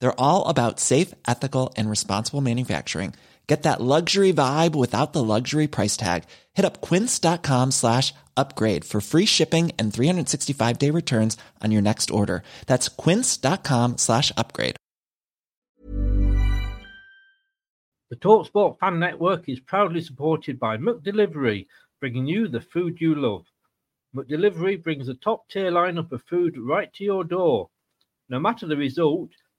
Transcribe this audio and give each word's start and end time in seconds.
They're 0.00 0.20
all 0.20 0.48
about 0.48 0.80
safe, 0.80 1.14
ethical, 1.26 1.72
and 1.76 1.88
responsible 1.88 2.40
manufacturing. 2.40 3.14
Get 3.46 3.62
that 3.62 3.80
luxury 3.80 4.32
vibe 4.32 4.74
without 4.74 5.12
the 5.12 5.22
luxury 5.22 5.68
price 5.68 5.96
tag. 5.96 6.24
Hit 6.54 6.64
up 6.64 6.80
quince.com 6.80 7.70
slash 7.70 8.12
upgrade 8.36 8.84
for 8.84 9.00
free 9.00 9.26
shipping 9.26 9.70
and 9.78 9.94
365 9.94 10.78
day 10.78 10.90
returns 10.90 11.36
on 11.62 11.70
your 11.70 11.82
next 11.82 12.10
order. 12.10 12.42
That's 12.66 12.88
quince.com 12.88 13.98
slash 13.98 14.32
upgrade. 14.36 14.76
The 18.08 18.16
TalkSport 18.16 18.78
Fan 18.78 19.00
Network 19.00 19.48
is 19.48 19.58
proudly 19.58 20.00
supported 20.00 20.60
by 20.60 20.76
McDelivery, 20.76 21.66
bringing 22.00 22.26
you 22.26 22.46
the 22.46 22.60
food 22.60 23.00
you 23.00 23.16
love. 23.16 23.46
McDelivery 24.14 24.82
brings 24.82 25.08
a 25.08 25.14
top 25.14 25.48
tier 25.48 25.72
lineup 25.72 26.12
of 26.12 26.22
food 26.22 26.56
right 26.56 26.92
to 26.94 27.04
your 27.04 27.24
door. 27.24 27.68
No 28.28 28.38
matter 28.38 28.66
the 28.66 28.76
result, 28.76 29.30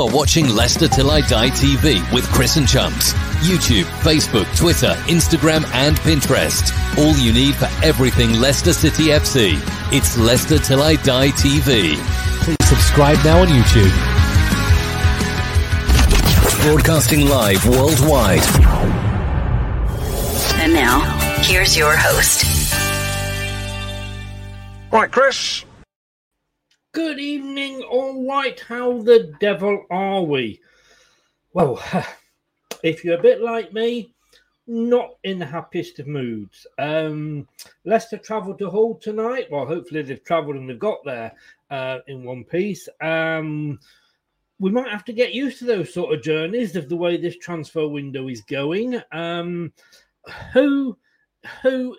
You 0.00 0.06
are 0.06 0.16
watching 0.16 0.48
Leicester 0.48 0.88
Till 0.88 1.10
I 1.10 1.20
Die 1.20 1.50
TV 1.50 2.10
with 2.10 2.24
Chris 2.28 2.56
and 2.56 2.66
Chums. 2.66 3.12
YouTube, 3.42 3.84
Facebook, 4.00 4.46
Twitter, 4.56 4.94
Instagram, 5.08 5.62
and 5.74 5.94
Pinterest. 5.98 6.72
All 6.96 7.14
you 7.18 7.34
need 7.34 7.54
for 7.54 7.68
everything 7.84 8.32
Leicester 8.32 8.72
City 8.72 9.08
FC. 9.08 9.58
It's 9.92 10.16
Leicester 10.16 10.58
Till 10.58 10.82
I 10.82 10.94
Die 10.94 11.28
TV. 11.32 11.96
Please 12.40 12.56
subscribe 12.66 13.18
now 13.26 13.42
on 13.42 13.48
YouTube. 13.48 13.92
Broadcasting 16.62 17.28
live 17.28 17.62
worldwide. 17.68 18.40
And 20.62 20.72
now, 20.72 21.00
here's 21.42 21.76
your 21.76 21.94
host. 21.94 22.46
Right, 24.90 25.12
Chris. 25.12 25.66
Good 26.92 27.20
evening, 27.20 27.84
all 27.84 28.26
right. 28.26 28.58
How 28.58 28.98
the 28.98 29.32
devil 29.38 29.86
are 29.90 30.22
we? 30.22 30.60
Well, 31.52 31.80
if 32.82 33.04
you're 33.04 33.16
a 33.16 33.22
bit 33.22 33.40
like 33.40 33.72
me, 33.72 34.12
not 34.66 35.10
in 35.22 35.38
the 35.38 35.46
happiest 35.46 36.00
of 36.00 36.08
moods. 36.08 36.66
Um, 36.78 37.46
Leicester 37.84 38.18
travelled 38.18 38.58
to 38.58 38.68
Hull 38.68 38.96
tonight. 38.96 39.46
Well, 39.52 39.66
hopefully 39.66 40.02
they've 40.02 40.24
travelled 40.24 40.56
and 40.56 40.68
they've 40.68 40.80
got 40.80 40.98
there 41.04 41.32
uh, 41.70 41.98
in 42.08 42.24
one 42.24 42.42
piece. 42.42 42.88
Um, 43.00 43.78
we 44.58 44.72
might 44.72 44.90
have 44.90 45.04
to 45.04 45.12
get 45.12 45.32
used 45.32 45.60
to 45.60 45.66
those 45.66 45.94
sort 45.94 46.12
of 46.12 46.24
journeys 46.24 46.74
of 46.74 46.88
the 46.88 46.96
way 46.96 47.16
this 47.16 47.36
transfer 47.36 47.86
window 47.86 48.26
is 48.26 48.40
going. 48.40 49.00
Um, 49.12 49.72
who 50.52 50.98
who 51.62 51.96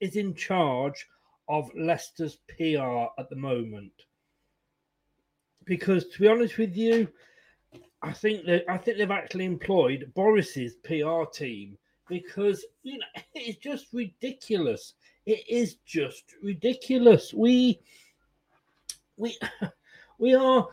is 0.00 0.16
in 0.16 0.34
charge 0.34 1.06
of 1.48 1.70
Leicester's 1.74 2.36
PR 2.46 3.06
at 3.18 3.30
the 3.30 3.36
moment? 3.36 3.92
Because 5.64 6.06
to 6.08 6.20
be 6.20 6.28
honest 6.28 6.58
with 6.58 6.76
you, 6.76 7.08
I 8.02 8.12
think 8.12 8.44
that 8.46 8.64
I 8.68 8.76
think 8.76 8.98
they've 8.98 9.10
actually 9.10 9.46
employed 9.46 10.12
Boris's 10.14 10.74
PR 10.84 11.24
team 11.32 11.78
because 12.08 12.64
you 12.82 12.98
know 12.98 13.06
it's 13.34 13.58
just 13.58 13.86
ridiculous. 13.92 14.94
It 15.26 15.44
is 15.48 15.76
just 15.86 16.34
ridiculous. 16.42 17.32
We 17.32 17.80
we 19.16 19.38
we 20.18 20.34
are 20.34 20.68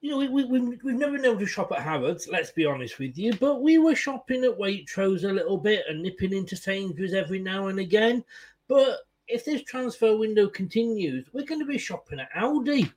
you 0.00 0.10
know, 0.10 0.18
we, 0.18 0.28
we, 0.28 0.44
we, 0.44 0.60
we've 0.84 0.96
never 0.96 1.12
been 1.12 1.24
able 1.24 1.38
to 1.38 1.46
shop 1.46 1.72
at 1.72 1.80
Harrods, 1.80 2.28
let's 2.30 2.50
be 2.50 2.66
honest 2.66 2.98
with 2.98 3.16
you, 3.16 3.32
but 3.36 3.62
we 3.62 3.78
were 3.78 3.94
shopping 3.94 4.44
at 4.44 4.58
Waitrose 4.58 5.24
a 5.24 5.32
little 5.32 5.56
bit 5.56 5.86
and 5.88 6.02
nipping 6.02 6.34
into 6.34 6.56
Sainsbury's 6.56 7.14
every 7.14 7.38
now 7.38 7.68
and 7.68 7.78
again. 7.78 8.22
But 8.68 8.98
if 9.28 9.46
this 9.46 9.62
transfer 9.62 10.14
window 10.14 10.46
continues, 10.46 11.26
we're 11.32 11.46
going 11.46 11.60
to 11.60 11.66
be 11.66 11.78
shopping 11.78 12.20
at 12.20 12.30
Aldi 12.32 12.92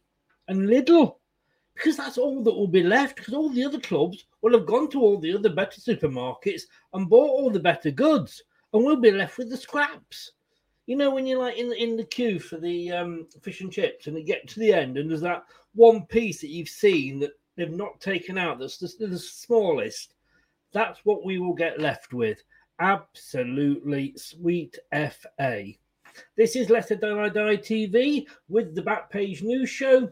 and 0.48 0.68
Lidl. 0.68 1.16
Because 1.74 1.98
that's 1.98 2.18
all 2.18 2.44
that 2.44 2.56
will 2.56 2.68
be 2.68 2.82
left 2.82 3.18
because 3.18 3.36
all 3.36 3.50
the 3.50 3.64
other 3.64 3.80
clubs 3.80 4.26
will 4.42 4.54
have 4.54 4.66
gone 4.66 4.90
to 4.90 5.02
all 5.02 5.20
the 5.20 5.36
other 5.36 5.50
better 5.50 5.80
supermarkets 5.80 6.64
and 6.94 7.10
bought 7.10 7.30
all 7.30 7.52
the 7.52 7.60
better 7.60 7.92
goods 7.92 8.42
and 8.74 8.84
we'll 8.84 8.96
be 8.96 9.12
left 9.12 9.38
with 9.38 9.50
the 9.50 9.58
scraps. 9.58 10.32
You 10.88 10.96
know 10.96 11.12
when 11.12 11.28
you're 11.28 11.40
like 11.40 11.58
in, 11.58 11.72
in 11.74 11.96
the 11.96 12.04
queue 12.04 12.40
for 12.40 12.58
the 12.58 12.92
um, 12.92 13.28
fish 13.44 13.62
and 13.62 13.72
chips 13.72 14.08
and 14.08 14.18
you 14.18 14.24
get 14.24 14.48
to 14.48 14.60
the 14.60 14.74
end 14.74 14.98
and 14.98 15.10
there's 15.10 15.22
that 15.22 15.44
one 15.76 16.06
piece 16.08 16.42
that 16.42 16.50
you've 16.50 16.70
seen 16.70 17.20
that 17.20 17.34
they've 17.56 17.70
not 17.70 18.00
taken 18.00 18.40
out 18.40 18.58
that's 18.58 18.78
the, 18.78 19.06
the 19.06 19.20
smallest 19.20 20.16
that's 20.72 21.00
what 21.06 21.24
we 21.24 21.38
will 21.38 21.54
get 21.54 21.80
left 21.80 22.12
with. 22.12 22.42
Absolutely 22.80 24.14
sweet 24.18 24.78
fa 24.92 25.74
this 26.36 26.56
is 26.56 26.70
Leicester 26.70 26.96
Die 26.96 27.30
Die 27.30 27.58
TV 27.58 28.28
with 28.50 28.74
the 28.74 28.82
Backpage 28.82 29.44
News 29.44 29.70
Show 29.70 30.10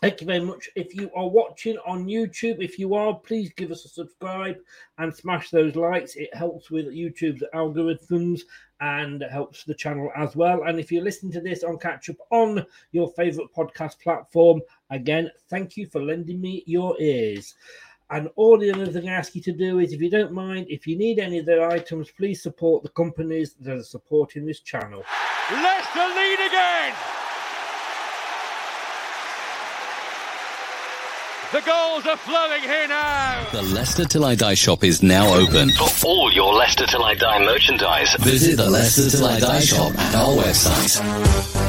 Thank 0.00 0.20
you 0.20 0.26
very 0.26 0.40
much. 0.40 0.68
If 0.76 0.94
you 0.94 1.10
are 1.16 1.28
watching 1.28 1.78
on 1.86 2.06
YouTube, 2.06 2.62
if 2.62 2.78
you 2.78 2.94
are, 2.94 3.14
please 3.14 3.50
give 3.56 3.70
us 3.70 3.86
a 3.86 3.88
subscribe 3.88 4.56
and 4.98 5.14
smash 5.14 5.48
those 5.48 5.76
likes. 5.76 6.16
It 6.16 6.34
helps 6.34 6.70
with 6.70 6.86
YouTube's 6.86 7.42
algorithms 7.54 8.42
and 8.80 9.24
helps 9.30 9.64
the 9.64 9.74
channel 9.74 10.10
as 10.14 10.36
well. 10.36 10.64
And 10.64 10.78
if 10.78 10.92
you're 10.92 11.02
listening 11.02 11.32
to 11.32 11.40
this 11.40 11.64
on 11.64 11.78
catch 11.78 12.10
up 12.10 12.16
on 12.30 12.66
your 12.92 13.12
favorite 13.12 13.48
podcast 13.56 13.98
platform, 14.00 14.60
again, 14.90 15.30
thank 15.48 15.76
you 15.76 15.86
for 15.86 16.02
lending 16.02 16.40
me 16.40 16.64
your 16.66 17.00
ears. 17.00 17.54
And 18.10 18.28
all 18.36 18.58
the 18.58 18.70
other 18.70 18.86
thing 18.86 19.08
I 19.08 19.14
ask 19.14 19.34
you 19.34 19.40
to 19.42 19.52
do 19.52 19.78
is, 19.78 19.94
if 19.94 20.02
you 20.02 20.10
don't 20.10 20.32
mind, 20.32 20.66
if 20.68 20.86
you 20.86 20.98
need 20.98 21.18
any 21.18 21.38
of 21.38 21.46
their 21.46 21.70
items, 21.70 22.10
please 22.10 22.42
support 22.42 22.82
the 22.82 22.90
companies 22.90 23.54
that 23.60 23.78
are 23.78 23.82
supporting 23.82 24.44
this 24.44 24.60
channel. 24.60 25.02
Leicester 25.50 26.06
lead 26.14 26.46
again. 26.46 27.13
The 31.54 31.60
goals 31.60 32.04
are 32.04 32.16
flowing 32.16 32.62
here 32.62 32.88
now. 32.88 33.46
The 33.52 33.62
Leicester 33.62 34.04
Till 34.04 34.24
I 34.24 34.34
Die 34.34 34.54
shop 34.54 34.82
is 34.82 35.04
now 35.04 35.32
open. 35.32 35.70
For 35.70 36.08
all 36.08 36.32
your 36.32 36.52
Leicester 36.52 36.84
Till 36.84 37.04
I 37.04 37.14
Die 37.14 37.44
merchandise, 37.44 38.12
Visit 38.18 38.56
the 38.56 38.68
Leicester 38.68 39.16
Till 39.16 39.24
I 39.24 39.38
Die 39.38 39.60
shop 39.60 39.96
at 39.96 40.16
our 40.16 40.34
website. 40.36 41.63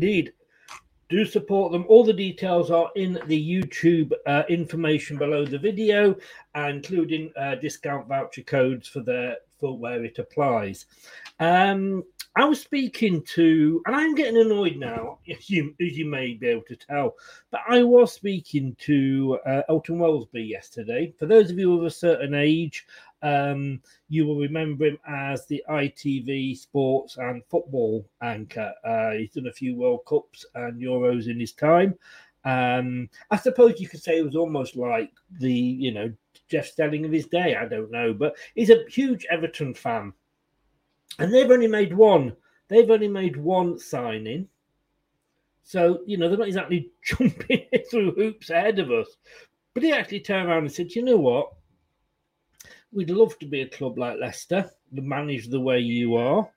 Indeed. 0.00 0.32
Do 1.10 1.26
support 1.26 1.72
them. 1.72 1.84
All 1.86 2.04
the 2.04 2.14
details 2.14 2.70
are 2.70 2.90
in 2.96 3.20
the 3.26 3.38
YouTube 3.38 4.12
uh, 4.26 4.44
information 4.48 5.18
below 5.18 5.44
the 5.44 5.58
video, 5.58 6.16
including 6.54 7.30
uh, 7.36 7.56
discount 7.56 8.08
voucher 8.08 8.42
codes 8.42 8.88
for 8.88 9.00
the 9.00 9.36
for 9.58 9.76
where 9.76 10.02
it 10.02 10.18
applies. 10.18 10.86
Um, 11.38 12.02
I 12.34 12.44
was 12.44 12.62
speaking 12.62 13.22
to, 13.34 13.82
and 13.84 13.94
I'm 13.94 14.14
getting 14.14 14.40
annoyed 14.40 14.76
now, 14.76 15.18
as 15.30 15.50
you, 15.50 15.74
as 15.82 15.98
you 15.98 16.06
may 16.06 16.32
be 16.32 16.46
able 16.46 16.62
to 16.68 16.76
tell, 16.76 17.16
but 17.50 17.60
I 17.68 17.82
was 17.82 18.14
speaking 18.14 18.74
to 18.80 19.38
uh, 19.44 19.62
Elton 19.68 19.98
Welsby 19.98 20.48
yesterday. 20.48 21.12
For 21.18 21.26
those 21.26 21.50
of 21.50 21.58
you 21.58 21.76
of 21.76 21.84
a 21.84 21.90
certain 21.90 22.32
age, 22.32 22.86
um, 23.22 23.80
you 24.08 24.26
will 24.26 24.38
remember 24.38 24.86
him 24.86 24.98
as 25.06 25.46
the 25.46 25.62
ITV 25.68 26.56
sports 26.56 27.16
and 27.18 27.42
football 27.48 28.08
anchor. 28.22 28.72
Uh, 28.84 29.12
he's 29.12 29.32
done 29.32 29.46
a 29.46 29.52
few 29.52 29.76
World 29.76 30.00
Cups 30.06 30.46
and 30.54 30.80
Euros 30.80 31.28
in 31.28 31.38
his 31.38 31.52
time. 31.52 31.94
Um, 32.44 33.10
I 33.30 33.36
suppose 33.36 33.80
you 33.80 33.88
could 33.88 34.02
say 34.02 34.18
it 34.18 34.24
was 34.24 34.36
almost 34.36 34.74
like 34.76 35.12
the, 35.38 35.52
you 35.52 35.92
know, 35.92 36.12
Jeff 36.48 36.66
Stelling 36.66 37.04
of 37.04 37.12
his 37.12 37.26
day. 37.26 37.54
I 37.56 37.66
don't 37.66 37.90
know, 37.90 38.14
but 38.14 38.36
he's 38.54 38.70
a 38.70 38.84
huge 38.88 39.26
Everton 39.30 39.74
fan, 39.74 40.12
and 41.18 41.32
they've 41.32 41.50
only 41.50 41.68
made 41.68 41.94
one. 41.94 42.34
They've 42.68 42.90
only 42.90 43.08
made 43.08 43.36
one 43.36 43.78
signing. 43.78 44.48
So, 45.64 46.00
you 46.06 46.16
know, 46.16 46.28
they're 46.28 46.38
not 46.38 46.48
exactly 46.48 46.90
jumping 47.04 47.66
through 47.90 48.12
hoops 48.12 48.50
ahead 48.50 48.78
of 48.78 48.90
us. 48.90 49.08
But 49.74 49.82
he 49.82 49.92
actually 49.92 50.20
turned 50.20 50.48
around 50.48 50.64
and 50.64 50.72
said, 50.72 50.92
you 50.94 51.02
know 51.02 51.16
what? 51.18 51.52
We'd 52.92 53.10
love 53.10 53.38
to 53.38 53.46
be 53.46 53.62
a 53.62 53.68
club 53.68 53.98
like 53.98 54.18
Leicester, 54.18 54.70
managed 54.92 55.50
the 55.50 55.60
way 55.60 55.78
you 55.78 56.16
are. 56.16 56.48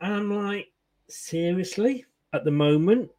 And 0.00 0.14
I'm 0.14 0.46
like, 0.46 0.68
seriously? 1.08 2.06
At 2.32 2.44
the 2.44 2.50
moment, 2.50 3.10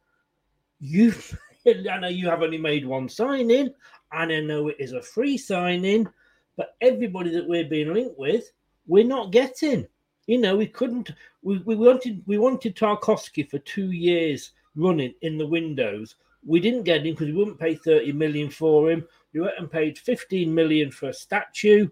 you've 0.80 1.38
I 1.66 1.98
know 1.98 2.08
you 2.08 2.28
have 2.28 2.42
only 2.42 2.58
made 2.58 2.86
one 2.86 3.08
signing, 3.08 3.74
and 4.12 4.32
I 4.32 4.40
know 4.40 4.68
it 4.68 4.76
is 4.78 4.92
a 4.92 5.02
free 5.02 5.36
signing, 5.36 6.08
but 6.56 6.76
everybody 6.80 7.30
that 7.30 7.48
we're 7.48 7.68
being 7.68 7.92
linked 7.92 8.18
with, 8.18 8.50
we're 8.86 9.04
not 9.04 9.32
getting. 9.32 9.86
You 10.26 10.38
know, 10.38 10.56
we 10.56 10.66
couldn't 10.66 11.10
we, 11.42 11.58
we 11.58 11.74
wanted 11.74 12.22
we 12.26 12.38
wanted 12.38 12.76
Tarkowski 12.76 13.48
for 13.48 13.58
two 13.60 13.92
years 13.92 14.52
running 14.76 15.14
in 15.22 15.38
the 15.38 15.46
windows. 15.46 16.16
We 16.44 16.60
didn't 16.60 16.84
get 16.84 17.06
him 17.06 17.14
because 17.14 17.26
we 17.26 17.32
wouldn't 17.32 17.60
pay 17.60 17.74
30 17.74 18.12
million 18.12 18.50
for 18.50 18.90
him. 18.90 19.06
We 19.32 19.40
went 19.40 19.58
and 19.58 19.70
paid 19.70 19.98
15 19.98 20.54
million 20.54 20.90
for 20.90 21.08
a 21.08 21.14
statue, 21.14 21.88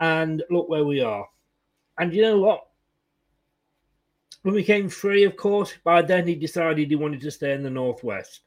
and 0.00 0.42
look 0.50 0.68
where 0.68 0.84
we 0.84 1.00
are. 1.00 1.26
And 1.98 2.12
you 2.12 2.22
know 2.22 2.38
what? 2.40 2.66
When 4.42 4.54
we 4.54 4.62
came 4.62 4.88
free, 4.88 5.24
of 5.24 5.36
course, 5.36 5.74
by 5.82 6.02
then 6.02 6.26
he 6.26 6.34
decided 6.34 6.88
he 6.88 6.96
wanted 6.96 7.20
to 7.22 7.30
stay 7.30 7.52
in 7.52 7.62
the 7.62 7.70
northwest. 7.70 8.42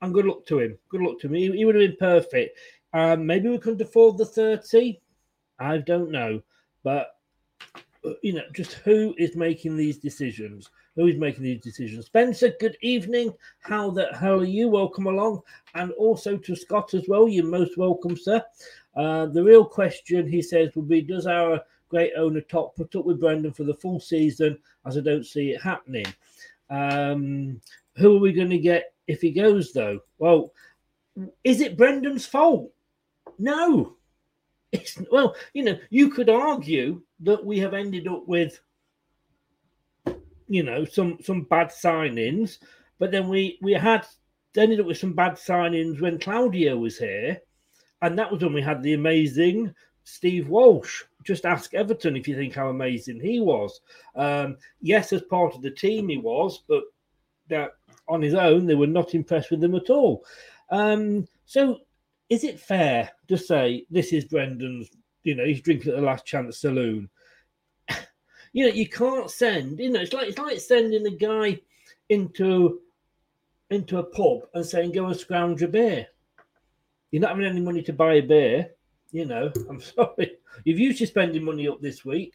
And 0.00 0.14
good 0.14 0.24
luck 0.24 0.46
to 0.46 0.60
him. 0.60 0.78
Good 0.88 1.02
luck 1.02 1.18
to 1.20 1.28
me. 1.28 1.48
He, 1.48 1.58
he 1.58 1.64
would 1.64 1.74
have 1.74 1.88
been 1.88 1.96
perfect. 1.98 2.58
Um, 2.92 3.26
maybe 3.26 3.48
we 3.48 3.58
couldn't 3.58 3.82
afford 3.82 4.16
the 4.16 4.24
30. 4.24 5.00
I 5.58 5.78
don't 5.78 6.10
know. 6.10 6.42
But, 6.82 7.16
you 8.22 8.32
know, 8.34 8.42
just 8.52 8.74
who 8.74 9.14
is 9.18 9.36
making 9.36 9.76
these 9.76 9.98
decisions? 9.98 10.70
Who 10.94 11.06
is 11.06 11.16
making 11.16 11.44
these 11.44 11.60
decisions? 11.60 12.06
Spencer, 12.06 12.52
good 12.60 12.76
evening. 12.82 13.32
How 13.60 13.90
the 13.90 14.08
hell 14.18 14.40
are 14.40 14.44
you? 14.44 14.68
Welcome 14.68 15.06
along. 15.06 15.42
And 15.74 15.92
also 15.92 16.36
to 16.36 16.56
Scott 16.56 16.94
as 16.94 17.06
well. 17.08 17.28
You're 17.28 17.44
most 17.44 17.76
welcome, 17.76 18.16
sir. 18.16 18.42
Uh, 18.94 19.26
the 19.26 19.42
real 19.42 19.64
question, 19.64 20.26
he 20.28 20.40
says, 20.40 20.74
will 20.74 20.82
be 20.82 21.02
Does 21.02 21.26
our 21.26 21.60
great 21.88 22.12
owner 22.16 22.40
Top 22.40 22.74
put 22.76 22.96
up 22.96 23.04
with 23.04 23.20
Brendan 23.20 23.52
for 23.52 23.64
the 23.64 23.74
full 23.74 24.00
season? 24.00 24.58
As 24.86 24.96
I 24.96 25.00
don't 25.00 25.26
see 25.26 25.50
it 25.50 25.62
happening. 25.62 26.06
Um, 26.70 27.60
who 27.96 28.16
are 28.16 28.20
we 28.20 28.32
going 28.32 28.50
to 28.50 28.58
get 28.58 28.94
if 29.06 29.20
he 29.20 29.30
goes, 29.30 29.72
though? 29.72 30.00
Well, 30.18 30.52
is 31.44 31.60
it 31.60 31.76
Brendan's 31.76 32.26
fault? 32.26 32.72
No. 33.38 33.96
It's, 34.72 35.00
well, 35.10 35.34
you 35.54 35.62
know, 35.62 35.78
you 35.90 36.10
could 36.10 36.28
argue 36.28 37.02
that 37.20 37.44
we 37.44 37.58
have 37.58 37.74
ended 37.74 38.08
up 38.08 38.26
with, 38.26 38.60
you 40.48 40.62
know, 40.62 40.84
some 40.84 41.18
some 41.22 41.42
bad 41.42 41.68
signings, 41.68 42.58
but 42.98 43.10
then 43.10 43.28
we 43.28 43.58
we 43.62 43.72
had 43.72 44.06
ended 44.56 44.80
up 44.80 44.86
with 44.86 44.98
some 44.98 45.12
bad 45.12 45.32
signings 45.32 46.00
when 46.00 46.18
Claudio 46.18 46.76
was 46.76 46.98
here, 46.98 47.40
and 48.02 48.18
that 48.18 48.30
was 48.30 48.42
when 48.42 48.52
we 48.52 48.62
had 48.62 48.82
the 48.82 48.94
amazing 48.94 49.74
Steve 50.04 50.48
Walsh. 50.48 51.02
Just 51.24 51.44
ask 51.44 51.74
Everton 51.74 52.16
if 52.16 52.28
you 52.28 52.36
think 52.36 52.54
how 52.54 52.68
amazing 52.68 53.20
he 53.20 53.40
was. 53.40 53.80
Um, 54.14 54.56
yes, 54.80 55.12
as 55.12 55.22
part 55.22 55.54
of 55.54 55.62
the 55.62 55.70
team 55.70 56.08
he 56.08 56.16
was, 56.16 56.62
but 56.68 56.84
that 57.48 57.72
on 58.08 58.22
his 58.22 58.34
own 58.34 58.66
they 58.66 58.74
were 58.74 58.86
not 58.86 59.14
impressed 59.14 59.50
with 59.50 59.62
him 59.62 59.74
at 59.74 59.90
all. 59.90 60.24
Um, 60.70 61.26
so, 61.44 61.78
is 62.28 62.44
it 62.44 62.60
fair 62.60 63.10
to 63.28 63.36
say 63.36 63.86
this 63.90 64.12
is 64.12 64.24
Brendan's? 64.24 64.90
You 65.26 65.34
know, 65.34 65.44
he's 65.44 65.60
drinking 65.60 65.90
at 65.90 65.96
the 65.96 66.02
last 66.02 66.24
chance 66.24 66.58
saloon. 66.58 67.10
you 68.52 68.64
know, 68.64 68.72
you 68.72 68.88
can't 68.88 69.28
send. 69.28 69.80
You 69.80 69.90
know, 69.90 70.00
it's 70.00 70.12
like 70.12 70.28
it's 70.28 70.38
like 70.38 70.60
sending 70.60 71.04
a 71.04 71.10
guy 71.10 71.60
into 72.08 72.78
into 73.70 73.98
a 73.98 74.04
pub 74.04 74.42
and 74.54 74.64
saying, 74.64 74.92
"Go 74.92 75.06
and 75.06 75.16
scrounge 75.16 75.62
a 75.62 75.68
beer." 75.68 76.06
You're 77.10 77.22
not 77.22 77.30
having 77.30 77.44
any 77.44 77.60
money 77.60 77.82
to 77.82 77.92
buy 77.92 78.14
a 78.14 78.20
beer. 78.20 78.70
You 79.10 79.24
know, 79.24 79.50
I'm 79.68 79.80
sorry. 79.80 80.36
You've 80.62 80.78
used 80.78 81.00
your 81.00 81.08
spending 81.08 81.42
money 81.42 81.66
up 81.66 81.80
this 81.80 82.04
week. 82.04 82.32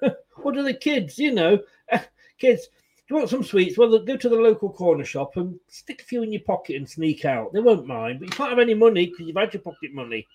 what 0.36 0.56
are 0.56 0.62
the 0.62 0.72
kids? 0.72 1.18
You 1.18 1.34
know, 1.34 1.58
kids. 2.38 2.66
Do 2.66 3.16
you 3.16 3.16
want 3.16 3.28
some 3.28 3.44
sweets? 3.44 3.76
Well, 3.76 3.98
go 3.98 4.16
to 4.16 4.28
the 4.30 4.36
local 4.36 4.72
corner 4.72 5.04
shop 5.04 5.36
and 5.36 5.60
stick 5.68 6.00
a 6.00 6.04
few 6.04 6.22
in 6.22 6.32
your 6.32 6.40
pocket 6.42 6.76
and 6.76 6.88
sneak 6.88 7.26
out. 7.26 7.52
They 7.52 7.60
won't 7.60 7.86
mind, 7.86 8.20
but 8.20 8.30
you 8.30 8.34
can't 8.34 8.48
have 8.48 8.58
any 8.58 8.72
money 8.72 9.04
because 9.04 9.26
you've 9.26 9.36
had 9.36 9.52
your 9.52 9.60
pocket 9.60 9.92
money. 9.92 10.26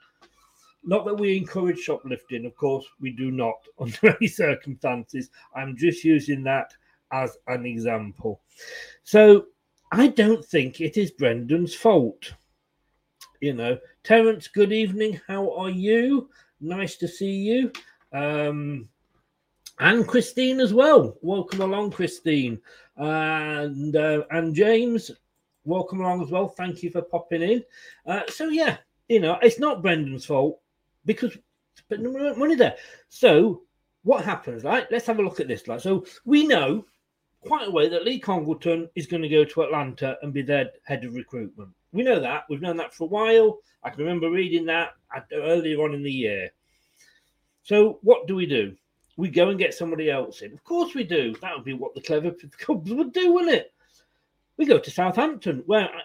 Not 0.88 1.06
that 1.06 1.16
we 1.16 1.36
encourage 1.36 1.80
shoplifting, 1.80 2.46
of 2.46 2.56
course, 2.56 2.86
we 3.02 3.12
do 3.12 3.30
not 3.30 3.56
under 3.80 4.16
any 4.16 4.28
circumstances. 4.28 5.30
I'm 5.54 5.76
just 5.76 6.06
using 6.06 6.44
that 6.44 6.74
as 7.12 7.38
an 7.48 7.66
example. 7.66 8.40
So 9.04 9.48
I 9.92 10.08
don't 10.08 10.44
think 10.44 10.80
it 10.80 10.96
is 10.96 11.12
Brendan's 11.12 11.76
fault. 11.76 12.34
You 13.42 13.54
know, 13.54 13.78
Terence, 14.06 14.48
good 14.48 14.72
evening. 14.72 15.20
How 15.28 15.54
are 15.56 15.70
you? 15.70 16.30
Nice 16.62 16.96
to 16.98 17.08
see 17.08 17.36
you. 17.36 17.72
Um, 18.14 18.88
and 19.80 20.08
Christine 20.08 20.62
as 20.62 20.74
well. 20.74 21.18
Welcome 21.22 21.60
along, 21.60 21.92
Christine. 21.92 22.62
And 22.96 23.94
uh, 23.94 24.24
and 24.32 24.56
James, 24.56 25.12
welcome 25.66 26.00
along 26.00 26.24
as 26.24 26.32
well. 26.32 26.48
Thank 26.48 26.82
you 26.82 26.92
for 26.92 27.02
popping 27.02 27.42
in. 27.42 27.64
Uh, 28.06 28.22
so 28.30 28.48
yeah, 28.48 28.78
you 29.10 29.20
know, 29.20 29.38
it's 29.42 29.60
not 29.60 29.82
Brendan's 29.82 30.26
fault 30.26 30.62
because 31.08 31.36
but 31.90 32.02
money 32.38 32.56
there. 32.56 32.76
So 33.10 33.64
what 34.04 34.24
happens? 34.24 34.64
Right, 34.64 34.86
let's 34.92 35.08
have 35.08 35.20
a 35.20 35.24
look 35.24 35.40
at 35.40 35.48
this. 35.48 35.68
Like, 35.68 35.80
so 35.80 36.06
we 36.26 36.46
know 36.46 36.86
quite 37.42 37.68
a 37.68 37.72
way 37.72 37.88
that 37.90 38.04
Lee 38.04 38.20
Congerton 38.20 38.90
is 38.96 39.08
going 39.08 39.24
to 39.24 39.30
go 39.30 39.44
to 39.44 39.62
Atlanta 39.64 40.18
and 40.22 40.34
be 40.34 40.42
their 40.42 40.70
head 40.84 41.06
of 41.06 41.16
recruitment. 41.16 41.70
We 41.94 42.04
know 42.04 42.20
that. 42.20 42.44
We've 42.50 42.62
known 42.62 42.78
that 42.78 42.94
for 42.94 43.06
a 43.06 43.08
while. 43.08 43.60
I 43.84 43.90
can 43.90 44.00
remember 44.00 44.30
reading 44.30 44.66
that 44.66 44.92
earlier 45.32 45.82
on 45.84 45.94
in 45.94 46.04
the 46.04 46.12
year. 46.12 46.52
So 47.64 48.00
what 48.02 48.28
do 48.28 48.36
we 48.36 48.46
do? 48.46 48.76
We 49.16 49.30
go 49.30 49.50
and 49.50 49.58
get 49.58 49.74
somebody 49.74 50.12
else 50.12 50.42
in. 50.42 50.54
Of 50.54 50.64
course 50.64 50.94
we 50.94 51.04
do. 51.04 51.36
That 51.42 51.56
would 51.56 51.66
be 51.66 51.74
what 51.74 51.96
the 51.96 52.02
clever 52.02 52.32
clubs 52.60 52.92
would 52.92 53.14
do, 53.14 53.34
wouldn't 53.34 53.56
it? 53.56 53.74
We 54.58 54.66
go 54.66 54.78
to 54.80 54.92
Southampton, 54.92 55.64
where 55.66 55.90
I, 55.90 56.02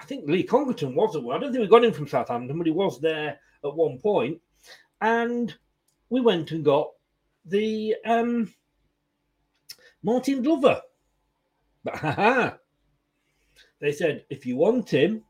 I 0.00 0.04
think 0.04 0.28
Lee 0.28 0.44
Congerton 0.44 0.94
was 0.94 1.16
I 1.16 1.38
don't 1.38 1.52
think 1.52 1.62
we 1.62 1.68
got 1.68 1.84
him 1.84 1.92
from 1.92 2.08
Southampton, 2.08 2.56
but 2.56 2.66
he 2.66 2.72
was 2.72 3.00
there 3.00 3.38
at 3.64 3.74
one. 3.74 4.40
And 5.00 5.54
we 6.10 6.20
went 6.20 6.50
and 6.52 6.64
got 6.64 6.90
the 7.44 7.96
um, 8.04 8.52
Martin 10.02 10.42
Glover. 10.42 10.80
But 11.84 12.60
they 13.80 13.92
said, 13.92 14.24
if 14.30 14.46
you 14.46 14.56
want 14.56 14.90
him, 14.90 15.22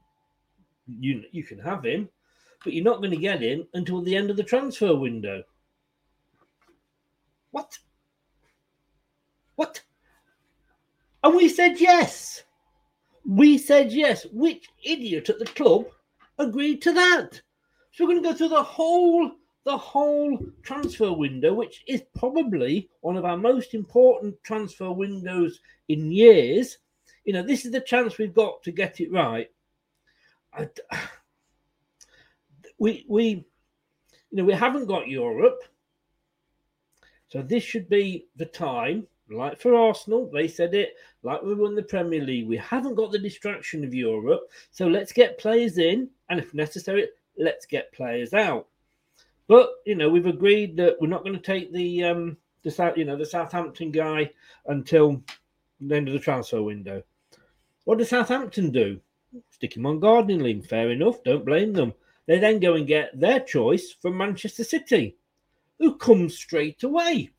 you 0.86 1.22
you 1.30 1.44
can 1.44 1.58
have 1.58 1.84
him, 1.84 2.08
but 2.64 2.72
you're 2.72 2.84
not 2.84 2.98
going 2.98 3.10
to 3.10 3.16
get 3.16 3.40
him 3.40 3.66
until 3.74 4.02
the 4.02 4.16
end 4.16 4.30
of 4.30 4.36
the 4.36 4.42
transfer 4.42 4.94
window. 4.94 5.42
What? 7.50 7.78
What? 9.56 9.82
And 11.22 11.36
we 11.36 11.48
said 11.48 11.80
yes. 11.80 12.42
We 13.24 13.58
said 13.58 13.92
yes. 13.92 14.26
Which 14.32 14.68
idiot 14.82 15.28
at 15.28 15.38
the 15.38 15.44
club 15.44 15.86
agreed 16.38 16.82
to 16.82 16.92
that? 16.92 17.40
So 17.92 18.04
we're 18.04 18.12
going 18.14 18.22
to 18.22 18.30
go 18.30 18.34
through 18.34 18.48
the 18.48 18.62
whole 18.62 19.32
the 19.64 19.76
whole 19.76 20.38
transfer 20.62 21.12
window, 21.12 21.54
which 21.54 21.84
is 21.86 22.02
probably 22.16 22.88
one 23.00 23.16
of 23.16 23.24
our 23.24 23.36
most 23.36 23.74
important 23.74 24.34
transfer 24.42 24.90
windows 24.90 25.60
in 25.88 26.10
years. 26.10 26.78
You 27.24 27.34
know, 27.34 27.42
this 27.42 27.64
is 27.64 27.70
the 27.70 27.80
chance 27.80 28.18
we've 28.18 28.34
got 28.34 28.62
to 28.64 28.72
get 28.72 29.00
it 29.00 29.12
right. 29.12 29.48
I, 30.52 30.68
we 32.78 33.04
we 33.08 33.24
you 33.28 33.44
know 34.32 34.44
we 34.44 34.54
haven't 34.54 34.86
got 34.86 35.08
Europe, 35.08 35.62
so 37.28 37.42
this 37.42 37.62
should 37.62 37.88
be 37.88 38.26
the 38.36 38.46
time. 38.46 39.06
Like 39.30 39.60
for 39.60 39.74
Arsenal, 39.74 40.30
they 40.30 40.48
said 40.48 40.74
it. 40.74 40.94
Like 41.22 41.42
we 41.42 41.54
won 41.54 41.74
the 41.74 41.82
Premier 41.82 42.22
League, 42.22 42.48
we 42.48 42.56
haven't 42.56 42.96
got 42.96 43.12
the 43.12 43.18
distraction 43.18 43.84
of 43.84 43.94
Europe, 43.94 44.50
so 44.70 44.88
let's 44.88 45.12
get 45.12 45.38
players 45.38 45.78
in, 45.78 46.08
and 46.28 46.40
if 46.40 46.52
necessary, 46.52 47.06
let's 47.38 47.66
get 47.66 47.92
players 47.92 48.34
out. 48.34 48.68
But 49.48 49.70
you 49.86 49.94
know, 49.94 50.08
we've 50.08 50.26
agreed 50.26 50.76
that 50.76 50.96
we're 51.00 51.08
not 51.08 51.24
going 51.24 51.36
to 51.36 51.42
take 51.42 51.72
the 51.72 52.04
um 52.04 52.36
the 52.62 52.70
South, 52.70 52.96
you 52.96 53.04
know, 53.04 53.16
the 53.16 53.26
Southampton 53.26 53.90
guy 53.90 54.30
until 54.66 55.22
the 55.80 55.96
end 55.96 56.08
of 56.08 56.14
the 56.14 56.20
transfer 56.20 56.62
window. 56.62 57.02
What 57.84 57.98
does 57.98 58.10
Southampton 58.10 58.70
do? 58.70 59.00
Stick 59.50 59.76
him 59.76 59.86
on 59.86 59.98
gardening 59.98 60.40
leave. 60.40 60.66
Fair 60.66 60.90
enough. 60.90 61.22
Don't 61.24 61.44
blame 61.44 61.72
them. 61.72 61.92
They 62.26 62.38
then 62.38 62.60
go 62.60 62.74
and 62.74 62.86
get 62.86 63.18
their 63.18 63.40
choice 63.40 63.92
from 64.00 64.16
Manchester 64.16 64.62
City, 64.62 65.16
who 65.78 65.96
comes 65.96 66.36
straight 66.36 66.84
away. 66.84 67.30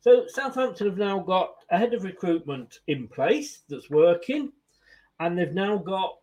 So 0.00 0.24
Southampton 0.26 0.88
have 0.88 0.98
now 0.98 1.18
got 1.20 1.54
a 1.70 1.78
head 1.78 1.94
of 1.94 2.04
recruitment 2.04 2.80
in 2.86 3.06
place 3.06 3.62
that's 3.68 3.90
working, 3.90 4.52
and 5.20 5.38
they've 5.38 5.52
now 5.52 5.76
got 5.76 6.16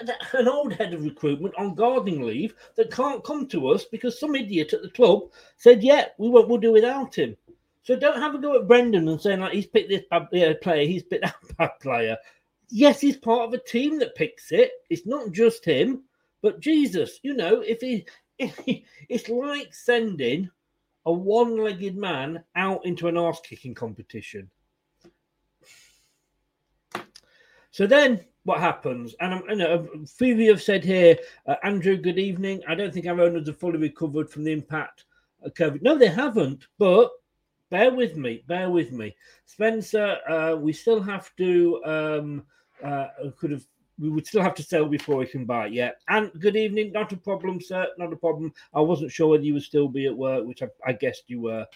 an, 0.00 0.10
an, 0.32 0.48
old 0.48 0.72
head 0.72 0.94
of 0.94 1.04
recruitment 1.04 1.54
on 1.56 1.74
gardening 1.74 2.22
leave 2.22 2.54
that 2.76 2.90
can't 2.90 3.24
come 3.24 3.46
to 3.48 3.68
us 3.68 3.84
because 3.84 4.18
some 4.18 4.34
idiot 4.34 4.72
at 4.72 4.82
the 4.82 4.90
club 4.90 5.30
said, 5.56 5.82
"Yeah, 5.82 6.06
we 6.18 6.28
won't. 6.28 6.48
We'll 6.48 6.58
do 6.58 6.72
without 6.72 7.14
him." 7.14 7.36
So 7.82 7.94
don't 7.94 8.20
have 8.20 8.34
a 8.34 8.38
go 8.38 8.56
at 8.56 8.66
Brendan 8.66 9.06
and 9.08 9.20
saying 9.20 9.40
like 9.40 9.52
he's 9.52 9.66
picked 9.66 9.90
this 9.90 10.02
bad 10.10 10.28
player, 10.60 10.86
he's 10.86 11.04
picked 11.04 11.22
that 11.24 11.56
bad 11.56 11.70
player. 11.80 12.16
Yes, 12.68 13.00
he's 13.00 13.16
part 13.16 13.46
of 13.46 13.54
a 13.54 13.58
team 13.58 14.00
that 14.00 14.16
picks 14.16 14.50
it. 14.50 14.72
It's 14.90 15.06
not 15.06 15.30
just 15.30 15.64
him, 15.64 16.02
but 16.42 16.58
Jesus, 16.58 17.20
you 17.22 17.34
know, 17.34 17.60
if 17.60 17.80
he, 17.80 18.04
if 18.38 18.58
he 18.58 18.84
it's 19.08 19.28
like 19.28 19.72
sending 19.72 20.50
a 21.06 21.12
one-legged 21.12 21.96
man 21.96 22.42
out 22.56 22.84
into 22.84 23.06
an 23.06 23.16
arse-kicking 23.16 23.74
competition. 23.74 24.50
So 27.70 27.86
then 27.86 28.24
what 28.46 28.60
happens? 28.60 29.14
And 29.18 29.34
I'm, 29.34 29.42
you 29.50 29.56
know, 29.56 29.88
you 30.20 30.50
have 30.50 30.62
said 30.62 30.84
here, 30.84 31.18
uh, 31.46 31.56
Andrew, 31.64 31.96
good 31.96 32.18
evening. 32.18 32.62
I 32.68 32.76
don't 32.76 32.94
think 32.94 33.06
our 33.06 33.20
owners 33.20 33.48
have 33.48 33.58
fully 33.58 33.76
recovered 33.78 34.30
from 34.30 34.44
the 34.44 34.52
impact 34.52 35.04
of 35.42 35.52
COVID. 35.54 35.82
No, 35.82 35.98
they 35.98 36.06
haven't, 36.06 36.68
but 36.78 37.10
bear 37.70 37.92
with 37.92 38.16
me, 38.16 38.44
bear 38.46 38.70
with 38.70 38.92
me. 38.92 39.16
Spencer, 39.46 40.18
uh, 40.30 40.54
we 40.54 40.72
still 40.72 41.02
have 41.02 41.34
to, 41.36 41.82
um, 41.84 42.44
uh, 42.84 43.08
could 43.36 43.50
have, 43.50 43.66
we 43.98 44.10
would 44.10 44.26
still 44.28 44.42
have 44.42 44.54
to 44.54 44.62
sell 44.62 44.86
before 44.86 45.16
we 45.16 45.26
can 45.26 45.44
buy. 45.44 45.66
Yeah. 45.66 45.90
And 46.08 46.30
good 46.38 46.54
evening. 46.54 46.92
Not 46.92 47.12
a 47.12 47.16
problem, 47.16 47.60
sir. 47.60 47.88
Not 47.98 48.12
a 48.12 48.16
problem. 48.16 48.52
I 48.72 48.80
wasn't 48.80 49.10
sure 49.10 49.28
whether 49.28 49.42
you 49.42 49.54
would 49.54 49.62
still 49.64 49.88
be 49.88 50.06
at 50.06 50.16
work, 50.16 50.46
which 50.46 50.62
I, 50.62 50.68
I 50.86 50.92
guessed 50.92 51.24
you 51.26 51.40
were. 51.40 51.66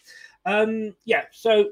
Um, 0.47 0.95
yeah. 1.05 1.25
So 1.33 1.71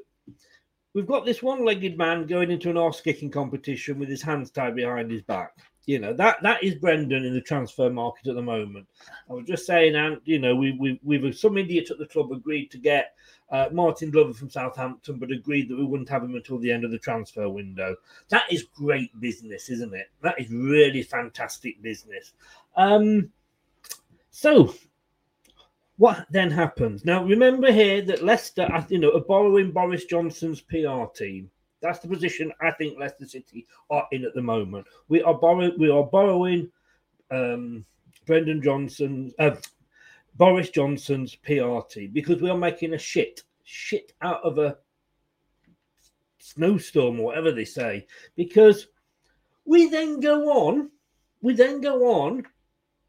we've 0.98 1.06
got 1.06 1.24
this 1.24 1.44
one-legged 1.44 1.96
man 1.96 2.26
going 2.26 2.50
into 2.50 2.70
an 2.70 2.76
arse-kicking 2.76 3.30
competition 3.30 4.00
with 4.00 4.08
his 4.08 4.20
hands 4.20 4.50
tied 4.50 4.74
behind 4.74 5.08
his 5.12 5.22
back. 5.22 5.56
You 5.86 6.00
know 6.00 6.12
that 6.14 6.38
that 6.42 6.62
is 6.64 6.74
Brendan 6.74 7.24
in 7.24 7.32
the 7.32 7.40
transfer 7.40 7.88
market 7.88 8.26
at 8.26 8.34
the 8.34 8.42
moment. 8.42 8.88
I 9.30 9.34
was 9.34 9.46
just 9.46 9.64
saying, 9.64 9.94
and 9.94 10.20
you 10.24 10.40
know, 10.40 10.56
we 10.56 10.72
we 10.72 10.98
we've 11.04 11.38
some 11.38 11.56
idiot 11.56 11.92
at 11.92 11.98
the 11.98 12.06
club 12.06 12.32
agreed 12.32 12.72
to 12.72 12.78
get 12.78 13.14
uh, 13.50 13.68
Martin 13.70 14.10
Glover 14.10 14.34
from 14.34 14.50
Southampton, 14.50 15.20
but 15.20 15.30
agreed 15.30 15.68
that 15.68 15.78
we 15.78 15.84
wouldn't 15.84 16.08
have 16.08 16.24
him 16.24 16.34
until 16.34 16.58
the 16.58 16.72
end 16.72 16.84
of 16.84 16.90
the 16.90 16.98
transfer 16.98 17.48
window. 17.48 17.94
That 18.28 18.52
is 18.52 18.64
great 18.74 19.18
business, 19.20 19.70
isn't 19.70 19.94
it? 19.94 20.10
That 20.20 20.38
is 20.38 20.50
really 20.50 21.02
fantastic 21.02 21.80
business. 21.80 22.32
Um, 22.76 23.30
so, 24.30 24.74
what 25.98 26.26
then 26.30 26.50
happens? 26.50 27.04
Now, 27.04 27.24
remember 27.24 27.72
here 27.72 28.00
that 28.02 28.24
Leicester, 28.24 28.68
you 28.88 28.98
know, 28.98 29.16
are 29.16 29.20
borrowing 29.20 29.72
Boris 29.72 30.04
Johnson's 30.04 30.60
PR 30.60 31.04
team. 31.14 31.50
That's 31.82 31.98
the 31.98 32.08
position 32.08 32.52
I 32.60 32.70
think 32.72 32.98
Leicester 32.98 33.26
City 33.26 33.66
are 33.90 34.06
in 34.12 34.24
at 34.24 34.34
the 34.34 34.42
moment. 34.42 34.86
We 35.08 35.22
are 35.22 35.34
borrowing. 35.34 35.74
We 35.76 35.90
are 35.90 36.04
borrowing 36.04 36.70
um, 37.32 37.84
Brendan 38.26 38.62
Johnson, 38.62 39.32
uh, 39.40 39.56
Boris 40.36 40.70
Johnson's 40.70 41.34
PR 41.34 41.80
team 41.90 42.10
because 42.12 42.40
we 42.40 42.50
are 42.50 42.56
making 42.56 42.94
a 42.94 42.98
shit, 42.98 43.42
shit 43.64 44.12
out 44.22 44.42
of 44.44 44.58
a 44.58 44.78
snowstorm 46.38 47.18
or 47.18 47.26
whatever 47.26 47.50
they 47.50 47.64
say. 47.64 48.06
Because 48.36 48.86
we 49.64 49.88
then 49.88 50.20
go 50.20 50.48
on, 50.50 50.90
we 51.42 51.54
then 51.54 51.80
go 51.80 52.22
on, 52.22 52.44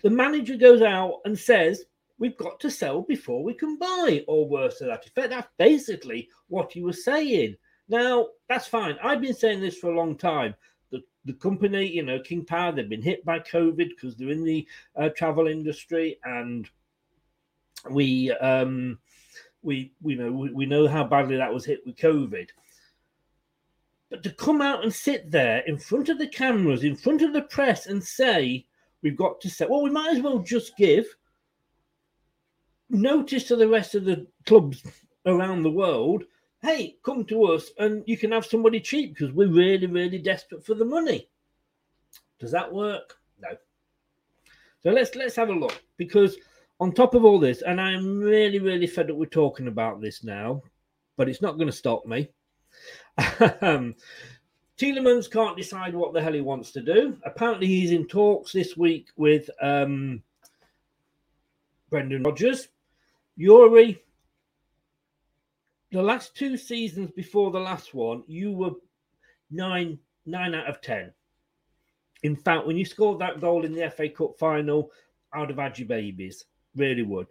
the 0.02 0.10
manager 0.10 0.56
goes 0.56 0.82
out 0.82 1.20
and 1.26 1.38
says, 1.38 1.86
We've 2.20 2.38
got 2.38 2.60
to 2.60 2.70
sell 2.72 3.02
before 3.02 3.44
we 3.44 3.54
can 3.54 3.78
buy, 3.78 4.24
or 4.28 4.48
worse 4.48 4.78
to 4.80 4.86
that 4.86 5.06
effect. 5.06 5.30
That's 5.30 5.48
basically 5.58 6.30
what 6.48 6.72
he 6.72 6.84
was 6.84 7.04
saying. 7.04 7.56
Now, 7.88 8.28
that's 8.48 8.68
fine. 8.68 8.98
I've 9.02 9.22
been 9.22 9.34
saying 9.34 9.62
this 9.62 9.78
for 9.78 9.92
a 9.92 9.96
long 9.96 10.16
time 10.16 10.54
the, 10.92 11.02
the 11.26 11.34
company, 11.34 11.88
you 11.88 12.04
know, 12.04 12.20
King 12.20 12.46
Power, 12.46 12.72
they've 12.72 12.90
been 12.90 13.02
hit 13.02 13.26
by 13.26 13.40
COVID 13.40 13.90
because 13.90 14.16
they're 14.16 14.30
in 14.30 14.44
the 14.44 14.68
uh, 14.96 15.10
travel 15.10 15.48
industry 15.48 16.20
and 16.24 16.70
we 17.90 18.32
um, 18.32 19.00
we 19.62 19.94
we 20.02 20.16
know 20.16 20.32
we, 20.32 20.52
we 20.52 20.66
know 20.66 20.88
how 20.88 21.04
badly 21.04 21.38
that 21.38 21.54
was 21.54 21.66
hit 21.66 21.82
with 21.86 21.96
COVID. 21.96 22.50
But 24.10 24.24
to 24.24 24.32
come 24.32 24.62
out 24.62 24.84
and 24.84 24.94
sit 24.94 25.30
there 25.30 25.60
in 25.60 25.78
front 25.78 26.10
of 26.10 26.18
the 26.18 26.28
cameras, 26.28 26.84
in 26.84 26.96
front 26.96 27.22
of 27.22 27.32
the 27.32 27.44
press, 27.44 27.86
and 27.86 28.04
say 28.04 28.66
we've 29.02 29.18
got 29.18 29.40
to 29.42 29.50
sell, 29.50 29.70
well, 29.70 29.84
we 29.84 29.92
might 29.92 30.16
as 30.16 30.22
well 30.22 30.40
just 30.40 30.76
give 30.78 31.06
notice 32.90 33.46
to 33.46 33.56
the 33.56 33.68
rest 33.68 33.96
of 33.96 34.06
the 34.06 34.28
clubs 34.46 34.84
around 35.26 35.64
the 35.64 35.72
world. 35.72 36.24
Hey, 36.62 36.98
come 37.04 37.24
to 37.26 37.46
us 37.46 37.72
and 37.78 38.04
you 38.06 38.18
can 38.18 38.32
have 38.32 38.46
somebody 38.46 38.80
cheap 38.80 39.16
because 39.16 39.34
we're 39.34 39.48
really, 39.48 39.88
really 39.88 40.20
desperate 40.20 40.66
for 40.66 40.74
the 40.74 40.86
money. 40.86 41.30
Does 42.40 42.52
that 42.52 42.74
work? 42.74 43.18
No. 43.40 43.50
So 44.84 44.92
let's 44.92 45.16
let's 45.16 45.36
have 45.36 45.50
a 45.50 45.54
look 45.54 45.82
because 45.98 46.38
on 46.80 46.94
top 46.94 47.14
of 47.14 47.26
all 47.26 47.40
this, 47.40 47.62
and 47.62 47.80
I'm 47.80 48.20
really, 48.20 48.60
really 48.60 48.88
fed 48.88 49.12
up 49.12 49.18
with 49.18 49.32
talking 49.32 49.68
about 49.68 50.00
this 50.00 50.24
now, 50.24 50.62
but 51.18 51.28
it's 51.28 51.42
not 51.42 51.58
going 51.58 51.68
to 51.68 51.74
stop 51.74 52.06
me. 52.06 52.30
Tielemans 53.18 53.96
can't 55.30 55.58
decide 55.58 55.94
what 55.94 56.14
the 56.14 56.22
hell 56.22 56.32
he 56.32 56.40
wants 56.40 56.72
to 56.72 56.82
do. 56.82 57.18
Apparently, 57.26 57.68
he's 57.68 57.92
in 57.92 58.08
talks 58.08 58.54
this 58.54 58.78
week 58.78 59.10
with 59.18 59.50
um, 59.62 60.24
Brendan 61.90 62.24
Rodgers. 62.24 62.70
Youri, 63.40 63.98
the 65.92 66.02
last 66.02 66.36
two 66.36 66.58
seasons 66.58 67.10
before 67.12 67.52
the 67.52 67.60
last 67.60 67.94
one, 67.94 68.24
you 68.28 68.52
were 68.52 68.72
nine 69.50 69.98
nine 70.26 70.54
out 70.54 70.68
of 70.68 70.82
ten. 70.82 71.14
In 72.24 72.36
fact, 72.36 72.68
when 72.68 72.78
you 72.78 72.84
scored 72.84 73.20
that 73.20 73.40
goal 73.40 73.66
in 73.66 73.72
the 73.72 73.90
FA 73.90 74.10
Cup 74.10 74.38
final, 74.38 74.92
I'd 75.34 75.50
have 75.50 75.58
had 75.58 75.80
your 75.80 75.88
babies 75.88 76.46
really 76.76 77.04
would. 77.04 77.28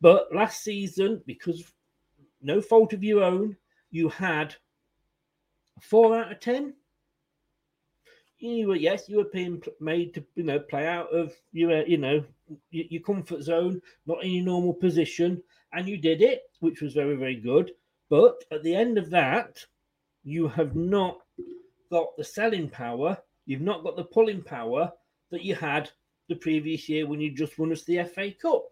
But 0.00 0.32
last 0.34 0.62
season, 0.62 1.20
because 1.26 1.72
no 2.40 2.60
fault 2.60 2.92
of 2.92 3.02
your 3.02 3.24
own, 3.24 3.56
you 3.90 4.08
had 4.08 4.54
four 5.80 6.16
out 6.16 6.32
of 6.32 6.40
ten. 6.40 6.74
You 8.40 8.68
were 8.68 8.76
yes, 8.76 9.08
you 9.08 9.18
were 9.18 9.30
being 9.32 9.62
made 9.80 10.14
to 10.14 10.24
you 10.34 10.44
know 10.44 10.58
play 10.58 10.86
out 10.86 11.14
of 11.14 11.34
your 11.52 11.86
you 11.86 11.98
know 11.98 12.24
your 12.70 13.02
comfort 13.02 13.42
zone, 13.42 13.80
not 14.06 14.24
in 14.24 14.30
your 14.30 14.44
normal 14.44 14.74
position, 14.74 15.42
and 15.72 15.88
you 15.88 15.96
did 15.96 16.22
it, 16.22 16.42
which 16.60 16.80
was 16.80 16.94
very 16.94 17.16
very 17.16 17.36
good. 17.36 17.72
But 18.08 18.42
at 18.50 18.62
the 18.62 18.74
end 18.74 18.98
of 18.98 19.10
that, 19.10 19.64
you 20.24 20.48
have 20.48 20.74
not 20.74 21.20
got 21.90 22.16
the 22.16 22.24
selling 22.24 22.68
power, 22.68 23.18
you've 23.46 23.60
not 23.60 23.84
got 23.84 23.96
the 23.96 24.04
pulling 24.04 24.42
power 24.42 24.92
that 25.30 25.44
you 25.44 25.54
had 25.54 25.90
the 26.28 26.34
previous 26.34 26.88
year 26.88 27.06
when 27.06 27.20
you 27.20 27.30
just 27.30 27.58
won 27.58 27.72
us 27.72 27.84
the 27.84 28.02
FA 28.04 28.32
Cup. 28.32 28.64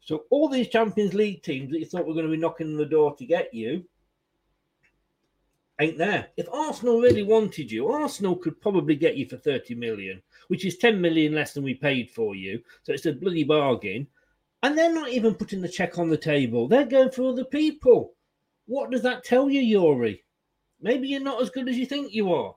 So 0.00 0.24
all 0.30 0.48
these 0.48 0.68
Champions 0.68 1.14
League 1.14 1.42
teams 1.42 1.72
that 1.72 1.80
you 1.80 1.86
thought 1.86 2.06
were 2.06 2.14
going 2.14 2.26
to 2.26 2.30
be 2.30 2.36
knocking 2.36 2.68
on 2.68 2.76
the 2.76 2.86
door 2.86 3.16
to 3.16 3.26
get 3.26 3.52
you 3.52 3.84
ain't 5.80 5.98
there. 5.98 6.28
If 6.36 6.48
Arsenal 6.52 7.00
really 7.00 7.22
wanted 7.22 7.70
you, 7.70 7.88
Arsenal 7.88 8.36
could 8.36 8.60
probably 8.60 8.96
get 8.96 9.16
you 9.16 9.28
for 9.28 9.36
30 9.36 9.74
million, 9.74 10.22
which 10.48 10.64
is 10.64 10.78
10 10.78 11.00
million 11.00 11.34
less 11.34 11.52
than 11.52 11.64
we 11.64 11.74
paid 11.74 12.10
for 12.10 12.34
you. 12.34 12.62
So 12.82 12.92
it's 12.92 13.06
a 13.06 13.12
bloody 13.12 13.44
bargain. 13.44 14.06
And 14.62 14.76
they're 14.76 14.92
not 14.92 15.10
even 15.10 15.34
putting 15.34 15.60
the 15.60 15.68
check 15.68 15.98
on 15.98 16.08
the 16.08 16.16
table. 16.16 16.66
They're 16.66 16.86
going 16.86 17.10
for 17.10 17.28
other 17.28 17.44
people. 17.44 18.14
What 18.66 18.90
does 18.90 19.02
that 19.02 19.24
tell 19.24 19.48
you, 19.48 19.78
Youri? 19.78 20.20
Maybe 20.80 21.08
you're 21.08 21.20
not 21.20 21.40
as 21.40 21.50
good 21.50 21.68
as 21.68 21.76
you 21.76 21.86
think 21.86 22.12
you 22.12 22.32
are. 22.32 22.54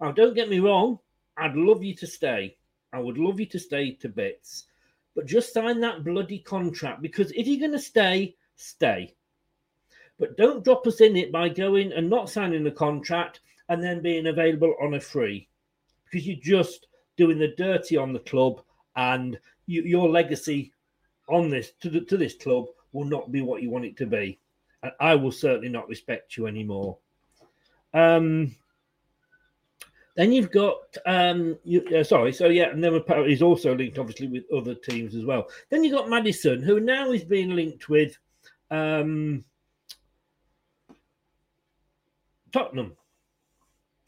Now, 0.00 0.12
don't 0.12 0.34
get 0.34 0.48
me 0.48 0.60
wrong. 0.60 0.98
I'd 1.36 1.56
love 1.56 1.82
you 1.82 1.94
to 1.96 2.06
stay. 2.06 2.56
I 2.92 2.98
would 3.00 3.18
love 3.18 3.40
you 3.40 3.46
to 3.46 3.58
stay 3.58 3.92
to 3.92 4.08
bits. 4.08 4.64
But 5.14 5.26
just 5.26 5.52
sign 5.52 5.80
that 5.80 6.04
bloody 6.04 6.38
contract 6.38 7.02
because 7.02 7.32
if 7.32 7.46
you're 7.46 7.60
going 7.60 7.72
to 7.72 7.78
stay, 7.78 8.36
stay. 8.56 9.14
But 10.18 10.36
don't 10.36 10.64
drop 10.64 10.86
us 10.86 11.00
in 11.00 11.16
it 11.16 11.30
by 11.30 11.48
going 11.48 11.92
and 11.92 12.10
not 12.10 12.30
signing 12.30 12.64
the 12.64 12.70
contract 12.70 13.40
and 13.68 13.82
then 13.82 14.02
being 14.02 14.26
available 14.26 14.74
on 14.80 14.94
a 14.94 15.00
free 15.00 15.48
because 16.04 16.26
you're 16.26 16.36
just 16.40 16.86
doing 17.16 17.38
the 17.38 17.54
dirty 17.56 17.96
on 17.96 18.12
the 18.12 18.18
club 18.20 18.62
and 18.96 19.38
you, 19.66 19.82
your 19.82 20.08
legacy 20.08 20.72
on 21.28 21.50
this 21.50 21.72
to, 21.80 21.90
the, 21.90 22.00
to 22.00 22.16
this 22.16 22.34
club 22.34 22.66
will 22.92 23.04
not 23.04 23.30
be 23.30 23.42
what 23.42 23.62
you 23.62 23.70
want 23.70 23.84
it 23.84 23.96
to 23.98 24.06
be. 24.06 24.38
And 24.82 24.92
I 25.00 25.14
will 25.14 25.32
certainly 25.32 25.68
not 25.68 25.88
respect 25.88 26.36
you 26.36 26.46
anymore. 26.46 26.98
Um, 27.94 28.54
then 30.14 30.32
you've 30.32 30.50
got 30.50 30.96
um, 31.06 31.56
you, 31.62 31.84
uh, 31.96 32.02
sorry, 32.02 32.32
so 32.32 32.48
yeah, 32.48 32.70
and 32.70 32.82
then 32.82 33.00
he's 33.26 33.42
also 33.42 33.74
linked 33.74 33.98
obviously 33.98 34.26
with 34.26 34.50
other 34.52 34.74
teams 34.74 35.14
as 35.14 35.24
well. 35.24 35.48
Then 35.70 35.84
you've 35.84 35.94
got 35.94 36.08
Madison, 36.08 36.60
who 36.60 36.80
now 36.80 37.12
is 37.12 37.22
being 37.22 37.54
linked 37.54 37.88
with 37.88 38.18
um, 38.70 39.44
Tottenham. 42.52 42.96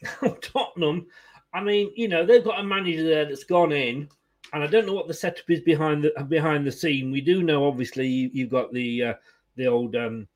Tottenham, 0.41 1.07
I 1.53 1.61
mean, 1.61 1.91
you 1.95 2.07
know, 2.07 2.25
they've 2.25 2.43
got 2.43 2.59
a 2.59 2.63
manager 2.63 3.03
there 3.03 3.25
that's 3.25 3.43
gone 3.43 3.71
in, 3.71 4.07
and 4.53 4.63
I 4.63 4.67
don't 4.67 4.85
know 4.85 4.93
what 4.93 5.07
the 5.07 5.13
setup 5.13 5.49
is 5.49 5.61
behind 5.61 6.03
the 6.03 6.23
behind 6.23 6.65
the 6.65 6.71
scene. 6.71 7.11
We 7.11 7.21
do 7.21 7.43
know, 7.43 7.67
obviously, 7.67 8.07
you, 8.07 8.45
have 8.45 8.51
got 8.51 8.73
the 8.73 9.03
uh, 9.03 9.13
the 9.55 9.67
old 9.67 9.95
um, 9.95 10.27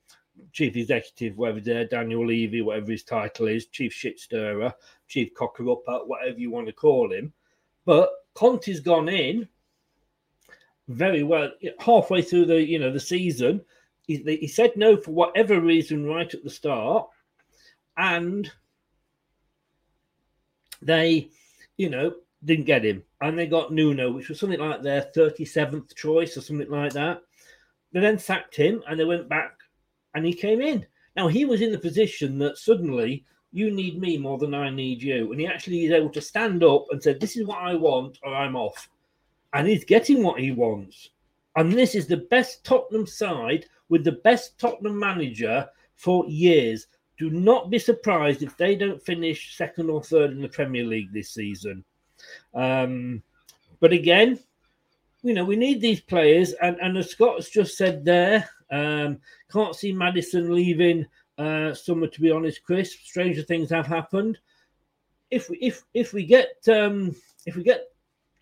chief 0.52 0.76
executive, 0.76 1.38
whatever 1.38 1.60
there, 1.60 1.86
Daniel 1.86 2.26
Levy, 2.26 2.62
whatever 2.62 2.92
his 2.92 3.02
title 3.02 3.48
is, 3.48 3.66
chief 3.66 3.92
shit 3.92 4.20
stirrer, 4.20 4.72
chief 5.08 5.32
cocker 5.34 5.70
upper, 5.70 6.04
whatever 6.04 6.38
you 6.38 6.50
want 6.50 6.66
to 6.66 6.72
call 6.72 7.12
him. 7.12 7.32
But 7.84 8.10
Conte's 8.34 8.80
gone 8.80 9.08
in 9.08 9.48
very 10.88 11.22
well 11.22 11.50
halfway 11.80 12.22
through 12.22 12.46
the 12.46 12.62
you 12.62 12.78
know 12.78 12.92
the 12.92 13.00
season. 13.00 13.62
He, 14.06 14.18
he 14.40 14.46
said 14.46 14.76
no 14.76 14.96
for 14.96 15.12
whatever 15.12 15.60
reason 15.60 16.06
right 16.06 16.32
at 16.32 16.44
the 16.44 16.50
start 16.50 17.08
and 17.96 18.50
they, 20.82 21.30
you 21.76 21.90
know, 21.90 22.14
didn't 22.44 22.66
get 22.66 22.84
him, 22.84 23.02
and 23.20 23.38
they 23.38 23.46
got 23.46 23.72
Nuno, 23.72 24.12
which 24.12 24.28
was 24.28 24.38
something 24.38 24.60
like 24.60 24.82
their 24.82 25.02
thirty-seventh 25.02 25.96
choice 25.96 26.36
or 26.36 26.40
something 26.42 26.70
like 26.70 26.92
that. 26.92 27.22
They 27.92 28.00
then 28.00 28.18
sacked 28.18 28.54
him, 28.54 28.82
and 28.88 28.98
they 28.98 29.04
went 29.04 29.28
back, 29.28 29.54
and 30.14 30.24
he 30.24 30.32
came 30.32 30.60
in. 30.60 30.86
Now 31.16 31.28
he 31.28 31.44
was 31.44 31.62
in 31.62 31.72
the 31.72 31.78
position 31.78 32.38
that 32.40 32.58
suddenly 32.58 33.24
you 33.52 33.70
need 33.70 33.98
me 33.98 34.18
more 34.18 34.38
than 34.38 34.54
I 34.54 34.68
need 34.68 35.02
you, 35.02 35.32
and 35.32 35.40
he 35.40 35.46
actually 35.46 35.86
is 35.86 35.92
able 35.92 36.10
to 36.10 36.20
stand 36.20 36.62
up 36.62 36.86
and 36.90 37.02
say, 37.02 37.14
"This 37.14 37.36
is 37.36 37.46
what 37.46 37.62
I 37.62 37.74
want, 37.74 38.18
or 38.22 38.34
I'm 38.34 38.54
off," 38.54 38.90
and 39.54 39.66
he's 39.66 39.84
getting 39.84 40.22
what 40.22 40.40
he 40.40 40.52
wants. 40.52 41.10
And 41.56 41.72
this 41.72 41.94
is 41.94 42.06
the 42.06 42.18
best 42.18 42.64
Tottenham 42.64 43.06
side 43.06 43.64
with 43.88 44.04
the 44.04 44.12
best 44.12 44.58
Tottenham 44.58 44.98
manager 44.98 45.66
for 45.94 46.28
years 46.28 46.86
do 47.18 47.30
not 47.30 47.70
be 47.70 47.78
surprised 47.78 48.42
if 48.42 48.56
they 48.56 48.76
don't 48.76 49.02
finish 49.02 49.56
second 49.56 49.90
or 49.90 50.02
third 50.02 50.32
in 50.32 50.42
the 50.42 50.48
Premier 50.48 50.84
League 50.84 51.12
this 51.12 51.30
season. 51.30 51.84
Um, 52.54 53.22
but 53.80 53.92
again, 53.92 54.38
you 55.22 55.34
know, 55.34 55.44
we 55.44 55.56
need 55.56 55.80
these 55.80 56.00
players, 56.00 56.52
and, 56.54 56.76
and 56.80 56.96
as 56.96 57.10
Scott's 57.10 57.50
just 57.50 57.76
said 57.76 58.04
there, 58.04 58.48
um, 58.70 59.18
can't 59.50 59.74
see 59.74 59.92
Madison 59.92 60.54
leaving 60.54 61.06
uh, 61.38 61.74
summer. 61.74 62.06
To 62.06 62.20
be 62.20 62.30
honest, 62.30 62.62
Chris, 62.62 62.92
stranger 62.92 63.42
things 63.42 63.70
have 63.70 63.86
happened. 63.86 64.38
If 65.30 65.50
we 65.50 65.58
if 65.58 65.82
if 65.94 66.12
we 66.12 66.24
get 66.24 66.56
um, 66.68 67.14
if 67.44 67.56
we 67.56 67.64
get 67.64 67.88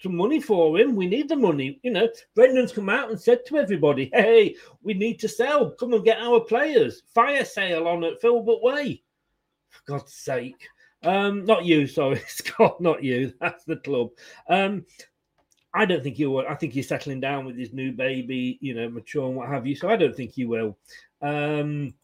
some 0.00 0.16
money 0.16 0.40
for 0.40 0.78
him. 0.78 0.96
We 0.96 1.06
need 1.06 1.28
the 1.28 1.36
money. 1.36 1.80
You 1.82 1.92
know, 1.92 2.08
Brendan's 2.34 2.72
come 2.72 2.88
out 2.88 3.10
and 3.10 3.20
said 3.20 3.46
to 3.46 3.58
everybody, 3.58 4.10
hey, 4.12 4.56
we 4.82 4.94
need 4.94 5.18
to 5.20 5.28
sell. 5.28 5.70
Come 5.70 5.94
and 5.94 6.04
get 6.04 6.18
our 6.18 6.40
players. 6.40 7.02
Fire 7.14 7.44
sale 7.44 7.88
on 7.88 8.04
at 8.04 8.20
Filbert 8.20 8.62
Way. 8.62 9.02
For 9.70 9.80
God's 9.86 10.14
sake. 10.14 10.68
Um, 11.02 11.44
not 11.44 11.64
you, 11.64 11.86
sorry, 11.86 12.22
Scott, 12.26 12.80
not 12.80 13.02
you. 13.02 13.32
That's 13.40 13.64
the 13.64 13.76
club. 13.76 14.10
Um, 14.48 14.84
I 15.74 15.84
don't 15.84 16.02
think 16.02 16.18
you 16.18 16.30
will. 16.30 16.46
I 16.48 16.54
think 16.54 16.72
he's 16.72 16.88
settling 16.88 17.20
down 17.20 17.44
with 17.44 17.56
his 17.56 17.72
new 17.72 17.92
baby, 17.92 18.58
you 18.60 18.74
know, 18.74 18.88
mature 18.88 19.26
and 19.26 19.36
what 19.36 19.48
have 19.48 19.66
you. 19.66 19.74
So 19.74 19.88
I 19.88 19.96
don't 19.96 20.14
think 20.14 20.36
you 20.36 20.48
will. 20.48 20.78
Um, 21.20 21.94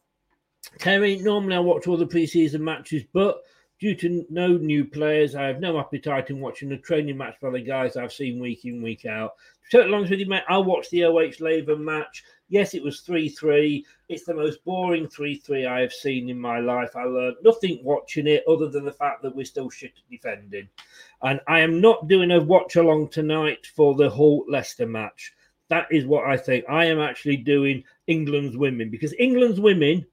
Terry, 0.77 1.17
normally 1.17 1.55
I 1.55 1.59
watch 1.59 1.87
all 1.87 1.97
the 1.97 2.05
preseason 2.05 2.59
matches, 2.59 3.03
but 3.13 3.41
Due 3.81 3.95
to 3.95 4.23
no 4.29 4.57
new 4.57 4.85
players, 4.85 5.33
I 5.33 5.47
have 5.47 5.59
no 5.59 5.79
appetite 5.79 6.29
in 6.29 6.39
watching 6.39 6.71
a 6.71 6.77
training 6.77 7.17
match 7.17 7.37
by 7.41 7.49
the 7.49 7.59
guys 7.59 7.97
I've 7.97 8.13
seen 8.13 8.39
week 8.39 8.63
in, 8.63 8.79
week 8.83 9.07
out. 9.07 9.33
To 9.71 9.83
be 9.83 9.91
honest 9.91 10.11
with 10.11 10.19
you, 10.19 10.27
mate, 10.27 10.43
I 10.47 10.59
watched 10.59 10.91
the 10.91 11.05
OH 11.05 11.39
Leuven 11.39 11.79
match. 11.79 12.23
Yes, 12.47 12.75
it 12.75 12.83
was 12.83 12.99
3 12.99 13.27
3. 13.29 13.83
It's 14.07 14.23
the 14.23 14.35
most 14.35 14.63
boring 14.63 15.07
3 15.07 15.35
3 15.35 15.65
I 15.65 15.79
have 15.81 15.93
seen 15.93 16.29
in 16.29 16.37
my 16.37 16.59
life. 16.59 16.95
I 16.95 17.05
learned 17.05 17.37
nothing 17.41 17.79
watching 17.83 18.27
it 18.27 18.43
other 18.47 18.67
than 18.67 18.85
the 18.85 18.91
fact 18.91 19.23
that 19.23 19.35
we're 19.35 19.45
still 19.45 19.71
shit 19.71 19.93
defending. 20.11 20.69
And 21.23 21.39
I 21.47 21.61
am 21.61 21.81
not 21.81 22.07
doing 22.07 22.29
a 22.29 22.39
watch 22.39 22.75
along 22.75 23.09
tonight 23.09 23.65
for 23.75 23.95
the 23.95 24.11
Hull 24.11 24.45
Leicester 24.47 24.85
match. 24.85 25.33
That 25.69 25.87
is 25.89 26.05
what 26.05 26.25
I 26.25 26.37
think. 26.37 26.65
I 26.69 26.85
am 26.85 26.99
actually 26.99 27.37
doing 27.37 27.83
England's 28.05 28.57
women 28.57 28.91
because 28.91 29.15
England's 29.17 29.59
women 29.59 30.05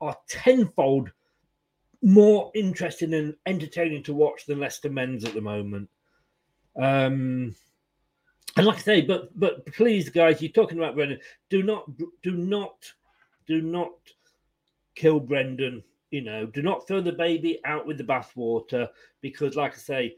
are 0.00 0.16
tenfold 0.26 1.10
more 2.02 2.50
interesting 2.54 3.14
and 3.14 3.34
entertaining 3.46 4.02
to 4.04 4.14
watch 4.14 4.46
than 4.46 4.60
Leicester 4.60 4.90
men's 4.90 5.24
at 5.24 5.34
the 5.34 5.40
moment. 5.40 5.88
Um, 6.76 7.54
and 8.56 8.66
like 8.66 8.78
I 8.78 8.80
say, 8.80 9.00
but 9.02 9.38
but 9.38 9.66
please, 9.66 10.08
guys, 10.08 10.40
you're 10.40 10.50
talking 10.50 10.78
about 10.78 10.94
Brendan. 10.94 11.20
Do 11.48 11.62
not, 11.62 11.84
do 12.22 12.36
not, 12.36 12.90
do 13.46 13.60
not 13.60 13.92
kill 14.94 15.20
Brendan. 15.20 15.82
You 16.10 16.22
know, 16.22 16.46
do 16.46 16.62
not 16.62 16.86
throw 16.86 17.00
the 17.00 17.12
baby 17.12 17.60
out 17.64 17.86
with 17.86 17.98
the 17.98 18.04
bathwater 18.04 18.88
because, 19.20 19.54
like 19.54 19.74
I 19.74 19.78
say, 19.78 20.16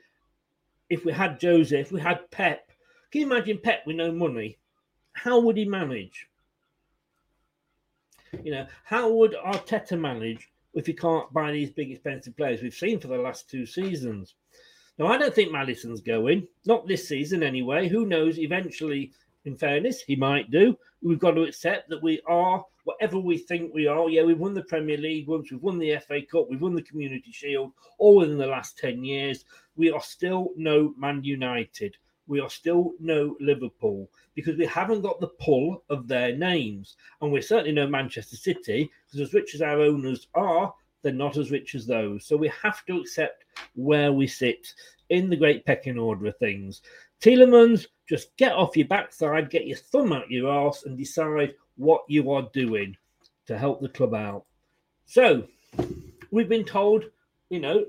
if 0.89 1.05
we 1.05 1.13
had 1.13 1.41
Joseph, 1.41 1.93
we 1.93 2.01
had 2.01 2.31
Pep, 2.31 2.71
can 3.11 3.21
you 3.21 3.27
imagine 3.27 3.59
Pep 3.59 3.83
with 3.87 3.97
no 3.97 4.11
money? 4.11 4.59
How 5.13 5.39
would 5.41 5.57
he 5.57 5.67
manage? 5.67 6.27
You 8.43 8.53
know, 8.53 8.67
how 8.85 9.13
would 9.13 9.33
Arteta 9.33 9.99
manage 10.01 10.51
if 10.75 10.89
you 10.89 10.95
can't 10.95 11.33
buy 11.33 11.53
these 11.53 11.71
big 11.71 11.91
expensive 11.91 12.37
players 12.37 12.63
we've 12.63 12.75
seen 12.75 12.99
for 12.99 13.09
the 13.09 13.17
last 13.17 13.51
two 13.51 13.67
seasons. 13.67 14.35
Now, 14.99 15.07
I 15.07 15.19
don't 15.19 15.35
think 15.35 15.51
Madison's 15.51 16.01
going, 16.01 16.47
not 16.67 16.87
this 16.87 17.09
season 17.09 17.43
anyway. 17.43 17.89
Who 17.89 18.07
knows? 18.07 18.39
Eventually, 18.39 19.13
in 19.45 19.57
fairness, 19.57 20.03
he 20.03 20.17
might 20.17 20.51
do. 20.51 20.77
We've 21.03 21.19
got 21.19 21.33
to 21.33 21.43
accept 21.43 21.89
that 21.89 22.03
we 22.03 22.21
are 22.27 22.65
whatever 22.85 23.19
we 23.19 23.39
think 23.39 23.73
we 23.73 23.87
are. 23.87 24.09
Yeah, 24.09 24.23
we've 24.23 24.39
won 24.39 24.55
the 24.55 24.63
Premier 24.65 24.99
League 24.99 25.29
once, 25.29 25.51
we've 25.51 25.63
won 25.63 25.79
the 25.79 25.99
FA 25.99 26.21
Cup, 26.23 26.47
we've 26.49 26.61
won 26.61 26.75
the 26.75 26.83
Community 26.83 27.33
Shield, 27.33 27.73
all 27.99 28.17
within 28.17 28.39
the 28.39 28.47
last 28.47 28.79
10 28.79 29.05
years. 29.05 29.45
We 29.77 29.91
are 29.91 30.03
still 30.03 30.51
no 30.57 30.95
Man 30.97 31.25
United. 31.25 31.97
We 32.27 32.41
are 32.41 32.51
still 32.51 32.93
no 33.01 33.37
Liverpool 33.41 34.09
because 34.35 34.57
we 34.57 34.67
haven't 34.67 35.03
got 35.03 35.21
the 35.21 35.29
pull 35.29 35.83
of 35.91 36.09
their 36.09 36.37
names. 36.37 36.97
And 37.21 37.33
we're 37.33 37.43
certainly 37.43 37.73
no 37.73 37.87
Manchester 37.87 38.37
City 38.37 38.91
because, 39.07 39.21
as 39.21 39.35
rich 39.35 39.55
as 39.55 39.63
our 39.63 39.81
owners 39.81 40.29
are, 40.35 40.73
they're 41.03 41.13
not 41.13 41.37
as 41.37 41.51
rich 41.51 41.75
as 41.75 41.87
those. 41.87 42.25
So 42.25 42.37
we 42.37 42.51
have 42.63 42.85
to 42.87 43.01
accept 43.01 43.45
where 43.75 44.13
we 44.13 44.27
sit 44.27 44.73
in 45.11 45.29
the 45.29 45.37
great 45.37 45.67
pecking 45.67 45.99
order 45.99 46.27
of 46.27 46.39
things. 46.39 46.83
Tielemans, 47.21 47.87
just 48.09 48.37
get 48.37 48.53
off 48.53 48.77
your 48.77 48.89
backside, 48.89 49.51
get 49.51 49.67
your 49.67 49.77
thumb 49.77 50.13
out 50.13 50.31
your 50.31 50.51
ass, 50.51 50.85
and 50.85 50.97
decide 50.97 51.55
what 51.77 52.03
you 52.09 52.31
are 52.31 52.49
doing 52.53 52.97
to 53.47 53.59
help 53.59 53.81
the 53.81 53.89
club 53.89 54.15
out. 54.15 54.45
So 55.07 55.47
we've 56.31 56.49
been 56.49 56.65
told, 56.65 57.05
you 57.51 57.61
know, 57.61 57.85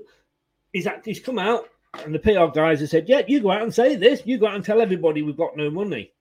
he's, 0.72 0.86
he's 1.04 1.20
come 1.20 1.38
out 1.38 1.68
and 2.04 2.14
the 2.14 2.18
PR 2.18 2.46
guys 2.46 2.80
have 2.80 2.90
said, 2.90 3.08
"Yeah, 3.08 3.22
you 3.26 3.40
go 3.40 3.50
out 3.50 3.62
and 3.62 3.74
say 3.74 3.96
this. 3.96 4.22
You 4.24 4.38
go 4.38 4.46
out 4.46 4.56
and 4.56 4.64
tell 4.64 4.80
everybody 4.80 5.22
we've 5.22 5.36
got 5.36 5.56
no 5.56 5.70
money. 5.70 6.12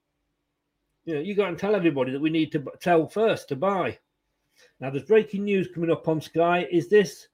You 1.05 1.15
know, 1.15 1.21
you 1.21 1.35
go 1.35 1.43
out 1.43 1.49
and 1.49 1.59
tell 1.59 1.75
everybody 1.75 2.11
that 2.11 2.21
we 2.21 2.29
need 2.29 2.51
to 2.53 2.65
tell 2.81 3.07
first 3.07 3.49
to 3.49 3.55
buy." 3.55 3.97
Now, 4.79 4.89
there's 4.89 5.05
breaking 5.05 5.45
news 5.45 5.69
coming 5.73 5.91
up 5.91 6.07
on 6.07 6.21
Sky. 6.21 6.67
Is 6.71 6.89
this? 6.89 7.27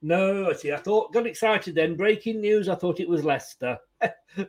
No, 0.00 0.50
I 0.50 0.52
see, 0.52 0.72
I 0.72 0.76
thought 0.76 1.12
got 1.12 1.26
excited 1.26 1.74
then. 1.74 1.96
Breaking 1.96 2.40
news. 2.40 2.68
I 2.68 2.74
thought 2.76 3.00
it 3.00 3.08
was 3.08 3.24
Leicester. 3.24 3.78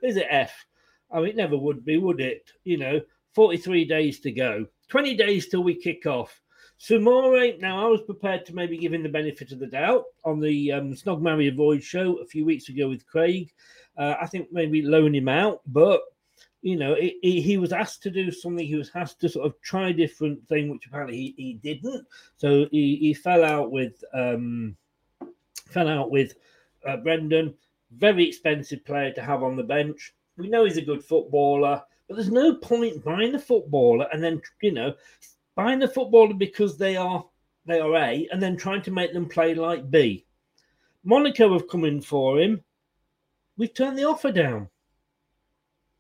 Is 0.04 0.17
it 0.17 0.28
F? 0.30 0.65
I 1.12 1.19
mean, 1.19 1.30
it 1.30 1.36
never 1.36 1.58
would 1.58 1.84
be, 1.84 1.97
would 1.97 2.21
it? 2.21 2.52
You 2.63 2.78
know, 2.78 3.02
43 3.34 3.86
days 3.86 4.19
to 4.21 4.32
go, 4.32 4.65
20 4.89 5.15
days 5.15 5.47
till 5.47 5.63
we 5.63 5.75
kick 5.75 6.06
off. 6.06 6.41
Soumaré, 6.79 7.59
now 7.59 7.85
I 7.85 7.89
was 7.89 8.01
prepared 8.01 8.45
to 8.45 8.55
maybe 8.55 8.77
give 8.77 8.93
him 8.93 9.03
the 9.03 9.09
benefit 9.09 9.51
of 9.51 9.59
the 9.59 9.67
doubt 9.67 10.05
on 10.23 10.39
the 10.39 10.71
um, 10.71 10.93
Snog 10.93 11.21
Marry 11.21 11.49
Avoid 11.49 11.83
show 11.83 12.15
a 12.17 12.25
few 12.25 12.45
weeks 12.45 12.69
ago 12.69 12.87
with 12.87 13.05
Craig. 13.05 13.51
Uh, 13.97 14.15
I 14.21 14.27
think 14.27 14.47
maybe 14.51 14.81
loan 14.81 15.13
him 15.13 15.27
out, 15.27 15.61
but 15.67 16.01
you 16.61 16.77
know, 16.77 16.93
it, 16.93 17.15
it, 17.21 17.41
he 17.41 17.57
was 17.57 17.73
asked 17.73 18.01
to 18.03 18.09
do 18.09 18.31
something. 18.31 18.65
He 18.65 18.75
was 18.75 18.91
asked 18.95 19.19
to 19.21 19.29
sort 19.29 19.45
of 19.45 19.59
try 19.61 19.89
a 19.89 19.93
different 19.93 20.47
thing, 20.47 20.69
which 20.69 20.85
apparently 20.85 21.17
he, 21.17 21.33
he 21.37 21.53
didn't. 21.53 22.07
So 22.37 22.67
he, 22.71 22.95
he 22.95 23.13
fell 23.13 23.43
out 23.43 23.71
with 23.71 24.01
um, 24.13 24.75
fell 25.67 25.89
out 25.89 26.11
with 26.11 26.35
uh, 26.87 26.97
Brendan. 26.97 27.55
Very 27.91 28.27
expensive 28.27 28.85
player 28.85 29.11
to 29.13 29.21
have 29.21 29.43
on 29.43 29.57
the 29.57 29.63
bench. 29.63 30.13
We 30.37 30.49
know 30.49 30.63
he's 30.63 30.77
a 30.77 30.81
good 30.81 31.03
footballer, 31.03 31.81
but 32.07 32.15
there's 32.15 32.31
no 32.31 32.55
point 32.55 33.03
buying 33.03 33.35
a 33.35 33.39
footballer 33.39 34.07
and 34.11 34.23
then 34.23 34.41
you 34.61 34.71
know 34.71 34.93
buying 35.60 35.84
a 35.84 35.88
footballer 35.89 36.34
because 36.34 36.78
they 36.78 36.95
are 36.95 37.26
they 37.65 37.82
are 37.82 37.93
A, 37.93 38.26
and 38.32 38.41
then 38.41 38.56
trying 38.56 38.82
to 38.84 38.91
make 38.91 39.12
them 39.12 39.28
play 39.28 39.54
like 39.54 39.91
B. 39.91 40.26
Monaco 41.04 41.52
have 41.52 41.67
come 41.67 41.84
in 41.84 42.00
for 42.00 42.39
him. 42.39 42.63
We've 43.58 43.74
turned 43.74 43.98
the 43.98 44.06
offer 44.06 44.32
down. 44.32 44.69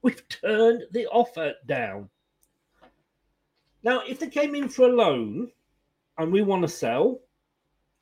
We've 0.01 0.25
turned 0.29 0.83
the 0.91 1.07
offer 1.07 1.55
down. 1.65 2.09
Now, 3.83 4.01
if 4.07 4.17
they 4.19 4.29
came 4.29 4.55
in 4.55 4.69
for 4.69 4.83
a 4.83 4.95
loan 4.95 5.51
and 6.17 6.31
we 6.31 6.41
want 6.41 6.61
to 6.61 6.69
sell, 6.69 7.19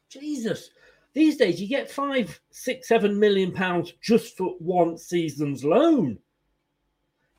Jesus, 0.10 0.70
these 1.14 1.38
days 1.38 1.60
you 1.60 1.68
get 1.68 1.90
five, 1.90 2.40
six, 2.52 2.88
seven 2.88 3.20
million 3.20 3.52
pounds 3.52 3.94
just 4.00 4.38
for 4.38 4.50
one 4.60 4.96
season's 4.96 5.66
loan. 5.66 6.20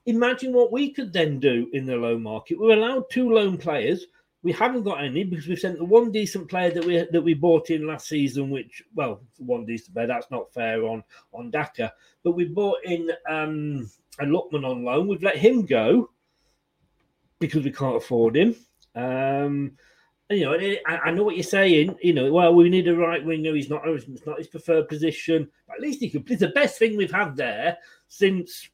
Imagine 0.09 0.55
what 0.55 0.73
we 0.73 0.90
could 0.90 1.12
then 1.12 1.38
do 1.38 1.68
in 1.75 1.85
the 1.85 1.94
loan 1.94 2.23
market. 2.23 2.59
We're 2.59 2.79
allowed 2.79 3.11
two 3.11 3.31
loan 3.31 3.59
players. 3.59 4.07
We 4.42 4.53
haven't 4.53 4.85
got 4.85 5.05
any 5.05 5.23
because 5.23 5.47
we've 5.47 5.59
sent 5.59 5.77
the 5.77 5.85
one 5.85 6.11
decent 6.11 6.49
player 6.49 6.71
that 6.71 6.83
we 6.83 7.07
that 7.12 7.21
we 7.21 7.35
bought 7.35 7.68
in 7.68 7.87
last 7.87 8.09
season, 8.09 8.49
which 8.49 8.83
well, 8.94 9.21
one 9.37 9.66
decent 9.66 9.92
player, 9.92 10.07
that's 10.07 10.31
not 10.31 10.51
fair 10.55 10.85
on 10.85 11.05
on 11.35 11.51
Daka. 11.51 11.92
But 12.25 12.33
we 12.33 12.47
bought 12.47 12.79
in 12.85 13.11
um 13.29 13.90
a 14.18 14.25
Lookman 14.25 14.64
on 14.64 14.83
loan. 14.83 15.09
We've 15.09 15.23
let 15.23 15.37
him 15.37 15.66
go 15.66 16.09
because 17.38 17.64
we 17.64 17.71
can't 17.71 17.97
afford 17.97 18.35
him. 18.35 18.57
Um 18.94 19.73
you 20.31 20.44
know, 20.44 20.55
I, 20.87 20.97
I, 21.05 21.11
know 21.11 21.23
what 21.23 21.37
you're 21.37 21.42
saying. 21.42 21.97
You 22.03 22.12
know, 22.12 22.33
well, 22.33 22.55
we 22.55 22.68
need 22.68 22.88
a 22.88 22.97
right 22.97 23.25
winger. 23.25 23.55
He's 23.55 23.71
not. 23.71 23.87
It's 23.87 24.27
not 24.27 24.38
his 24.38 24.49
preferred 24.49 24.88
position. 24.88 25.51
But 25.66 25.77
at 25.77 25.83
least 25.83 26.01
he 26.01 26.11
could. 26.11 26.31
It's 26.31 26.40
the 26.40 26.49
best 26.49 26.79
thing 26.79 26.97
we've 26.97 27.12
had 27.12 27.35
there 27.35 27.79
since 28.09 28.68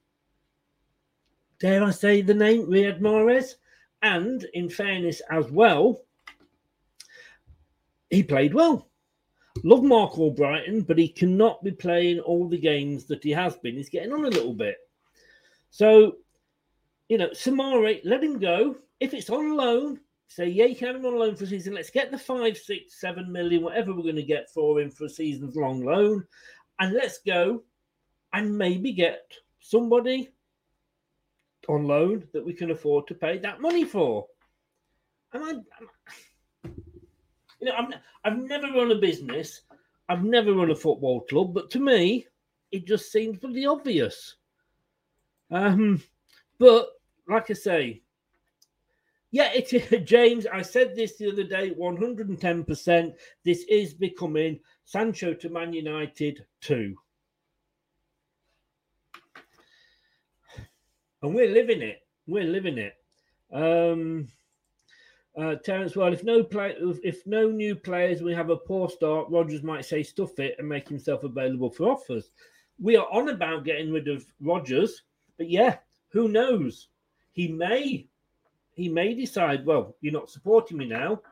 dare 1.58 1.82
I 1.82 1.90
say 1.90 2.22
the 2.22 2.34
name, 2.34 2.66
Riyad 2.66 3.00
Mahrez. 3.00 3.54
And 4.02 4.44
in 4.52 4.68
fairness 4.68 5.22
as 5.30 5.50
well, 5.50 6.02
he 8.10 8.22
played 8.22 8.52
well. 8.52 8.88
Love 9.62 9.82
Marc 9.82 10.12
Albrighton, 10.14 10.86
but 10.86 10.98
he 10.98 11.08
cannot 11.08 11.62
be 11.64 11.70
playing 11.70 12.20
all 12.20 12.48
the 12.48 12.58
games 12.58 13.06
that 13.06 13.22
he 13.22 13.30
has 13.30 13.56
been. 13.56 13.76
He's 13.76 13.88
getting 13.88 14.12
on 14.12 14.24
a 14.24 14.28
little 14.28 14.52
bit. 14.52 14.76
So, 15.70 16.16
you 17.08 17.18
know, 17.18 17.28
Soumaré, 17.30 18.00
let 18.04 18.22
him 18.22 18.38
go. 18.38 18.76
If 19.00 19.14
it's 19.14 19.30
on 19.30 19.56
loan, 19.56 20.00
say, 20.28 20.48
yeah, 20.48 20.66
you 20.66 20.76
can 20.76 20.88
have 20.88 20.96
him 20.96 21.06
on 21.06 21.18
loan 21.18 21.36
for 21.36 21.44
a 21.44 21.46
season. 21.46 21.74
Let's 21.74 21.90
get 21.90 22.10
the 22.10 22.18
five, 22.18 22.58
six, 22.58 23.00
seven 23.00 23.30
million, 23.30 23.62
whatever 23.62 23.94
we're 23.94 24.02
going 24.02 24.16
to 24.16 24.22
get 24.22 24.50
for 24.50 24.80
him 24.80 24.90
for 24.90 25.04
a 25.04 25.08
season's 25.10 25.56
long 25.56 25.84
loan. 25.84 26.24
And 26.80 26.92
let's 26.92 27.18
go 27.18 27.62
and 28.32 28.58
maybe 28.58 28.92
get 28.92 29.32
somebody 29.60 30.30
on 31.68 31.86
loan 31.86 32.26
that 32.32 32.44
we 32.44 32.52
can 32.52 32.70
afford 32.70 33.06
to 33.06 33.14
pay 33.14 33.38
that 33.38 33.60
money 33.60 33.84
for. 33.84 34.26
And 35.32 35.44
I, 35.44 35.50
I'm, 35.50 36.74
you 37.60 37.66
know, 37.66 37.74
I'm, 37.74 37.94
I've 38.24 38.38
never 38.38 38.68
run 38.68 38.92
a 38.92 38.96
business, 38.96 39.62
I've 40.08 40.24
never 40.24 40.52
run 40.52 40.70
a 40.70 40.76
football 40.76 41.22
club, 41.22 41.54
but 41.54 41.70
to 41.70 41.80
me, 41.80 42.26
it 42.70 42.86
just 42.86 43.12
seems 43.12 43.38
pretty 43.38 43.66
obvious. 43.66 44.36
Um, 45.50 46.02
but 46.58 46.88
like 47.28 47.50
I 47.50 47.54
say, 47.54 48.02
yeah, 49.34 49.50
it 49.52 50.04
James. 50.06 50.46
I 50.46 50.62
said 50.62 50.94
this 50.94 51.16
the 51.16 51.32
other 51.32 51.42
day 51.42 51.74
110%. 51.76 53.14
This 53.44 53.64
is 53.68 53.92
becoming 53.92 54.60
Sancho 54.84 55.34
to 55.34 55.48
Man 55.48 55.72
United 55.72 56.46
2. 56.60 56.94
And 61.24 61.34
we're 61.34 61.50
living 61.50 61.80
it. 61.80 62.02
We're 62.26 62.44
living 62.44 62.76
it. 62.76 62.94
Um, 63.50 64.28
uh, 65.40 65.54
Terence, 65.56 65.96
well, 65.96 66.12
if 66.12 66.22
no 66.22 66.44
play, 66.44 66.74
if, 66.78 67.26
no 67.26 67.48
new 67.48 67.74
players, 67.74 68.20
we 68.20 68.34
have 68.34 68.50
a 68.50 68.56
poor 68.58 68.90
start. 68.90 69.30
Rodgers 69.30 69.62
might 69.62 69.86
say 69.86 70.02
stuff 70.02 70.38
it 70.38 70.56
and 70.58 70.68
make 70.68 70.86
himself 70.86 71.24
available 71.24 71.70
for 71.70 71.88
offers. 71.88 72.30
We 72.78 72.96
are 72.96 73.06
on 73.10 73.30
about 73.30 73.64
getting 73.64 73.90
rid 73.90 74.06
of 74.06 74.26
Rodgers, 74.38 75.02
but 75.38 75.48
yeah, 75.48 75.78
who 76.10 76.28
knows? 76.28 76.88
He 77.32 77.48
may, 77.48 78.06
he 78.74 78.90
may 78.90 79.14
decide. 79.14 79.64
Well, 79.64 79.96
you're 80.02 80.12
not 80.12 80.30
supporting 80.30 80.76
me 80.76 80.84
now, 80.84 81.22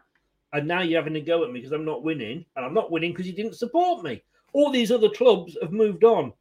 and 0.54 0.66
now 0.66 0.80
you're 0.80 1.02
having 1.02 1.16
a 1.16 1.20
go 1.20 1.44
at 1.44 1.50
me 1.50 1.60
because 1.60 1.72
I'm 1.72 1.84
not 1.84 2.02
winning, 2.02 2.46
and 2.56 2.64
I'm 2.64 2.74
not 2.74 2.90
winning 2.90 3.12
because 3.12 3.26
you 3.26 3.34
didn't 3.34 3.56
support 3.56 4.02
me. 4.02 4.22
All 4.54 4.70
these 4.70 4.90
other 4.90 5.10
clubs 5.10 5.58
have 5.60 5.70
moved 5.72 6.02
on, 6.02 6.32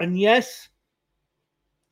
and 0.00 0.20
yes, 0.20 0.68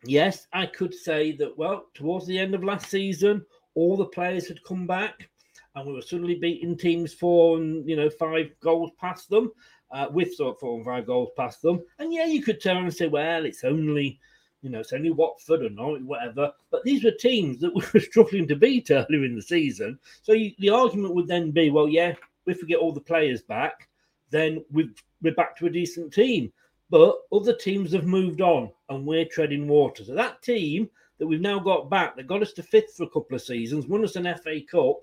yes, 0.07 0.47
I 0.53 0.66
could 0.66 0.95
say 0.95 1.33
that, 1.33 1.57
well, 1.57 1.87
towards 1.95 2.27
the 2.27 2.38
end 2.38 2.55
of 2.55 2.64
last 2.64 2.90
season, 2.90 3.45
all 3.75 3.97
the 3.97 4.07
players 4.07 4.49
had 4.49 4.62
come 4.64 4.87
back 4.87 5.29
and 5.75 5.87
we 5.87 5.92
were 5.92 6.03
suddenly 6.03 6.35
beating 6.35 6.77
teams 6.77 7.12
four 7.12 7.59
and, 7.59 7.88
you 7.88 7.97
know, 7.97 8.09
five 8.09 8.51
goals 8.61 8.90
past 8.99 9.29
them, 9.29 9.53
uh, 9.90 10.09
with 10.11 10.35
sort 10.35 10.57
of 10.57 10.61
four 10.61 10.77
and 10.77 10.85
five 10.85 11.07
goals 11.07 11.31
past 11.37 11.61
them. 11.62 11.83
And 11.99 12.12
yeah, 12.12 12.25
you 12.25 12.42
could 12.42 12.61
turn 12.61 12.79
and 12.79 12.95
say, 12.95 13.09
well, 13.09 13.45
it's 13.45 13.62
only, 13.62 14.19
you 14.62 14.71
know, 14.71 14.81
it's 14.81 14.95
only 14.95 15.11
Watford 15.11 15.62
or 15.62 15.71
not, 15.71 16.03
whatever. 16.03 16.51
But 16.71 16.83
these 16.85 17.05
were 17.05 17.12
teams 17.12 17.61
that 17.61 17.75
we 17.75 17.83
were 17.95 18.01
struggling 18.01 18.49
to 18.49 18.57
beat 18.57 18.90
earlier 18.90 19.25
in 19.25 19.37
the 19.37 19.42
season. 19.42 19.99
So 20.23 20.33
you, 20.33 20.53
the 20.59 20.71
argument 20.71 21.14
would 21.14 21.29
then 21.29 21.51
be, 21.51 21.71
well, 21.71 21.88
yeah, 21.88 22.14
if 22.47 22.62
we 22.62 22.69
get 22.69 22.79
all 22.79 22.92
the 22.92 23.01
players 23.01 23.42
back, 23.42 23.88
then 24.31 24.64
we 24.71 24.90
we're 25.23 25.35
back 25.35 25.57
to 25.57 25.66
a 25.66 25.71
decent 25.71 26.12
team. 26.12 26.53
But 26.88 27.16
other 27.33 27.55
teams 27.55 27.92
have 27.92 28.07
moved 28.07 28.40
on 28.40 28.70
and 28.88 29.05
we're 29.05 29.25
treading 29.25 29.66
water. 29.66 30.05
So 30.05 30.14
that 30.14 30.42
team 30.42 30.88
that 31.18 31.27
we've 31.27 31.40
now 31.40 31.59
got 31.59 31.90
back, 31.90 32.16
that 32.16 32.27
got 32.27 32.42
us 32.42 32.53
to 32.55 32.62
fifth 32.62 32.94
for 32.96 33.05
a 33.05 33.11
couple 33.11 33.35
of 33.35 33.42
seasons, 33.42 33.87
won 33.87 34.05
us 34.05 34.16
an 34.16 34.33
FA 34.42 34.61
Cup, 34.70 35.01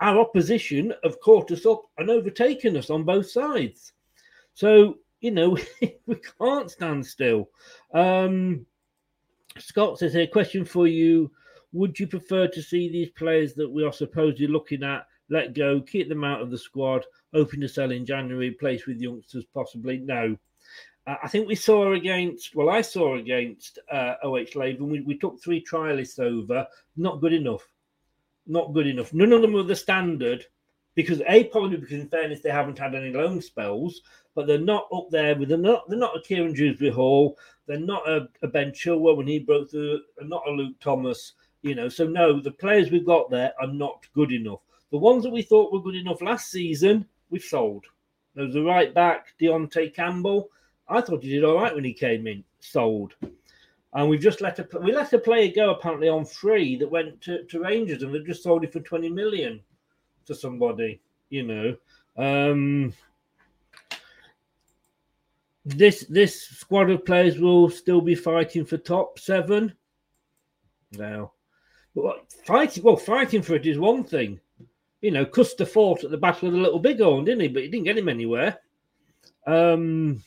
our 0.00 0.18
opposition 0.18 0.92
have 1.02 1.20
caught 1.20 1.50
us 1.50 1.64
up 1.64 1.82
and 1.98 2.10
overtaken 2.10 2.76
us 2.76 2.90
on 2.90 3.04
both 3.04 3.30
sides. 3.30 3.92
So, 4.54 4.98
you 5.20 5.30
know, 5.30 5.56
we 6.06 6.16
can't 6.38 6.70
stand 6.70 7.06
still. 7.06 7.48
Um, 7.94 8.66
Scott 9.58 9.98
says 9.98 10.12
here, 10.12 10.26
question 10.26 10.64
for 10.64 10.86
you. 10.86 11.30
Would 11.72 11.98
you 11.98 12.06
prefer 12.06 12.46
to 12.48 12.62
see 12.62 12.90
these 12.90 13.10
players 13.10 13.54
that 13.54 13.70
we 13.70 13.84
are 13.84 13.92
supposedly 13.92 14.46
looking 14.46 14.82
at 14.82 15.06
let 15.28 15.54
go, 15.54 15.80
keep 15.80 16.08
them 16.08 16.24
out 16.24 16.40
of 16.40 16.50
the 16.50 16.58
squad, 16.58 17.04
hoping 17.34 17.60
to 17.60 17.68
sell 17.68 17.90
in 17.90 18.06
January, 18.06 18.52
place 18.52 18.86
with 18.86 19.00
youngsters 19.00 19.44
possibly? 19.52 19.98
No. 19.98 20.36
Uh, 21.06 21.16
I 21.22 21.28
think 21.28 21.46
we 21.48 21.54
saw 21.54 21.92
against, 21.92 22.54
well, 22.54 22.68
I 22.68 22.80
saw 22.80 23.16
against 23.16 23.78
uh, 23.90 24.14
OH 24.22 24.54
Leuven, 24.54 24.88
we, 24.88 25.00
we 25.00 25.18
took 25.18 25.40
three 25.40 25.64
trialists 25.64 26.18
over. 26.18 26.66
Not 26.96 27.20
good 27.20 27.32
enough. 27.32 27.66
Not 28.46 28.72
good 28.72 28.86
enough. 28.86 29.12
None 29.12 29.32
of 29.32 29.42
them 29.42 29.52
were 29.52 29.62
the 29.62 29.76
standard 29.76 30.44
because 30.94 31.20
A, 31.28 31.44
probably 31.44 31.76
because 31.76 32.00
in 32.00 32.08
fairness, 32.08 32.40
they 32.40 32.50
haven't 32.50 32.78
had 32.78 32.94
any 32.94 33.12
loan 33.12 33.40
spells, 33.40 34.00
but 34.34 34.46
they're 34.46 34.58
not 34.58 34.88
up 34.92 35.08
there 35.10 35.36
with, 35.36 35.48
they're 35.48 35.58
not, 35.58 35.88
they're 35.88 35.98
not 35.98 36.16
a 36.16 36.20
Kiernan 36.20 36.54
Dewsbury 36.54 36.90
Hall. 36.90 37.36
They're 37.66 37.78
not 37.78 38.08
a, 38.08 38.28
a 38.42 38.48
Ben 38.48 38.70
Chilwell 38.70 39.16
when 39.16 39.26
he 39.26 39.40
broke 39.40 39.70
through, 39.70 40.00
not 40.22 40.46
a 40.48 40.50
Luke 40.50 40.76
Thomas, 40.80 41.34
you 41.62 41.74
know. 41.74 41.88
So, 41.88 42.06
no, 42.06 42.40
the 42.40 42.52
players 42.52 42.90
we've 42.90 43.04
got 43.04 43.30
there 43.30 43.52
are 43.60 43.66
not 43.66 44.06
good 44.14 44.32
enough. 44.32 44.60
The 44.90 44.98
ones 44.98 45.24
that 45.24 45.32
we 45.32 45.42
thought 45.42 45.72
were 45.72 45.82
good 45.82 45.96
enough 45.96 46.22
last 46.22 46.50
season, 46.50 47.06
we've 47.28 47.42
sold. 47.42 47.84
There's 48.34 48.54
the 48.54 48.62
right 48.62 48.94
back, 48.94 49.34
Deontay 49.40 49.94
Campbell. 49.94 50.50
I 50.88 51.00
thought 51.00 51.22
he 51.22 51.30
did 51.30 51.44
all 51.44 51.56
right 51.56 51.74
when 51.74 51.84
he 51.84 51.92
came 51.92 52.26
in, 52.26 52.44
sold. 52.60 53.14
And 53.92 54.08
we've 54.08 54.20
just 54.20 54.40
let 54.40 54.58
a 54.58 54.68
we 54.80 54.92
let 54.92 55.12
a 55.12 55.18
player 55.18 55.50
go 55.54 55.70
apparently 55.70 56.08
on 56.08 56.24
free 56.24 56.76
that 56.76 56.90
went 56.90 57.20
to, 57.22 57.44
to 57.44 57.60
Rangers 57.60 58.02
and 58.02 58.14
they've 58.14 58.26
just 58.26 58.42
sold 58.42 58.64
it 58.64 58.72
for 58.72 58.80
20 58.80 59.08
million 59.08 59.60
to 60.26 60.34
somebody, 60.34 61.00
you 61.30 61.42
know. 61.44 61.76
Um 62.16 62.92
this 65.64 66.06
this 66.08 66.42
squad 66.42 66.90
of 66.90 67.04
players 67.04 67.38
will 67.38 67.68
still 67.68 68.00
be 68.00 68.14
fighting 68.14 68.64
for 68.64 68.76
top 68.76 69.18
seven. 69.18 69.74
Now, 70.92 71.32
but 71.94 72.30
fighting 72.44 72.84
well, 72.84 72.96
fighting 72.96 73.42
for 73.42 73.56
it 73.56 73.66
is 73.66 73.78
one 73.78 74.04
thing. 74.04 74.40
You 75.00 75.10
know, 75.10 75.26
Custer 75.26 75.66
fought 75.66 76.04
at 76.04 76.10
the 76.10 76.16
Battle 76.16 76.48
of 76.48 76.54
the 76.54 76.60
Little 76.60 76.78
Bighorn, 76.78 77.24
didn't 77.24 77.42
he? 77.42 77.48
But 77.48 77.64
he 77.64 77.68
didn't 77.68 77.84
get 77.84 77.98
him 77.98 78.08
anywhere. 78.08 78.58
Um, 79.46 80.22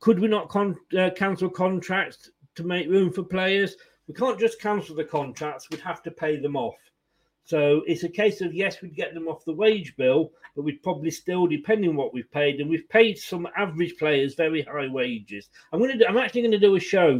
could 0.00 0.18
we 0.18 0.28
not 0.28 0.48
con- 0.48 0.76
uh, 0.98 1.10
cancel 1.16 1.50
contracts 1.50 2.30
to 2.54 2.64
make 2.64 2.88
room 2.88 3.12
for 3.12 3.22
players? 3.22 3.76
We 4.08 4.14
can't 4.14 4.38
just 4.38 4.60
cancel 4.60 4.94
the 4.94 5.04
contracts. 5.04 5.68
We'd 5.70 5.80
have 5.80 6.02
to 6.04 6.10
pay 6.10 6.38
them 6.38 6.56
off. 6.56 6.76
So 7.44 7.82
it's 7.86 8.02
a 8.02 8.08
case 8.08 8.40
of 8.40 8.52
yes, 8.52 8.82
we'd 8.82 8.96
get 8.96 9.14
them 9.14 9.28
off 9.28 9.44
the 9.44 9.52
wage 9.52 9.96
bill, 9.96 10.32
but 10.54 10.62
we'd 10.62 10.82
probably 10.82 11.12
still, 11.12 11.46
depending 11.46 11.94
what 11.94 12.12
we've 12.12 12.30
paid, 12.32 12.60
and 12.60 12.68
we've 12.68 12.88
paid 12.88 13.18
some 13.18 13.46
average 13.56 13.96
players 13.98 14.34
very 14.34 14.62
high 14.62 14.88
wages. 14.88 15.48
I'm 15.72 15.78
going 15.78 15.96
to, 15.96 16.08
I'm 16.08 16.18
actually 16.18 16.42
going 16.42 16.52
to 16.52 16.58
do 16.58 16.74
a 16.74 16.80
show. 16.80 17.18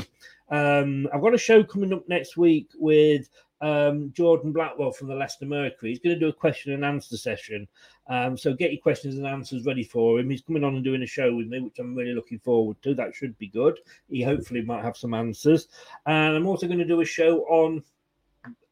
Um, 0.48 1.08
I've 1.14 1.22
got 1.22 1.34
a 1.34 1.38
show 1.38 1.62
coming 1.62 1.92
up 1.92 2.08
next 2.08 2.36
week 2.36 2.70
with 2.76 3.28
um, 3.61 4.12
Jordan 4.12 4.53
Blackwell 4.53 4.92
from 4.92 5.09
the 5.09 5.14
Leicester 5.14 5.47
Mercury. 5.47 5.90
He's 5.90 5.99
going 5.99 6.14
to 6.14 6.21
do 6.21 6.29
a 6.29 6.33
question 6.33 6.73
and 6.73 6.85
answer 6.85 7.16
session. 7.16 7.66
Um, 8.09 8.37
so 8.37 8.55
get 8.55 8.73
your 8.73 8.81
questions 8.81 9.16
and 9.16 9.27
answers 9.27 9.64
ready 9.64 9.85
for 9.85 10.19
him. 10.19 10.31
He's 10.31 10.42
coming 10.42 10.64
on 10.64 10.75
and 10.75 10.85
doing 10.85 11.03
a 11.03 11.07
show 11.07 11.35
with 11.35 11.49
me, 11.49 11.61
which 11.61 11.79
I'm 11.79 11.95
really 11.95 12.14
looking 12.14 12.38
forward 12.38 12.81
to. 12.83 12.95
That 12.95 13.14
should 13.14 13.37
be 13.38 13.49
good. 13.49 13.79
He 14.09 14.23
hopefully 14.23 14.62
might 14.62 14.85
have 14.85 14.97
some 14.97 15.14
answers. 15.14 15.69
And 16.07 16.37
I'm 16.37 16.47
also 16.47 16.66
going 16.66 16.79
to 16.79 16.85
do 16.85 17.01
a 17.01 17.05
show 17.05 17.40
on 17.49 17.83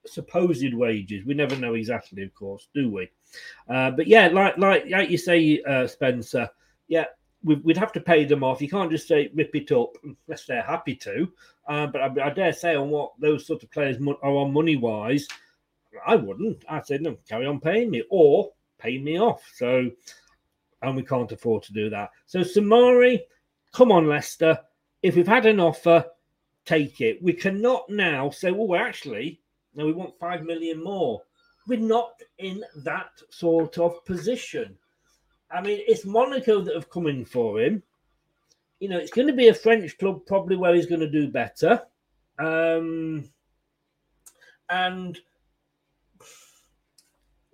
supposed 0.07 0.75
wages. 0.75 1.25
We 1.25 1.35
never 1.35 1.57
know 1.57 1.75
exactly, 1.75 2.23
of 2.23 2.35
course, 2.35 2.68
do 2.75 2.90
we? 2.90 3.11
Uh, 3.68 3.90
but 3.90 4.07
yeah, 4.07 4.29
like 4.29 4.59
like 4.59 4.85
like 4.88 5.11
you 5.11 5.18
say, 5.18 5.62
uh, 5.66 5.87
Spencer. 5.87 6.49
Yeah, 6.87 7.07
we'd 7.42 7.77
have 7.77 7.92
to 7.92 8.01
pay 8.01 8.25
them 8.25 8.44
off. 8.44 8.61
You 8.61 8.68
can't 8.68 8.90
just 8.90 9.09
say 9.09 9.31
rip 9.35 9.55
it 9.55 9.73
up 9.73 9.97
unless 10.03 10.47
they're 10.47 10.62
happy 10.62 10.94
to. 10.97 11.31
Uh, 11.66 11.87
but 11.87 12.00
I, 12.00 12.27
I, 12.27 12.31
dare 12.31 12.53
say 12.53 12.74
on 12.74 12.90
what 12.90 13.12
those 13.18 13.46
sort 13.46 13.62
of 13.62 13.70
players 13.70 13.96
are 14.22 14.37
on 14.37 14.53
money 14.53 14.77
wise, 14.77 15.27
I 16.07 16.16
wouldn't. 16.16 16.64
I'd 16.68 16.87
say 16.87 16.98
no, 16.98 17.16
carry 17.29 17.46
on 17.46 17.61
paying 17.61 17.90
me 17.90 18.03
or 18.11 18.53
pay 18.79 18.98
me 18.98 19.18
off. 19.18 19.42
So, 19.55 19.90
and 20.83 20.96
we 20.96 21.03
can't 21.03 21.33
afford 21.33 21.62
to 21.64 21.72
do 21.72 21.88
that. 21.90 22.11
So 22.27 22.40
Soumaré, 22.40 23.20
come 23.72 23.90
on, 23.92 24.09
Leicester. 24.09 24.59
If 25.03 25.16
we've 25.16 25.27
had 25.27 25.46
an 25.46 25.61
offer, 25.61 26.05
take 26.64 27.00
it. 27.00 27.22
We 27.22 27.33
cannot 27.33 27.88
now 27.88 28.31
say, 28.31 28.50
well, 28.50 28.66
we're 28.66 28.87
actually, 28.87 29.40
no, 29.74 29.87
we 29.87 29.92
want 29.92 30.18
five 30.18 30.42
million 30.42 30.83
more. 30.83 31.22
We're 31.66 31.79
not 31.79 32.20
in 32.38 32.62
that 32.85 33.11
sort 33.31 33.79
of 33.79 34.05
position. 34.05 34.77
I 35.50 35.61
mean, 35.62 35.81
it's 35.87 36.05
Monaco 36.05 36.61
that 36.61 36.74
have 36.74 36.90
come 36.90 37.07
in 37.07 37.24
for 37.24 37.61
him. 37.61 37.83
You 38.85 38.90
know, 38.90 38.99
it's 38.99 39.12
going 39.12 39.29
to 39.29 39.33
be 39.33 39.49
a 39.49 39.55
French 39.55 39.97
club 39.97 40.27
probably 40.27 40.57
where 40.57 40.75
he's 40.75 40.85
going 40.85 41.01
to 41.01 41.09
do 41.09 41.29
better. 41.29 41.81
Um, 42.38 43.31
and 44.68 45.18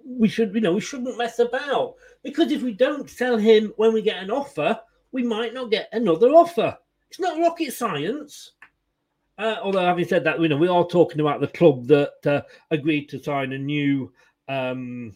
we 0.05 0.27
should, 0.27 0.53
you 0.57 0.61
know, 0.61 0.73
we 0.73 0.81
shouldn't 0.81 1.17
mess 1.17 1.39
about 1.39 1.95
because 2.25 2.51
if 2.51 2.63
we 2.63 2.73
don't 2.73 3.09
sell 3.09 3.37
him 3.37 3.73
when 3.77 3.93
we 3.93 4.03
get 4.03 4.21
an 4.21 4.33
offer, 4.33 4.81
we 5.13 5.23
might 5.23 5.55
not 5.55 5.71
get 5.71 5.89
another 5.93 6.31
offer. 6.31 6.77
It's 7.09 7.21
not 7.21 7.39
rocket 7.39 7.75
science. 7.75 8.51
Uh, 9.39 9.59
although, 9.63 9.87
having 9.87 10.09
said 10.09 10.25
that, 10.25 10.41
you 10.41 10.49
know, 10.49 10.57
we 10.57 10.67
are 10.67 10.85
talking 10.85 11.21
about 11.21 11.41
the 11.41 11.47
club 11.47 11.87
that 11.87 12.27
uh, 12.27 12.43
agreed 12.73 13.09
to 13.11 13.23
sign 13.23 13.53
a 13.53 13.59
new 13.59 14.13
um, 14.49 15.15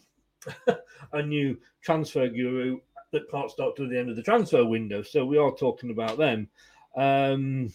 a 1.11 1.21
new 1.21 1.57
transfer 1.81 2.29
guru 2.29 2.79
that 3.15 3.31
can't 3.31 3.49
start 3.49 3.75
till 3.75 3.89
the 3.89 3.97
end 3.97 4.09
of 4.09 4.15
the 4.15 4.21
transfer 4.21 4.63
window. 4.63 5.01
So 5.01 5.25
we 5.25 5.37
are 5.37 5.51
talking 5.51 5.89
about 5.89 6.17
them. 6.17 6.47
Um, 6.95 7.73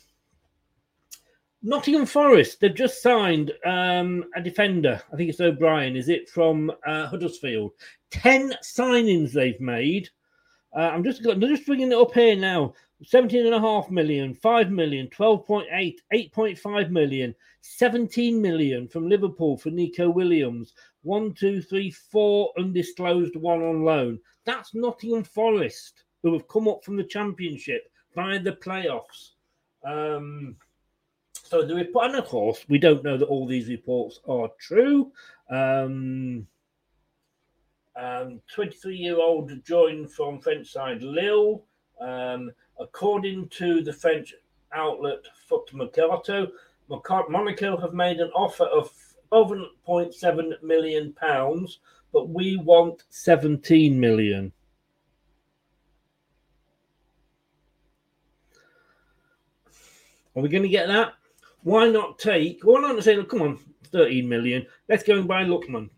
Nottingham 1.62 2.07
Forest, 2.07 2.61
they've 2.61 2.74
just 2.74 3.03
signed 3.03 3.53
um, 3.66 4.24
a 4.35 4.40
defender. 4.40 5.03
I 5.12 5.16
think 5.16 5.29
it's 5.29 5.40
O'Brien, 5.40 5.96
is 5.96 6.09
it, 6.09 6.31
from 6.31 6.70
uh, 6.87 7.07
Huddersfield? 7.07 7.72
10 8.11 8.55
signings 8.62 9.33
they've 9.33 9.61
made. 9.61 10.09
Uh, 10.74 10.90
I'm 10.92 11.05
just 11.05 11.26
I'm 11.26 11.40
just 11.40 11.66
bringing 11.66 11.92
it 11.92 11.98
up 11.98 12.14
here 12.14 12.37
now. 12.37 12.74
17.5 13.05 13.90
million, 13.90 14.35
5 14.35 14.70
million, 14.70 15.09
12.8, 15.09 15.96
8.5 16.12 16.90
million, 16.90 17.35
17 17.62 18.40
million 18.40 18.87
from 18.87 19.09
Liverpool 19.09 19.57
for 19.57 19.70
Neco 19.70 20.11
Williams, 20.11 20.74
one, 21.03 21.33
two, 21.33 21.62
three, 21.62 21.90
four 21.90 22.53
undisclosed, 22.59 23.37
one 23.37 23.62
on 23.62 23.85
loan. 23.85 24.18
That's 24.50 24.74
Nottingham 24.74 25.22
Forest, 25.22 26.02
who 26.24 26.32
have 26.32 26.48
come 26.48 26.66
up 26.66 26.82
from 26.84 26.96
the 26.96 27.04
Championship 27.04 27.88
via 28.16 28.40
the 28.40 28.50
playoffs. 28.50 29.34
Um, 29.84 30.56
so 31.32 31.64
the 31.64 31.76
report, 31.76 32.06
and 32.06 32.16
of 32.16 32.24
course, 32.24 32.64
we 32.68 32.76
don't 32.80 33.04
know 33.04 33.16
that 33.16 33.28
all 33.28 33.46
these 33.46 33.68
reports 33.68 34.18
are 34.28 34.50
true. 34.58 35.12
Um, 35.50 36.48
um, 37.94 38.40
23 38.52 38.96
year 38.96 39.20
old 39.20 39.52
joined 39.64 40.10
from 40.10 40.40
French 40.40 40.72
side 40.72 41.00
Lille. 41.00 41.64
Um, 42.00 42.50
according 42.80 43.50
to 43.50 43.84
the 43.84 43.92
French 43.92 44.34
outlet 44.74 45.20
Foot 45.46 45.72
Mercato, 45.72 46.48
Monaco 47.28 47.76
have 47.76 47.94
made 47.94 48.18
an 48.18 48.30
offer 48.34 48.64
of 48.64 48.90
12.7 49.30 50.60
million 50.60 51.12
pounds, 51.12 51.78
but 52.12 52.28
we 52.28 52.56
want 52.56 53.04
17 53.10 53.98
million. 53.98 54.52
Are 60.36 60.42
we 60.42 60.48
going 60.48 60.62
to 60.62 60.68
get 60.68 60.88
that? 60.88 61.14
Why 61.62 61.88
not 61.88 62.18
take? 62.18 62.60
Why 62.62 62.80
not 62.80 63.02
say, 63.02 63.22
come 63.24 63.42
on, 63.42 63.58
13 63.92 64.28
million. 64.28 64.66
Let's 64.88 65.02
go 65.02 65.18
and 65.18 65.28
buy 65.28 65.44
Lookman. 65.44 65.90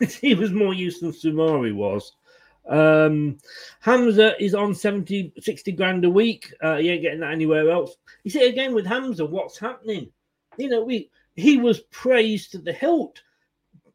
he 0.20 0.34
was 0.34 0.52
more 0.52 0.74
use 0.74 1.00
than 1.00 1.12
Soumaré 1.12 1.74
was. 1.74 2.12
Um, 2.68 3.38
Hamza 3.80 4.40
is 4.42 4.54
on 4.54 4.74
70, 4.74 5.32
60 5.40 5.72
grand 5.72 6.04
a 6.04 6.10
week. 6.10 6.52
Uh, 6.60 6.76
he 6.76 6.90
ain't 6.90 7.02
getting 7.02 7.20
that 7.20 7.32
anywhere 7.32 7.70
else. 7.70 7.96
You 8.24 8.30
see, 8.30 8.48
again 8.48 8.74
with 8.74 8.86
Hamza, 8.86 9.24
what's 9.24 9.58
happening? 9.58 10.10
You 10.58 10.68
know, 10.68 10.84
we 10.84 11.10
he 11.34 11.56
was 11.56 11.80
praised 11.90 12.52
to 12.52 12.58
the 12.58 12.72
hilt. 12.72 13.20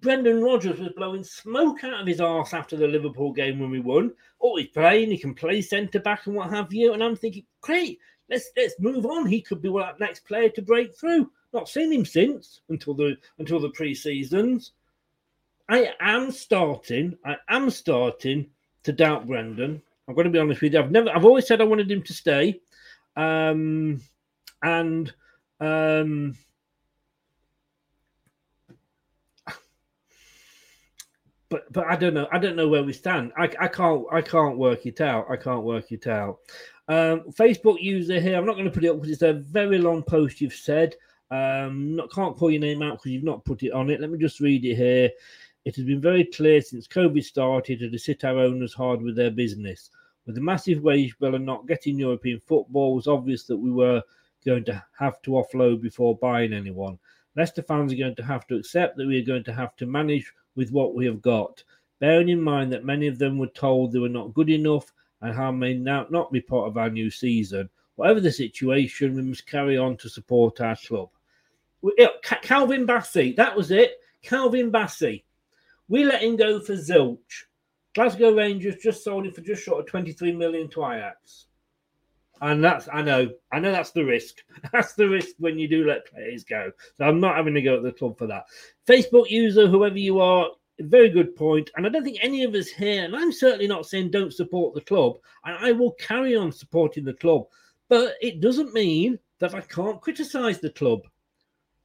Brendan 0.08 0.42
Rodgers 0.42 0.80
was 0.80 0.94
blowing 0.96 1.26
smoke 1.26 1.84
out 1.84 2.00
of 2.00 2.08
his 2.08 2.22
arse 2.22 2.54
after 2.54 2.78
the 2.78 2.88
Liverpool 2.88 3.34
game 3.34 3.60
when 3.60 3.70
we 3.70 3.82
won. 3.82 4.14
Oh, 4.40 4.56
he's 4.56 4.70
playing, 4.70 5.12
he 5.12 5.18
can 5.18 5.34
play 5.34 5.62
centre 5.62 6.00
back 6.00 6.28
and 6.28 6.36
what 6.38 6.50
have 6.50 6.74
you. 6.74 6.94
And 6.94 7.04
I'm 7.04 7.18
thinking, 7.18 7.44
great, 7.60 8.00
let's 8.30 8.50
let's 8.56 8.80
move 8.80 9.06
on. 9.06 9.26
He 9.26 9.42
could 9.42 9.62
be 9.62 9.68
that 9.68 10.00
next 10.00 10.26
player 10.26 10.48
to 10.52 10.62
break 10.62 10.98
through. 10.98 11.30
Not 11.52 11.68
seen 11.68 11.92
him 11.92 12.06
since 12.06 12.62
until 12.70 12.94
the 12.94 13.18
until 13.38 13.60
the 13.60 13.72
pre-seasons. 13.72 14.72
I 15.68 15.92
am 16.00 16.32
starting, 16.32 17.18
I 17.26 17.36
am 17.50 17.70
starting 17.70 18.50
to 18.84 18.94
doubt 18.94 19.28
Brendan. 19.28 19.82
I'm 20.08 20.16
going 20.16 20.24
to 20.24 20.32
be 20.32 20.40
honest 20.40 20.62
with 20.62 20.72
you. 20.72 20.80
I've 20.80 20.90
never, 20.90 21.10
I've 21.10 21.26
always 21.26 21.46
said 21.46 21.60
I 21.60 21.66
wanted 21.66 21.92
him 21.92 22.04
to 22.04 22.14
stay, 22.14 22.62
um, 23.18 24.00
and 24.64 25.14
um, 25.60 26.38
but 31.50 31.72
but 31.72 31.86
I 31.88 31.96
don't 31.96 32.14
know. 32.14 32.28
I 32.32 32.40
don't 32.40 32.56
know 32.56 32.68
where 32.68 32.84
we 32.84 32.94
stand. 32.94 33.32
I, 33.38 33.50
I 33.60 33.68
can't 33.68 34.06
I 34.12 34.22
can't 34.22 34.58
work 34.58 34.86
it 34.86 35.02
out. 35.02 35.28
I 35.30 35.38
can't 35.38 35.64
work 35.64 35.92
it 35.92 36.08
out. 36.08 36.40
Um, 36.90 37.22
Facebook 37.32 37.82
user 37.82 38.20
here. 38.20 38.38
I'm 38.38 38.46
not 38.46 38.54
going 38.54 38.66
to 38.66 38.72
put 38.72 38.84
it 38.84 38.90
up 38.90 38.98
because 38.98 39.12
it's 39.12 39.22
a 39.22 39.34
very 39.34 39.78
long 39.78 40.04
post 40.04 40.42
you've 40.42 40.54
said. 40.54 40.96
Um, 41.30 41.96
not, 41.96 42.12
can't 42.12 42.38
call 42.38 42.52
your 42.52 42.62
name 42.62 42.82
out 42.82 42.94
because 42.94 43.12
you've 43.12 43.24
not 43.24 43.44
put 43.44 43.64
it 43.64 43.74
on 43.74 43.90
it. 43.90 44.00
Let 44.00 44.10
me 44.10 44.18
just 44.18 44.40
read 44.40 44.64
it 44.64 44.76
here. 44.76 45.10
It 45.66 45.76
has 45.76 45.84
been 45.84 46.00
very 46.00 46.24
clear 46.24 46.62
since 46.62 46.88
COVID 46.88 47.24
started 47.24 47.80
to 47.80 47.98
hit 47.98 48.24
our 48.24 48.40
owners 48.40 48.74
hard 48.74 49.02
with 49.02 49.18
their 49.18 49.32
business. 49.32 49.90
With 50.26 50.36
the 50.36 50.42
massive 50.42 50.82
wage 50.82 51.18
bill 51.20 51.36
and 51.36 51.46
not 51.46 51.68
getting 51.68 52.00
European 52.00 52.40
football, 52.46 52.94
it 52.94 52.96
was 52.96 53.08
obvious 53.08 53.44
that 53.46 53.58
we 53.58 53.72
were 53.72 54.02
going 54.46 54.64
to 54.66 54.82
have 54.98 55.22
to 55.24 55.32
offload 55.32 55.82
before 55.82 56.18
buying 56.18 56.54
anyone. 56.54 56.98
Leicester 57.36 57.62
fans 57.62 57.92
are 57.92 57.98
going 57.98 58.16
to 58.16 58.24
have 58.24 58.48
to 58.48 58.56
accept 58.56 58.96
that 58.96 59.08
we 59.08 59.22
are 59.22 59.26
going 59.26 59.44
to 59.44 59.54
have 59.54 59.76
to 59.76 59.86
manage 59.86 60.32
with 60.58 60.72
what 60.72 60.94
we 60.94 61.06
have 61.06 61.22
got, 61.22 61.64
bearing 62.00 62.28
in 62.28 62.42
mind 62.42 62.74
that 62.74 62.84
many 62.84 63.08
of 63.08 63.18
them 63.18 63.38
were 63.38 63.48
told 63.48 63.92
they 63.92 64.00
were 64.00 64.10
not 64.10 64.34
good 64.34 64.50
enough 64.50 64.92
and 65.22 65.34
how 65.34 65.52
may 65.52 65.74
now 65.74 66.06
not 66.10 66.32
be 66.32 66.42
part 66.42 66.68
of 66.68 66.78
our 66.78 66.90
new 66.90 67.10
season. 67.10 67.70
Whatever 67.96 68.20
the 68.20 68.32
situation, 68.32 69.16
we 69.16 69.22
must 69.22 69.48
carry 69.48 69.78
on 69.78 69.96
to 69.98 70.10
support 70.10 70.60
our 70.60 70.76
club. 70.76 71.10
Calvin 72.42 72.86
Bassey, 72.86 73.36
that 73.38 73.56
was 73.56 73.72
it. 73.72 74.02
Calvin 74.22 74.72
Bassey. 74.72 75.24
We 75.88 76.04
let 76.04 76.22
him 76.22 76.36
go 76.36 76.60
for 76.60 76.74
zilch. 76.74 77.46
Glasgow 77.96 78.36
Rangers 78.36 78.76
just 78.76 79.04
sold 79.04 79.26
him 79.26 79.32
for 79.32 79.42
just 79.42 79.64
short 79.64 79.80
of 79.80 79.88
23 79.88 80.34
million 80.34 80.68
to 80.70 80.86
Ajax. 80.86 81.46
And 82.42 82.64
that's, 82.64 82.88
I 82.92 83.02
know, 83.02 83.30
I 83.52 83.60
know 83.60 83.72
that's 83.72 83.92
the 83.92 84.06
risk. 84.06 84.36
That's 84.72 84.94
the 84.94 85.08
risk 85.08 85.36
when 85.40 85.58
you 85.58 85.68
do 85.68 85.86
let 85.86 86.06
players 86.06 86.44
go. 86.44 86.72
So 86.98 87.06
I'm 87.06 87.20
not 87.20 87.36
having 87.36 87.54
to 87.54 87.62
go 87.62 87.78
at 87.78 87.84
the 87.84 87.92
club 87.92 88.18
for 88.18 88.28
that. 88.28 88.46
Facebook 88.88 89.30
user, 89.30 89.68
whoever 89.68 89.98
you 89.98 90.20
are, 90.20 90.50
very 90.80 91.10
good 91.10 91.36
point. 91.36 91.70
And 91.76 91.86
I 91.86 91.90
don't 91.90 92.04
think 92.04 92.20
any 92.22 92.44
of 92.44 92.54
us 92.54 92.68
here, 92.68 93.04
and 93.04 93.16
I'm 93.16 93.32
certainly 93.32 93.68
not 93.68 93.86
saying 93.86 94.12
don't 94.12 94.34
support 94.34 94.74
the 94.74 94.82
club, 94.82 95.18
and 95.46 95.58
I 95.60 95.72
will 95.72 95.92
carry 95.94 96.36
on 96.36 96.52
supporting 96.52 97.04
the 97.04 97.14
club, 97.14 97.46
but 97.90 98.16
it 98.22 98.42
doesn't 98.42 98.74
mean 98.74 99.18
that 99.40 99.56
I 99.56 99.62
can't 99.62 100.02
criticize 100.02 100.60
the 100.60 100.70
club. 100.70 101.02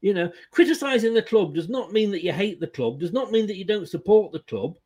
You 0.01 0.15
know, 0.15 0.33
criticizing 0.51 1.15
the 1.15 1.23
club 1.23 1.55
does 1.55 1.69
not 1.69 1.93
mean 1.93 2.11
that 2.11 2.25
you 2.25 2.33
hate 2.33 2.61
the 2.61 2.67
club, 2.67 2.99
does 2.99 3.12
not 3.12 3.31
mean 3.31 3.47
that 3.47 3.57
you 3.57 3.65
don't 3.65 3.88
support 3.88 4.33
the 4.33 4.41
club. 4.41 4.77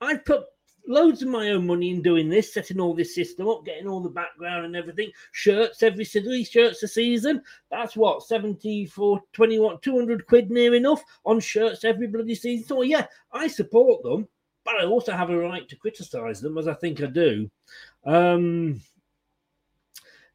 I've 0.00 0.24
put 0.24 0.44
loads 0.88 1.22
of 1.22 1.28
my 1.28 1.50
own 1.50 1.66
money 1.66 1.90
in 1.90 2.02
doing 2.02 2.28
this, 2.28 2.52
setting 2.52 2.80
all 2.80 2.94
this 2.94 3.14
system 3.14 3.48
up, 3.48 3.64
getting 3.64 3.86
all 3.86 4.00
the 4.00 4.08
background 4.08 4.64
and 4.64 4.74
everything. 4.74 5.10
Shirts 5.32 5.82
every 5.82 6.04
three 6.04 6.44
shirts 6.44 6.82
a 6.82 6.88
season. 6.88 7.42
That's 7.70 7.96
what 7.96 8.22
70 8.22 8.86
for 8.86 9.20
21, 9.34 9.78
200 9.82 10.26
quid 10.26 10.50
near 10.50 10.74
enough 10.74 11.02
on 11.24 11.40
shirts 11.40 11.84
every 11.84 12.06
bloody 12.06 12.34
season. 12.34 12.66
So 12.66 12.82
yeah, 12.82 13.06
I 13.32 13.46
support 13.46 14.02
them, 14.02 14.26
but 14.64 14.76
I 14.76 14.84
also 14.84 15.12
have 15.12 15.30
a 15.30 15.38
right 15.38 15.68
to 15.68 15.76
criticize 15.76 16.40
them 16.40 16.58
as 16.58 16.66
I 16.66 16.74
think 16.74 17.02
I 17.02 17.06
do. 17.06 17.50
Um, 18.04 18.80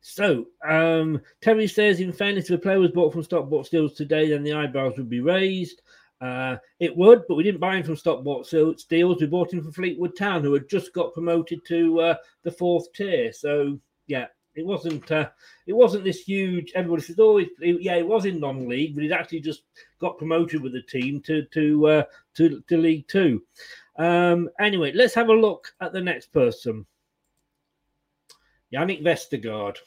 so, 0.05 0.47
um, 0.67 1.21
Terry 1.39 1.65
says, 1.65 2.01
in 2.01 2.11
fairness, 2.11 2.49
if 2.49 2.59
a 2.59 2.61
player 2.61 2.77
was 2.77 2.91
bought 2.91 3.13
from 3.13 3.23
Stockport 3.23 3.65
Steels 3.65 3.93
today, 3.93 4.29
then 4.29 4.43
the 4.43 4.51
eyebrows 4.51 4.97
would 4.97 5.09
be 5.09 5.21
raised. 5.21 5.81
Uh, 6.21 6.57
it 6.79 6.95
would, 6.95 7.23
but 7.27 7.35
we 7.35 7.43
didn't 7.43 7.59
buy 7.59 7.75
him 7.75 7.83
from 7.83 7.97
Stockport 7.97 8.45
Steels. 8.45 8.85
We 9.21 9.27
bought 9.27 9.53
him 9.53 9.61
from 9.61 9.73
Fleetwood 9.73 10.15
Town, 10.17 10.41
who 10.41 10.53
had 10.53 10.69
just 10.69 10.93
got 10.93 11.13
promoted 11.13 11.65
to 11.67 11.99
uh, 11.99 12.15
the 12.43 12.51
fourth 12.51 12.91
tier. 12.93 13.33
So 13.33 13.77
yeah, 14.07 14.27
it 14.55 14.65
wasn't 14.65 15.11
uh, 15.11 15.29
it 15.65 15.73
wasn't 15.73 16.03
this 16.03 16.21
huge. 16.21 16.71
Everybody 16.75 17.01
says, 17.01 17.19
"Oh, 17.19 17.39
yeah, 17.59 17.95
it 17.95 18.07
was 18.07 18.25
in 18.25 18.39
non-league, 18.39 18.95
but 18.95 19.03
it 19.03 19.11
actually 19.11 19.41
just 19.41 19.63
got 19.99 20.17
promoted 20.17 20.61
with 20.61 20.73
the 20.73 20.83
team 20.83 21.21
to 21.21 21.43
to 21.45 21.87
uh, 21.87 22.03
to, 22.35 22.63
to 22.67 22.77
League 22.77 23.07
Two. 23.07 23.43
Um, 23.97 24.49
anyway, 24.59 24.91
let's 24.93 25.15
have 25.15 25.29
a 25.29 25.33
look 25.33 25.73
at 25.81 25.93
the 25.93 26.01
next 26.01 26.31
person, 26.31 26.85
Yannick 28.71 29.03
Vestergaard. 29.03 29.77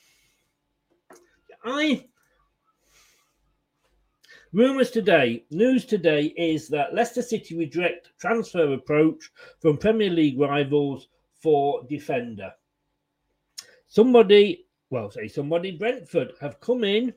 I 1.64 2.06
Rumours 4.52 4.92
today, 4.92 5.44
news 5.50 5.84
today 5.84 6.26
is 6.36 6.68
that 6.68 6.94
Leicester 6.94 7.20
City 7.20 7.56
reject 7.56 8.10
transfer 8.20 8.72
approach 8.72 9.30
from 9.60 9.76
Premier 9.76 10.08
League 10.08 10.38
rivals 10.38 11.08
for 11.42 11.82
defender. 11.90 12.52
Somebody, 13.88 14.66
well, 14.88 15.10
say 15.10 15.26
somebody, 15.26 15.72
Brentford 15.72 16.32
have 16.40 16.60
come 16.60 16.84
in 16.84 17.12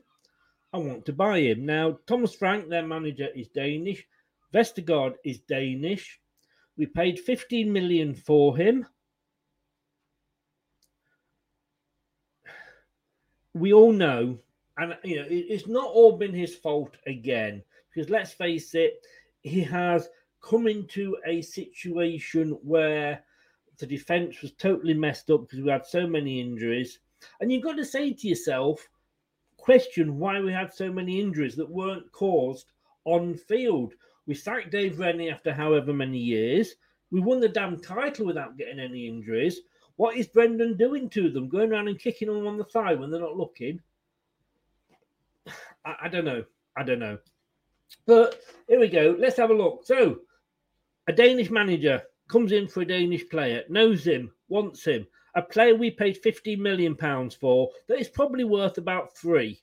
and 0.72 0.86
want 0.86 1.06
to 1.06 1.12
buy 1.12 1.38
him. 1.40 1.64
Now, 1.64 1.98
Thomas 2.06 2.34
Frank, 2.34 2.68
their 2.68 2.86
manager, 2.86 3.28
is 3.34 3.48
Danish. 3.48 4.04
Vestergaard 4.52 5.14
is 5.24 5.38
Danish. 5.40 6.20
We 6.76 6.86
paid 6.86 7.20
15 7.20 7.72
million 7.72 8.14
for 8.14 8.56
him. 8.56 8.86
We 13.54 13.72
all 13.72 13.92
know 13.92 14.40
and 14.80 14.96
you 15.04 15.16
know 15.16 15.26
it's 15.28 15.66
not 15.66 15.86
all 15.86 16.16
been 16.16 16.34
his 16.34 16.54
fault 16.56 16.96
again 17.06 17.62
because 17.88 18.10
let's 18.10 18.32
face 18.32 18.74
it 18.74 19.04
he 19.42 19.62
has 19.62 20.08
come 20.42 20.66
into 20.66 21.16
a 21.26 21.42
situation 21.42 22.58
where 22.62 23.22
the 23.78 23.86
defense 23.86 24.42
was 24.42 24.52
totally 24.52 24.94
messed 24.94 25.30
up 25.30 25.42
because 25.42 25.60
we 25.64 25.70
had 25.70 25.86
so 25.86 26.06
many 26.06 26.40
injuries. 26.40 27.00
And 27.40 27.50
you've 27.50 27.62
got 27.62 27.76
to 27.76 27.84
say 27.84 28.12
to 28.12 28.28
yourself 28.28 28.86
question 29.56 30.18
why 30.18 30.40
we 30.40 30.52
had 30.52 30.72
so 30.72 30.90
many 30.90 31.20
injuries 31.20 31.56
that 31.56 31.68
weren't 31.68 32.10
caused 32.12 32.72
on 33.04 33.34
field. 33.34 33.94
We 34.26 34.34
sacked 34.34 34.70
dave 34.70 34.98
rennie 34.98 35.30
after 35.30 35.52
however 35.52 35.92
many 35.92 36.18
years. 36.18 36.74
We 37.10 37.20
won 37.20 37.40
the 37.40 37.48
damn 37.48 37.78
title 37.78 38.26
without 38.26 38.56
getting 38.56 38.78
any 38.78 39.06
injuries. 39.06 39.60
What 39.96 40.16
is 40.16 40.28
brendan 40.28 40.76
doing 40.76 41.10
to 41.10 41.30
them 41.30 41.48
going 41.48 41.72
around 41.72 41.88
and 41.88 41.98
kicking 41.98 42.28
them 42.28 42.46
on 42.46 42.56
the 42.56 42.64
thigh 42.64 42.94
when 42.94 43.10
they're 43.10 43.20
not 43.20 43.36
looking 43.36 43.80
I, 45.84 45.94
I 46.02 46.08
don't 46.08 46.24
know. 46.24 46.44
I 46.76 46.82
don't 46.82 46.98
know. 46.98 47.18
But 48.06 48.40
here 48.68 48.80
we 48.80 48.88
go. 48.88 49.16
Let's 49.18 49.36
have 49.36 49.50
a 49.50 49.54
look. 49.54 49.84
So, 49.84 50.20
a 51.08 51.12
Danish 51.12 51.50
manager 51.50 52.02
comes 52.28 52.52
in 52.52 52.68
for 52.68 52.82
a 52.82 52.86
Danish 52.86 53.28
player, 53.28 53.64
knows 53.68 54.06
him, 54.06 54.32
wants 54.48 54.84
him. 54.84 55.06
A 55.34 55.42
player 55.42 55.74
we 55.74 55.90
paid 55.90 56.16
50 56.18 56.56
million 56.56 56.96
pounds 56.96 57.34
for 57.34 57.70
that 57.88 57.98
is 57.98 58.08
probably 58.08 58.44
worth 58.44 58.78
about 58.78 59.16
three 59.16 59.60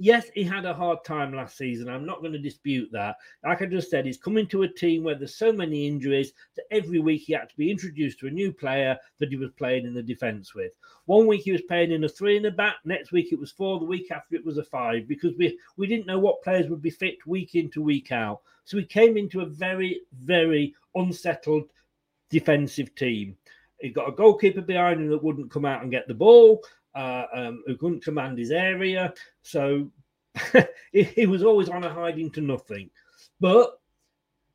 yes, 0.00 0.30
he 0.34 0.42
had 0.42 0.64
a 0.64 0.74
hard 0.74 1.04
time 1.04 1.32
last 1.32 1.56
season. 1.56 1.88
I'm 1.88 2.06
not 2.06 2.20
going 2.20 2.32
to 2.32 2.38
dispute 2.38 2.88
that. 2.92 3.16
Like 3.44 3.62
I 3.62 3.66
just 3.66 3.90
said, 3.90 4.06
he's 4.06 4.18
coming 4.18 4.46
to 4.48 4.62
a 4.62 4.68
team 4.68 5.04
where 5.04 5.14
there's 5.14 5.36
so 5.36 5.52
many 5.52 5.86
injuries 5.86 6.32
that 6.56 6.64
every 6.70 6.98
week 6.98 7.22
he 7.26 7.34
had 7.34 7.50
to 7.50 7.56
be 7.56 7.70
introduced 7.70 8.18
to 8.20 8.26
a 8.26 8.30
new 8.30 8.50
player 8.50 8.96
that 9.18 9.28
he 9.28 9.36
was 9.36 9.50
playing 9.52 9.84
in 9.84 9.94
the 9.94 10.02
defence 10.02 10.54
with. 10.54 10.72
One 11.04 11.26
week 11.26 11.42
he 11.42 11.52
was 11.52 11.62
playing 11.62 11.92
in 11.92 12.02
a 12.04 12.08
three 12.08 12.36
in 12.36 12.42
the 12.42 12.50
back, 12.50 12.76
next 12.84 13.12
week 13.12 13.32
it 13.32 13.38
was 13.38 13.52
four, 13.52 13.78
the 13.78 13.84
week 13.84 14.10
after 14.10 14.34
it 14.34 14.44
was 14.44 14.58
a 14.58 14.64
five, 14.64 15.06
because 15.06 15.36
we, 15.36 15.58
we 15.76 15.86
didn't 15.86 16.06
know 16.06 16.18
what 16.18 16.42
players 16.42 16.68
would 16.68 16.82
be 16.82 16.90
fit 16.90 17.18
week 17.26 17.54
in 17.54 17.70
to 17.70 17.82
week 17.82 18.10
out. 18.10 18.40
So 18.64 18.78
he 18.78 18.84
came 18.84 19.16
into 19.16 19.42
a 19.42 19.46
very, 19.46 20.00
very 20.18 20.74
unsettled 20.94 21.64
defensive 22.30 22.94
team. 22.94 23.36
He 23.80 23.90
got 23.90 24.08
a 24.08 24.12
goalkeeper 24.12 24.60
behind 24.60 25.00
him 25.00 25.08
that 25.08 25.22
wouldn't 25.22 25.50
come 25.50 25.64
out 25.64 25.82
and 25.82 25.90
get 25.90 26.06
the 26.06 26.14
ball 26.14 26.62
uh, 26.94 27.24
um, 27.32 27.62
who 27.66 27.76
couldn't 27.76 28.04
command 28.04 28.38
his 28.38 28.50
area. 28.50 29.12
So 29.42 29.90
he, 30.92 31.04
he, 31.04 31.26
was 31.26 31.42
always 31.42 31.68
on 31.68 31.84
a 31.84 31.92
hiding 31.92 32.30
to 32.32 32.40
nothing. 32.40 32.90
But 33.40 33.78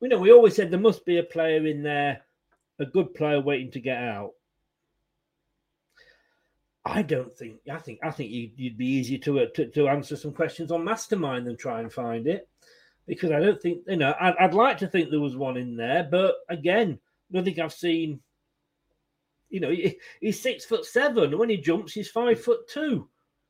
you 0.00 0.08
know, 0.08 0.18
we 0.18 0.32
always 0.32 0.54
said 0.54 0.70
there 0.70 0.78
must 0.78 1.04
be 1.04 1.18
a 1.18 1.22
player 1.22 1.66
in 1.66 1.82
there, 1.82 2.22
a 2.78 2.86
good 2.86 3.14
player 3.14 3.40
waiting 3.40 3.70
to 3.72 3.80
get 3.80 3.98
out. 3.98 4.32
I 6.84 7.02
don't 7.02 7.32
think. 7.32 7.60
I 7.70 7.78
think. 7.78 7.98
I 8.02 8.10
think 8.10 8.30
you'd, 8.30 8.52
you'd 8.56 8.78
be 8.78 8.86
easier 8.86 9.18
to, 9.18 9.40
uh, 9.40 9.46
to, 9.56 9.66
to 9.66 9.88
answer 9.88 10.14
some 10.14 10.32
questions 10.32 10.70
on 10.70 10.84
Mastermind 10.84 11.46
than 11.46 11.56
try 11.56 11.80
and 11.80 11.92
find 11.92 12.28
it, 12.28 12.48
because 13.06 13.32
I 13.32 13.40
don't 13.40 13.60
think 13.60 13.80
you 13.88 13.96
know. 13.96 14.14
I'd, 14.20 14.36
I'd 14.38 14.54
like 14.54 14.78
to 14.78 14.86
think 14.86 15.10
there 15.10 15.20
was 15.20 15.36
one 15.36 15.56
in 15.56 15.76
there, 15.76 16.06
but 16.08 16.36
again, 16.48 17.00
nothing 17.30 17.60
I've 17.60 17.72
seen 17.72 18.20
you 19.50 19.60
know, 19.60 19.70
he, 19.70 19.98
he's 20.20 20.40
six 20.40 20.64
foot 20.64 20.84
seven. 20.84 21.38
When 21.38 21.48
he 21.48 21.56
jumps, 21.56 21.92
he's 21.92 22.10
five 22.10 22.40
foot 22.40 22.68
two. 22.68 23.08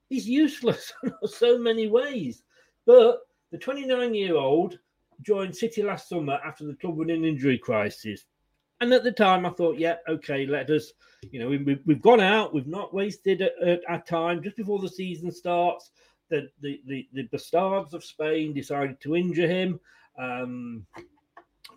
He's 0.09 0.28
useless 0.28 0.92
in 1.02 1.12
so 1.28 1.59
many 1.59 1.88
ways. 1.88 2.42
But 2.85 3.20
the 3.50 3.59
29 3.59 4.14
year 4.14 4.37
old 4.37 4.78
joined 5.22 5.56
City 5.56 5.82
last 5.82 6.09
summer 6.09 6.38
after 6.44 6.66
the 6.66 6.74
club 6.74 6.96
were 6.96 7.09
in 7.09 7.24
injury 7.24 7.59
crisis. 7.59 8.24
And 8.80 8.92
at 8.92 9.04
the 9.04 9.12
time, 9.12 9.46
I 9.46 9.50
thought, 9.50 9.78
yeah, 9.78 9.96
okay, 10.06 10.46
let 10.46 10.68
us, 10.70 10.92
you 11.30 11.40
know, 11.40 11.48
we, 11.48 11.78
have 11.88 12.02
gone 12.02 12.20
out, 12.20 12.52
we've 12.52 12.66
not 12.66 12.92
wasted 12.92 13.42
our 13.88 14.02
time 14.02 14.42
just 14.42 14.56
before 14.56 14.78
the 14.78 14.88
season 14.88 15.30
starts. 15.30 15.90
The, 16.28 16.48
the, 16.61 16.82
the, 16.87 17.09
the 17.12 17.22
bastards 17.32 17.94
of 17.94 18.04
Spain 18.04 18.52
decided 18.52 19.00
to 19.00 19.16
injure 19.16 19.48
him 19.48 19.80
um, 20.18 20.85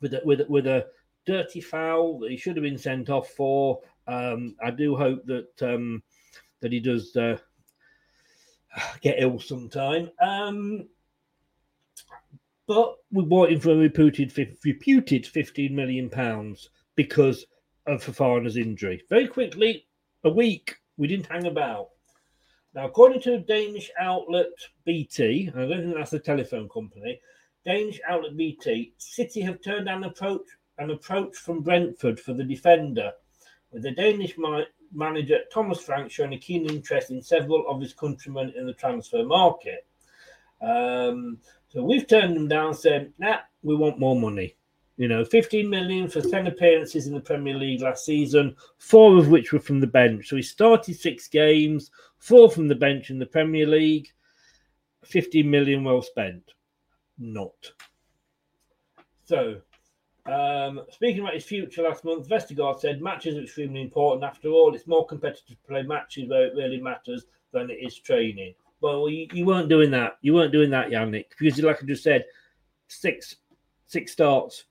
with, 0.01 0.13
a, 0.13 0.21
with, 0.25 0.41
a, 0.41 0.45
with 0.49 0.67
a 0.67 0.87
dirty 1.25 1.61
foul 1.61 2.19
that 2.19 2.31
he 2.31 2.37
should 2.37 2.57
have 2.57 2.63
been 2.63 2.77
sent 2.77 3.09
off 3.09 3.29
for. 3.29 3.79
Um, 4.09 4.55
I 4.63 4.71
do 4.71 4.95
hope 4.95 5.25
that 5.25 5.61
um, 5.61 6.01
that 6.61 6.71
he 6.71 6.79
does 6.79 7.15
uh, 7.15 7.37
get 9.01 9.21
ill 9.21 9.39
sometime. 9.39 10.09
Um, 10.21 10.87
but 12.67 12.97
we 13.11 13.23
bought 13.23 13.51
him 13.51 13.59
for 13.59 13.71
a 13.71 13.75
reputed, 13.75 14.57
reputed 14.63 15.25
15 15.25 15.75
million 15.75 16.09
pounds 16.09 16.69
because 16.95 17.45
of 17.87 18.03
Fofana's 18.03 18.57
injury. 18.57 19.01
Very 19.09 19.27
quickly, 19.27 19.87
a 20.23 20.29
week, 20.29 20.75
we 20.97 21.07
didn't 21.07 21.31
hang 21.31 21.47
about. 21.47 21.89
Now, 22.75 22.85
according 22.85 23.21
to 23.21 23.39
Danish 23.39 23.89
outlet 23.99 24.51
BT, 24.85 25.51
I 25.55 25.61
don't 25.61 25.81
think 25.81 25.95
that's 25.95 26.13
a 26.13 26.19
telephone 26.19 26.69
company, 26.69 27.19
Danish 27.65 27.99
outlet 28.07 28.37
BT, 28.37 28.93
City 28.97 29.41
have 29.41 29.61
turned 29.61 29.87
down 29.87 30.03
an 30.03 30.09
approach, 30.11 30.45
an 30.77 30.91
approach 30.91 31.35
from 31.35 31.61
Brentford 31.61 32.19
for 32.19 32.33
the 32.33 32.43
defender 32.43 33.11
with 33.71 33.83
the 33.83 33.91
Danish 33.91 34.37
ma- 34.37 34.63
manager 34.93 35.39
Thomas 35.53 35.81
Frank 35.81 36.11
showing 36.11 36.33
a 36.33 36.37
keen 36.37 36.69
interest 36.69 37.11
in 37.11 37.21
several 37.21 37.67
of 37.67 37.81
his 37.81 37.93
countrymen 37.93 38.53
in 38.55 38.65
the 38.65 38.73
transfer 38.73 39.23
market. 39.23 39.85
Um, 40.61 41.37
so 41.69 41.83
we've 41.83 42.07
turned 42.07 42.35
them 42.35 42.47
down, 42.47 42.73
said, 42.73 43.13
nah, 43.17 43.37
we 43.61 43.75
want 43.75 43.99
more 43.99 44.19
money. 44.19 44.55
You 44.97 45.07
know, 45.07 45.23
15 45.23 45.69
million 45.69 46.09
for 46.09 46.19
10 46.19 46.47
appearances 46.47 47.07
in 47.07 47.13
the 47.13 47.21
Premier 47.21 47.53
League 47.53 47.81
last 47.81 48.03
season, 48.03 48.55
four 48.79 49.17
of 49.17 49.29
which 49.29 49.53
were 49.53 49.59
from 49.59 49.79
the 49.79 49.87
bench. 49.87 50.27
So 50.27 50.35
he 50.35 50.41
started 50.41 50.95
six 50.95 51.29
games, 51.29 51.89
four 52.17 52.49
from 52.51 52.67
the 52.67 52.75
bench 52.75 53.09
in 53.09 53.17
the 53.17 53.25
Premier 53.25 53.65
League, 53.65 54.11
15 55.05 55.49
million 55.49 55.85
well 55.85 56.01
spent. 56.01 56.51
Not. 57.17 57.71
So 59.23 59.61
um, 60.33 60.81
speaking 60.89 61.21
about 61.21 61.33
his 61.33 61.45
future 61.45 61.83
last 61.83 62.03
month, 62.03 62.27
Vestergaard 62.27 62.79
said 62.79 63.01
matches 63.01 63.37
are 63.37 63.43
extremely 63.43 63.81
important. 63.81 64.23
After 64.23 64.49
all, 64.49 64.73
it's 64.73 64.87
more 64.87 65.05
competitive 65.05 65.57
to 65.61 65.67
play 65.67 65.83
matches 65.83 66.29
where 66.29 66.45
it 66.47 66.55
really 66.55 66.81
matters 66.81 67.25
than 67.51 67.69
it 67.69 67.79
is 67.81 67.97
training. 67.97 68.53
Well, 68.81 69.09
you, 69.09 69.27
you 69.33 69.45
weren't 69.45 69.69
doing 69.69 69.91
that. 69.91 70.17
You 70.21 70.33
weren't 70.33 70.51
doing 70.51 70.69
that, 70.71 70.89
Yannick, 70.89 71.25
because 71.37 71.59
like 71.61 71.83
I 71.83 71.85
just 71.85 72.03
said, 72.03 72.25
six 72.87 73.35
six 73.87 74.11
starts 74.11 74.65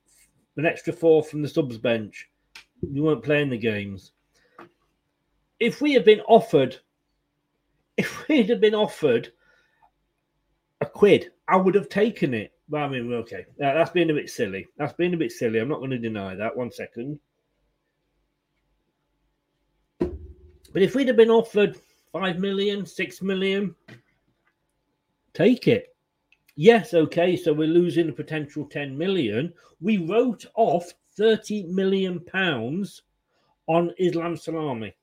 an 0.57 0.67
extra 0.67 0.93
four 0.93 1.23
from 1.23 1.43
the 1.43 1.49
subs 1.49 1.79
bench. 1.79 2.29
You 2.81 3.03
weren't 3.03 3.25
playing 3.25 3.51
the 3.51 3.59
games. 3.59 4.13
If 5.61 5.81
we 5.81 5.93
had 5.93 6.05
been 6.05 6.21
offered, 6.21 6.77
if 7.97 8.29
we'd 8.29 8.49
have 8.51 8.61
been 8.61 8.75
offered 8.75 9.33
a 10.81 10.87
quid, 10.87 11.33
I 11.49 11.57
would 11.57 11.75
have 11.75 11.89
taken 11.89 12.33
it. 12.35 12.53
But 12.69 12.79
I 12.79 12.89
mean, 12.89 13.12
okay, 13.12 13.47
that's 13.57 13.91
been 13.91 14.11
a 14.11 14.14
bit 14.14 14.29
silly. 14.29 14.66
That's 14.77 14.93
been 14.93 15.14
a 15.14 15.16
bit 15.16 15.33
silly. 15.33 15.59
I'm 15.59 15.69
not 15.69 15.79
going 15.79 15.91
to 15.91 15.99
deny 15.99 16.35
that. 16.35 16.57
One 16.57 16.71
second. 16.71 17.19
But 19.99 20.83
if 20.83 20.95
we'd 20.95 21.09
have 21.09 21.16
been 21.16 21.31
offered 21.31 21.79
five 22.12 22.39
million, 22.39 22.85
six 22.85 23.23
million, 23.23 23.75
take 25.33 25.66
it. 25.66 25.95
Yes, 26.57 26.93
okay, 26.93 27.37
so 27.37 27.53
we're 27.53 27.69
losing 27.69 28.09
a 28.09 28.12
potential 28.12 28.64
10 28.64 28.99
million. 28.99 29.53
We 29.81 29.99
wrote 29.99 30.45
off 30.57 30.93
30 31.16 31.64
million 31.64 32.21
pounds 32.21 33.03
on 33.69 33.93
Islam 33.99 34.37
Salami. 34.37 34.95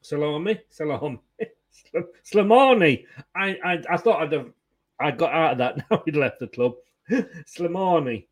Salami? 0.00 0.58
Salami. 0.68 1.20
Slimani. 2.24 3.04
I, 3.36 3.56
I 3.64 3.82
I 3.90 3.96
thought 3.96 4.22
I'd 4.22 4.32
have 4.32 4.52
I 5.00 5.10
got 5.10 5.32
out 5.32 5.52
of 5.52 5.58
that 5.58 5.76
now 5.90 6.02
he'd 6.04 6.16
left 6.16 6.40
the 6.40 6.48
club. 6.48 6.74
Slimani. 7.46 8.26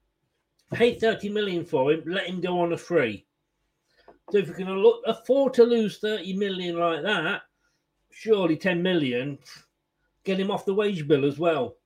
Paid 0.72 1.00
30 1.00 1.28
million 1.28 1.64
for 1.64 1.92
him, 1.92 2.02
let 2.06 2.26
him 2.26 2.40
go 2.40 2.60
on 2.60 2.72
a 2.72 2.76
free. 2.76 3.24
So 4.30 4.38
if 4.38 4.48
we 4.48 4.54
can 4.54 4.84
afford 5.06 5.54
to 5.54 5.62
lose 5.62 5.98
30 5.98 6.32
million 6.34 6.78
like 6.78 7.02
that, 7.02 7.42
surely 8.10 8.56
10 8.56 8.82
million, 8.82 9.38
get 10.24 10.40
him 10.40 10.50
off 10.50 10.64
the 10.64 10.74
wage 10.74 11.06
bill 11.06 11.24
as 11.24 11.38
well. 11.38 11.76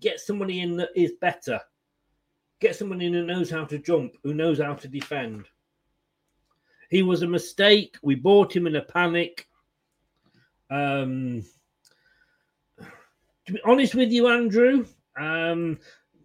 Get 0.00 0.18
somebody 0.18 0.60
in 0.60 0.76
that 0.78 0.88
is 0.96 1.12
better. 1.20 1.60
Get 2.60 2.76
someone 2.76 3.02
in 3.02 3.12
who 3.12 3.26
knows 3.26 3.50
how 3.50 3.64
to 3.66 3.78
jump, 3.78 4.16
who 4.22 4.32
knows 4.32 4.60
how 4.60 4.74
to 4.74 4.88
defend. 4.88 5.46
He 6.88 7.02
was 7.02 7.22
a 7.22 7.26
mistake. 7.26 7.96
We 8.02 8.14
bought 8.14 8.54
him 8.54 8.66
in 8.66 8.76
a 8.76 8.82
panic. 8.82 9.48
Um, 10.70 11.44
to 13.46 13.52
be 13.52 13.60
honest 13.64 13.94
with 13.94 14.10
you, 14.10 14.28
Andrew, 14.28 14.86
um, 15.18 15.78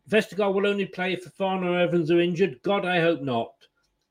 Vestergaard 0.09 0.53
will 0.53 0.67
only 0.67 0.85
play 0.85 1.13
if 1.13 1.25
Fofana 1.25 1.65
or 1.65 1.79
Evans 1.79 2.11
are 2.11 2.21
injured. 2.21 2.61
God, 2.61 2.85
I 2.85 3.01
hope 3.01 3.21
not. 3.21 3.53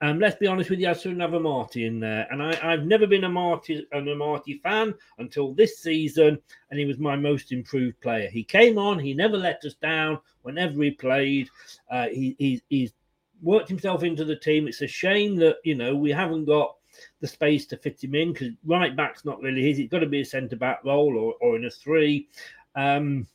Um, 0.02 0.18
let's 0.18 0.36
be 0.36 0.46
honest 0.46 0.68
with 0.68 0.78
you, 0.78 0.90
I 0.90 0.92
should 0.92 1.18
have 1.20 1.30
Amartey 1.30 1.86
in 1.86 2.00
there. 2.00 2.26
And 2.30 2.42
I, 2.42 2.54
have 2.56 2.84
never 2.84 3.06
been 3.06 3.22
Amartey 3.22 3.82
an 3.92 4.04
Amartey 4.04 4.60
fan 4.60 4.94
until 5.18 5.54
this 5.54 5.78
season, 5.78 6.38
and 6.70 6.78
he 6.78 6.84
was 6.84 6.98
my 6.98 7.16
most 7.16 7.50
improved 7.50 7.98
player. 8.02 8.28
He 8.28 8.44
came 8.44 8.76
on, 8.76 8.98
he 8.98 9.14
never 9.14 9.38
let 9.38 9.64
us 9.64 9.74
down 9.74 10.18
whenever 10.42 10.82
he 10.82 10.90
played. 10.90 11.48
Uh, 11.90 12.08
he, 12.08 12.36
he, 12.38 12.62
he's 12.68 12.92
worked 13.40 13.70
himself 13.70 14.02
into 14.02 14.24
the 14.24 14.36
team. 14.36 14.68
It's 14.68 14.82
a 14.82 14.86
shame 14.86 15.36
that, 15.36 15.56
you 15.64 15.74
know, 15.74 15.96
we 15.96 16.10
haven't 16.10 16.44
got 16.44 16.76
the 17.20 17.26
space 17.26 17.66
to 17.66 17.78
fit 17.78 18.04
him 18.04 18.14
in 18.14 18.34
because 18.34 18.48
right 18.66 18.94
back's 18.94 19.24
not 19.24 19.40
really 19.40 19.62
his. 19.62 19.78
It's 19.78 19.90
got 19.90 20.00
to 20.00 20.06
be 20.06 20.20
a 20.20 20.26
centre 20.26 20.56
back 20.56 20.84
role 20.84 21.16
or, 21.16 21.34
or 21.40 21.56
in 21.56 21.64
a 21.64 21.70
three. 21.70 22.28
Um, 22.74 23.26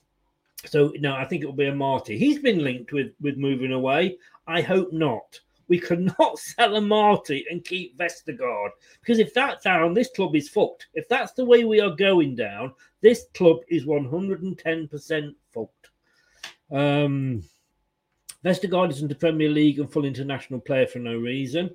so 0.66 0.94
no, 1.00 1.16
I 1.16 1.26
think 1.26 1.44
it 1.44 1.48
will 1.48 1.54
be 1.54 1.66
Amartey. 1.66 2.18
He's 2.18 2.40
been 2.40 2.64
linked 2.64 2.92
with 2.92 3.14
with 3.20 3.38
moving 3.38 3.72
away. 3.72 4.18
I 4.48 4.62
hope 4.62 4.92
not. 4.92 5.40
We 5.68 5.80
cannot 5.80 6.38
sell 6.40 6.72
Amartey 6.72 7.44
and 7.50 7.64
keep 7.64 7.98
Vestergaard 7.98 8.70
because 9.00 9.20
if 9.20 9.34
that's 9.34 9.64
down, 9.64 9.94
this 9.94 10.10
club 10.16 10.36
is 10.36 10.50
fucked. 10.50 10.88
If 10.94 11.08
that's 11.08 11.32
the 11.34 11.46
way 11.46 11.64
we 11.64 11.80
are 11.80 11.96
going 11.96 12.36
down, 12.36 12.74
this 13.02 13.26
club 13.34 13.60
is 13.70 13.86
110% 13.86 15.36
fucked. 15.54 15.90
Um, 16.72 17.44
Vestergaard 18.44 18.90
isn't 18.92 19.12
a 19.12 19.16
Premier 19.16 19.50
League 19.50 19.80
and 19.80 19.92
full 19.92 20.06
international 20.06 20.60
player 20.60 20.88
for 20.88 21.00
no 21.00 21.16
reason. 21.16 21.70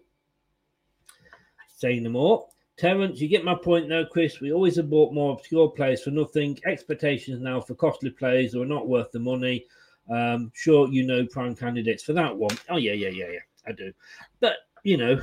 Say 1.77 2.01
no 2.01 2.11
more. 2.11 2.49
Terence, 2.77 3.21
you 3.21 3.29
get 3.29 3.45
my 3.45 3.55
point 3.55 3.89
though, 3.89 4.05
Chris. 4.05 4.41
We 4.41 4.53
always 4.53 4.77
have 4.77 4.91
bought 4.91 5.15
more 5.15 5.33
obscure 5.33 5.69
players 5.69 6.03
for 6.03 6.11
nothing. 6.11 6.59
Expectations 6.67 7.41
now 7.41 7.61
for 7.61 7.75
costly 7.75 8.11
players 8.11 8.55
are 8.55 8.67
not 8.67 8.89
worth 8.89 9.11
the 9.13 9.19
money. 9.19 9.65
Um, 10.11 10.53
sure, 10.55 10.89
you 10.89 11.07
know 11.07 11.27
prime 11.27 11.57
candidates 11.57 12.03
for 12.03 12.13
that 12.13 12.37
one. 12.37 12.57
Oh, 12.69 12.77
yeah, 12.77 12.93
yeah, 12.93 13.09
yeah, 13.09 13.31
yeah, 13.33 13.39
I 13.67 13.73
do. 13.73 13.93
But, 14.41 14.57
you 14.85 14.99
know, 14.99 15.21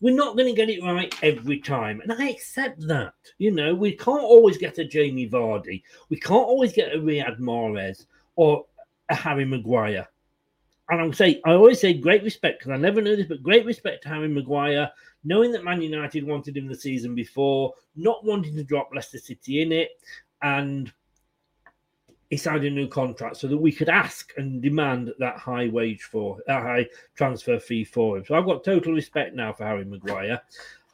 we're 0.00 0.14
not 0.14 0.36
going 0.36 0.48
to 0.48 0.54
get 0.54 0.70
it 0.70 0.82
right 0.82 1.14
every 1.22 1.60
time. 1.60 2.00
And 2.00 2.12
I 2.12 2.30
accept 2.30 2.86
that. 2.88 3.12
You 3.38 3.52
know, 3.52 3.74
we 3.74 3.92
can't 3.92 4.22
always 4.22 4.56
get 4.56 4.78
a 4.78 4.84
Jamie 4.84 5.28
Vardy. 5.28 5.82
We 6.08 6.18
can't 6.18 6.46
always 6.46 6.72
get 6.72 6.94
a 6.94 6.98
Riyad 6.98 7.38
Mahrez 7.38 8.06
or 8.36 8.64
a 9.10 9.14
Harry 9.14 9.44
Maguire. 9.44 10.08
And 10.90 11.00
I'll 11.00 11.12
say, 11.12 11.40
I 11.46 11.52
always 11.52 11.80
say 11.80 11.94
great 11.94 12.24
respect 12.24 12.58
because 12.58 12.72
I 12.72 12.76
never 12.76 13.00
knew 13.00 13.16
this, 13.16 13.26
but 13.26 13.42
great 13.42 13.64
respect 13.64 14.02
to 14.02 14.08
Harry 14.08 14.28
Maguire 14.28 14.90
knowing 15.24 15.52
that 15.52 15.64
Man 15.64 15.82
United 15.82 16.26
wanted 16.26 16.56
him 16.56 16.66
the 16.66 16.74
season 16.74 17.14
before, 17.14 17.74
not 17.96 18.24
wanting 18.24 18.56
to 18.56 18.64
drop 18.64 18.90
Leicester 18.94 19.18
City 19.18 19.62
in 19.62 19.72
it, 19.72 19.90
and 20.42 20.92
he 22.30 22.36
signed 22.36 22.64
a 22.64 22.70
new 22.70 22.86
contract 22.86 23.36
so 23.36 23.48
that 23.48 23.58
we 23.58 23.72
could 23.72 23.88
ask 23.88 24.32
and 24.36 24.62
demand 24.62 25.12
that 25.18 25.36
high 25.36 25.68
wage 25.68 26.02
for 26.02 26.38
that 26.46 26.62
high 26.62 26.86
transfer 27.16 27.58
fee 27.58 27.84
for 27.84 28.16
him. 28.16 28.24
So 28.24 28.36
I've 28.36 28.46
got 28.46 28.64
total 28.64 28.92
respect 28.92 29.34
now 29.34 29.52
for 29.52 29.64
Harry 29.64 29.84
Maguire. 29.84 30.40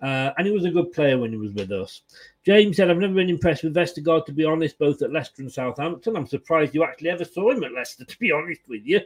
Uh, 0.02 0.30
and 0.36 0.46
he 0.46 0.52
was 0.52 0.64
a 0.64 0.70
good 0.70 0.92
player 0.92 1.18
when 1.18 1.30
he 1.30 1.38
was 1.38 1.52
with 1.52 1.72
us. 1.72 2.02
James 2.44 2.76
said, 2.76 2.90
I've 2.90 2.98
never 2.98 3.14
been 3.14 3.30
impressed 3.30 3.64
with 3.64 3.74
Vestergaard, 3.74 4.26
to 4.26 4.32
be 4.32 4.44
honest, 4.44 4.78
both 4.78 5.00
at 5.02 5.12
Leicester 5.12 5.42
and 5.42 5.50
Southampton. 5.50 6.16
I'm 6.16 6.26
surprised 6.26 6.74
you 6.74 6.84
actually 6.84 7.10
ever 7.10 7.24
saw 7.24 7.50
him 7.50 7.64
at 7.64 7.72
Leicester, 7.72 8.04
to 8.04 8.18
be 8.18 8.30
honest 8.30 8.60
with 8.68 8.82
you. 8.84 9.00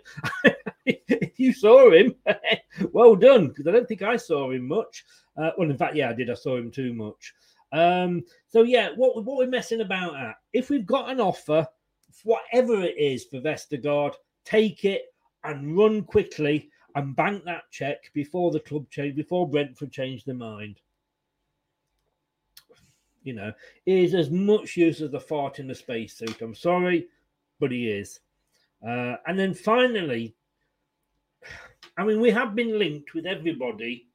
if 0.84 1.38
you 1.38 1.53
saw 1.53 1.91
him, 1.91 2.14
well 2.93 3.14
done, 3.14 3.49
because 3.49 3.66
I 3.68 3.70
don't 3.70 3.86
think 3.86 4.03
I 4.03 4.16
saw 4.16 4.51
him 4.51 4.66
much. 4.66 5.05
Uh, 5.36 5.51
well, 5.57 5.70
in 5.70 5.78
fact, 5.78 5.95
yeah, 5.95 6.11
I 6.11 6.12
did. 6.12 6.28
I 6.28 6.34
saw 6.34 6.57
him 6.57 6.70
too 6.70 6.93
much. 6.93 7.34
Um, 7.72 8.24
so, 8.49 8.62
yeah, 8.62 8.91
what, 8.97 9.24
what 9.24 9.38
we're 9.38 9.47
messing 9.47 9.82
about 9.82 10.16
at, 10.16 10.34
if 10.53 10.70
we've 10.70 10.86
got 10.86 11.09
an 11.09 11.20
offer, 11.20 11.66
whatever 12.24 12.82
it 12.82 12.97
is 12.99 13.24
for 13.24 13.41
Vestergaard, 13.41 14.14
take 14.45 14.84
it 14.84 15.03
and 15.45 15.76
run 15.76 16.03
quickly 16.03 16.70
and 16.95 17.16
bank 17.16 17.45
that 17.45 17.70
check 17.70 18.11
before 18.12 18.51
the 18.51 18.61
club 18.61 18.88
change, 18.91 19.16
before 19.16 19.49
Brentford 19.49 19.93
changed 19.93 20.26
their 20.26 20.34
mind. 20.34 20.80
You 23.22 23.34
know, 23.34 23.53
he 23.84 24.05
is 24.05 24.14
as 24.14 24.30
much 24.30 24.76
use 24.76 25.03
as 25.03 25.11
the 25.11 25.20
fart 25.20 25.59
in 25.59 25.66
the 25.68 25.74
spacesuit. 25.74 26.41
I'm 26.41 26.55
sorry, 26.55 27.09
but 27.59 27.70
he 27.70 27.91
is. 27.91 28.20
Uh, 28.86 29.16
and 29.26 29.38
then 29.38 29.53
finally, 29.53 30.34
I 31.99 32.05
mean, 32.05 32.20
we 32.20 32.30
have 32.30 32.55
been 32.55 32.78
linked 32.78 33.12
with 33.14 33.26
everybody 33.26 34.07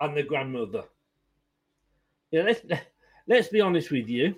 and 0.00 0.16
the 0.16 0.22
grandmother. 0.22 0.84
Yeah, 2.30 2.42
let's 2.42 2.60
let's 3.26 3.48
be 3.48 3.60
honest 3.60 3.90
with 3.90 4.08
you. 4.08 4.36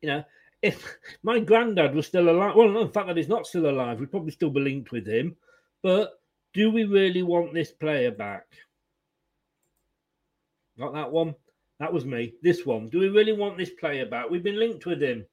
You 0.00 0.08
know, 0.08 0.24
if 0.62 0.96
my 1.22 1.40
granddad 1.40 1.94
was 1.94 2.06
still 2.06 2.28
alive, 2.28 2.54
well, 2.54 2.72
the 2.72 2.92
fact 2.92 3.08
that 3.08 3.16
he's 3.16 3.28
not 3.28 3.46
still 3.46 3.68
alive, 3.68 3.98
we'd 3.98 4.10
probably 4.10 4.30
still 4.30 4.50
be 4.50 4.60
linked 4.60 4.92
with 4.92 5.06
him. 5.06 5.36
But 5.82 6.20
do 6.52 6.70
we 6.70 6.84
really 6.84 7.22
want 7.22 7.54
this 7.54 7.70
player 7.70 8.10
back? 8.10 8.46
Not 10.76 10.94
that 10.94 11.10
one. 11.10 11.34
That 11.78 11.92
was 11.92 12.04
me. 12.04 12.34
This 12.42 12.66
one. 12.66 12.88
Do 12.88 12.98
we 12.98 13.08
really 13.08 13.32
want 13.32 13.56
this 13.56 13.70
player 13.70 14.06
back? 14.06 14.28
We've 14.28 14.42
been 14.42 14.58
linked 14.58 14.86
with 14.86 15.02
him. 15.02 15.24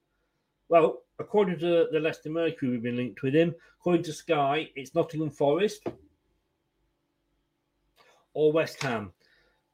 Well, 0.69 1.03
according 1.19 1.59
to 1.59 1.87
the 1.91 1.99
Leicester 1.99 2.29
Mercury, 2.29 2.71
we've 2.71 2.83
been 2.83 2.97
linked 2.97 3.21
with 3.21 3.35
him. 3.35 3.53
According 3.79 4.03
to 4.03 4.13
Sky, 4.13 4.69
it's 4.75 4.95
Nottingham 4.95 5.31
Forest 5.31 5.87
or 8.33 8.51
West 8.51 8.81
Ham. 8.83 9.11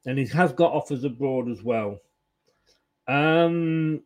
And 0.06 0.18
he 0.18 0.26
has 0.28 0.52
got 0.54 0.74
offers 0.74 1.04
abroad 1.04 1.50
as 1.50 1.64
well. 1.64 2.00
Um, 3.08 4.02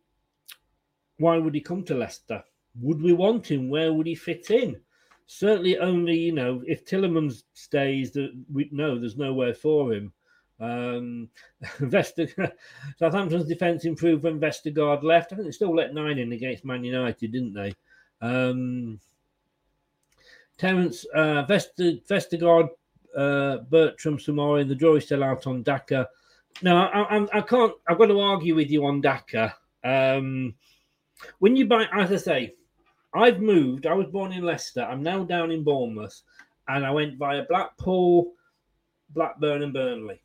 why 1.17 1.37
would 1.37 1.55
he 1.55 1.61
come 1.61 1.83
to 1.83 1.95
Leicester? 1.95 2.43
Would 2.81 3.01
we 3.01 3.13
want 3.13 3.49
him? 3.49 3.69
Where 3.69 3.93
would 3.93 4.07
he 4.07 4.15
fit 4.15 4.51
in? 4.51 4.79
Certainly 5.27 5.77
only 5.77 6.17
you 6.17 6.31
know 6.31 6.63
if 6.65 6.85
Tielemans 6.85 7.43
stays, 7.53 8.11
that 8.11 8.31
we 8.51 8.69
know 8.71 8.97
there's 8.97 9.17
nowhere 9.17 9.53
for 9.53 9.93
him. 9.93 10.11
Um, 10.59 11.29
Vester, 11.79 12.51
Southampton's 12.97 13.47
defence 13.47 13.85
improved 13.85 14.23
when 14.23 14.39
Vestergaard 14.39 15.03
left. 15.03 15.31
I 15.31 15.35
think 15.35 15.47
they 15.47 15.51
still 15.51 15.75
let 15.75 15.93
nine 15.93 16.17
in 16.17 16.31
against 16.31 16.65
Man 16.65 16.83
United, 16.83 17.31
didn't 17.31 17.53
they? 17.53 17.73
Um, 18.21 18.99
Terence 20.57 21.05
uh, 21.13 21.45
Vester, 21.45 22.03
Vestergaard, 22.07 22.69
uh, 23.15 23.57
Bertrand 23.69 24.19
Soumaré, 24.19 24.67
the 24.67 24.75
jury's 24.75 25.05
still 25.05 25.23
out 25.23 25.45
on 25.45 25.61
Daka. 25.61 26.09
No, 26.63 26.75
I, 26.75 27.17
I, 27.17 27.27
I, 27.33 27.41
can't. 27.41 27.73
I've 27.87 27.99
got 27.99 28.07
to 28.07 28.19
argue 28.19 28.55
with 28.55 28.71
you 28.71 28.85
on 28.85 29.01
Daka. 29.01 29.55
Um, 29.83 30.55
when 31.37 31.55
you 31.55 31.67
buy, 31.67 31.85
as 31.93 32.11
I 32.11 32.15
say, 32.17 32.55
I've 33.13 33.39
moved. 33.39 33.85
I 33.85 33.93
was 33.93 34.07
born 34.07 34.31
in 34.31 34.43
Leicester. 34.43 34.83
I'm 34.83 35.03
now 35.03 35.23
down 35.23 35.51
in 35.51 35.63
Bournemouth, 35.63 36.21
and 36.67 36.85
I 36.85 36.91
went 36.91 37.17
via 37.17 37.43
Blackpool, 37.47 38.33
Blackburn, 39.11 39.63
and 39.63 39.73
Burnley. 39.73 40.21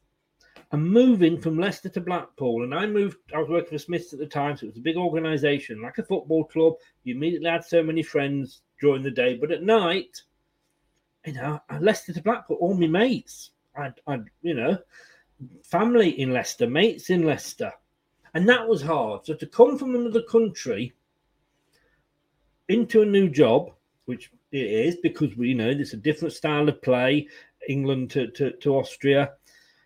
I'm 0.72 0.88
moving 0.88 1.38
from 1.38 1.58
Leicester 1.58 1.90
to 1.90 2.00
Blackpool, 2.00 2.64
and 2.64 2.74
I 2.74 2.86
moved. 2.86 3.18
I 3.34 3.38
was 3.38 3.48
working 3.48 3.70
for 3.70 3.78
Smiths 3.78 4.12
at 4.12 4.18
the 4.18 4.26
time, 4.26 4.56
so 4.56 4.64
it 4.64 4.70
was 4.70 4.78
a 4.78 4.82
big 4.82 4.96
organisation, 4.96 5.82
like 5.82 5.98
a 5.98 6.02
football 6.02 6.44
club. 6.44 6.74
You 7.04 7.14
immediately 7.14 7.50
had 7.50 7.64
so 7.64 7.82
many 7.82 8.02
friends 8.02 8.62
during 8.80 9.02
the 9.02 9.10
day, 9.10 9.36
but 9.36 9.52
at 9.52 9.62
night, 9.62 10.22
you 11.26 11.34
know, 11.34 11.60
Leicester 11.80 12.12
to 12.14 12.22
Blackpool, 12.22 12.56
all 12.56 12.74
my 12.74 12.86
mates. 12.86 13.50
I'd, 13.76 13.94
I'd, 14.06 14.24
you 14.42 14.54
know, 14.54 14.78
family 15.62 16.20
in 16.20 16.32
Leicester, 16.32 16.66
mates 16.68 17.10
in 17.10 17.24
Leicester, 17.24 17.72
and 18.34 18.48
that 18.48 18.66
was 18.66 18.82
hard. 18.82 19.26
So 19.26 19.34
to 19.34 19.46
come 19.46 19.78
from 19.78 19.94
another 19.94 20.22
country 20.22 20.92
into 22.72 23.02
a 23.02 23.06
new 23.06 23.28
job, 23.28 23.70
which 24.06 24.30
it 24.50 24.66
is 24.66 24.96
because 25.02 25.36
we 25.36 25.48
you 25.48 25.54
know 25.54 25.68
it's 25.68 25.94
a 25.94 25.98
different 25.98 26.34
style 26.34 26.68
of 26.68 26.82
play, 26.82 27.28
England 27.68 28.10
to, 28.10 28.28
to, 28.32 28.52
to 28.52 28.76
Austria. 28.76 29.32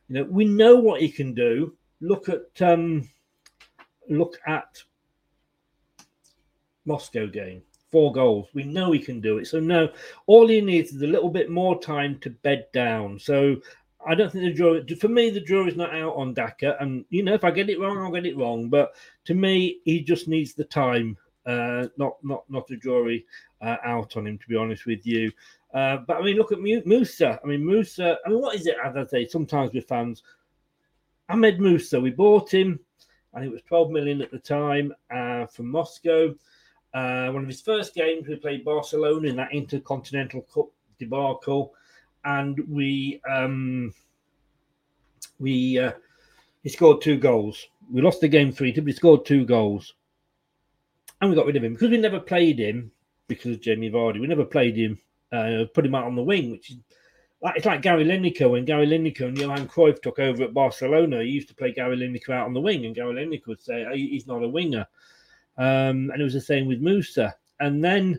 You 0.08 0.16
know, 0.16 0.24
we 0.24 0.44
know 0.44 0.76
what 0.76 1.00
he 1.00 1.10
can 1.10 1.34
do. 1.34 1.76
Look 2.00 2.28
at 2.28 2.62
um, 2.62 3.08
look 4.08 4.38
at 4.46 4.82
Moscow 6.84 7.26
game. 7.26 7.62
Four 7.92 8.12
goals. 8.12 8.48
We 8.52 8.64
know 8.64 8.92
he 8.92 8.98
can 8.98 9.20
do 9.20 9.38
it. 9.38 9.46
So 9.46 9.60
no, 9.60 9.88
all 10.26 10.48
he 10.48 10.60
needs 10.60 10.92
is 10.92 11.02
a 11.02 11.06
little 11.06 11.30
bit 11.30 11.50
more 11.50 11.80
time 11.80 12.18
to 12.20 12.30
bed 12.30 12.66
down. 12.72 13.18
So 13.18 13.56
I 14.06 14.14
don't 14.14 14.30
think 14.30 14.44
the 14.44 14.52
draw. 14.52 14.80
For 15.00 15.08
me, 15.08 15.30
the 15.30 15.40
draw 15.40 15.66
is 15.66 15.76
not 15.76 15.94
out 15.94 16.14
on 16.14 16.34
Daka. 16.34 16.76
And 16.80 17.04
you 17.10 17.22
know, 17.22 17.34
if 17.34 17.44
I 17.44 17.50
get 17.50 17.70
it 17.70 17.80
wrong, 17.80 17.98
I'll 17.98 18.12
get 18.12 18.26
it 18.26 18.36
wrong. 18.36 18.68
But 18.68 18.94
to 19.24 19.34
me, 19.34 19.80
he 19.84 20.02
just 20.02 20.28
needs 20.28 20.54
the 20.54 20.64
time, 20.64 21.16
uh, 21.46 21.86
not 21.96 22.16
not 22.22 22.44
not 22.48 22.70
a 22.70 22.76
jury 22.76 23.24
uh, 23.62 23.76
out 23.84 24.16
on 24.16 24.26
him. 24.26 24.38
To 24.38 24.48
be 24.48 24.56
honest 24.56 24.86
with 24.86 25.06
you, 25.06 25.30
uh, 25.74 25.98
but 26.06 26.16
I 26.16 26.22
mean, 26.22 26.36
look 26.36 26.52
at 26.52 26.60
Musa. 26.60 27.40
I 27.42 27.46
mean, 27.46 27.64
Musa. 27.64 28.18
I 28.24 28.28
mean, 28.28 28.40
what 28.40 28.56
is 28.56 28.66
it? 28.66 28.76
As 28.84 28.96
I 28.96 29.04
say, 29.04 29.26
sometimes 29.26 29.72
with 29.72 29.88
fans, 29.88 30.22
Ahmed 31.28 31.60
Musa. 31.60 32.00
We 32.00 32.10
bought 32.10 32.52
him. 32.52 32.80
and 33.34 33.44
it 33.44 33.50
was 33.50 33.62
12 33.62 33.90
million 33.90 34.22
at 34.22 34.30
the 34.30 34.38
time 34.38 34.92
uh, 35.14 35.46
from 35.46 35.70
Moscow. 35.70 36.34
Uh, 36.94 37.30
one 37.30 37.42
of 37.42 37.48
his 37.48 37.60
first 37.60 37.94
games, 37.94 38.26
we 38.26 38.36
played 38.36 38.64
Barcelona 38.64 39.28
in 39.28 39.36
that 39.36 39.52
Intercontinental 39.52 40.42
Cup 40.42 40.68
debacle, 40.98 41.74
and 42.24 42.58
we 42.68 43.20
um, 43.30 43.92
we 45.38 45.78
he 46.62 46.68
scored 46.70 47.00
two 47.00 47.18
goals. 47.18 47.64
We 47.92 48.02
lost 48.02 48.20
the 48.20 48.28
game 48.28 48.50
three, 48.50 48.72
but 48.72 48.84
he 48.84 48.92
scored 48.92 49.24
two 49.24 49.44
goals, 49.44 49.94
and 51.20 51.30
we 51.30 51.36
got 51.36 51.46
rid 51.46 51.56
of 51.56 51.64
him 51.64 51.72
because 51.74 51.90
we 51.90 51.98
never 51.98 52.20
played 52.20 52.58
him 52.58 52.90
because 53.28 53.52
of 53.52 53.60
Jamie 53.60 53.90
Vardy. 53.90 54.20
We 54.20 54.26
never 54.26 54.44
played 54.44 54.76
him, 54.76 54.98
uh, 55.32 55.64
put 55.74 55.86
him 55.86 55.94
out 55.94 56.04
on 56.04 56.16
the 56.16 56.22
wing, 56.22 56.50
which 56.50 56.70
is 56.70 56.78
like 57.42 57.56
it's 57.56 57.66
like 57.66 57.82
Gary 57.82 58.04
Lineker 58.04 58.50
when 58.50 58.64
Gary 58.64 58.86
Lineker 58.86 59.22
and 59.22 59.38
Johan 59.38 59.68
Cruyff 59.68 60.00
took 60.00 60.18
over 60.18 60.44
at 60.44 60.54
Barcelona. 60.54 61.22
He 61.22 61.30
used 61.30 61.48
to 61.48 61.54
play 61.54 61.72
Gary 61.72 61.96
Lineker 61.96 62.34
out 62.34 62.46
on 62.46 62.54
the 62.54 62.60
wing, 62.60 62.86
and 62.86 62.94
Gary 62.94 63.14
Lineker 63.14 63.48
would 63.48 63.62
say 63.62 63.86
he's 63.94 64.26
not 64.26 64.42
a 64.42 64.48
winger. 64.48 64.86
Um, 65.58 66.10
and 66.10 66.20
it 66.20 66.24
was 66.24 66.34
the 66.34 66.40
same 66.40 66.66
with 66.66 66.80
Musa. 66.80 67.34
And 67.60 67.82
then 67.82 68.18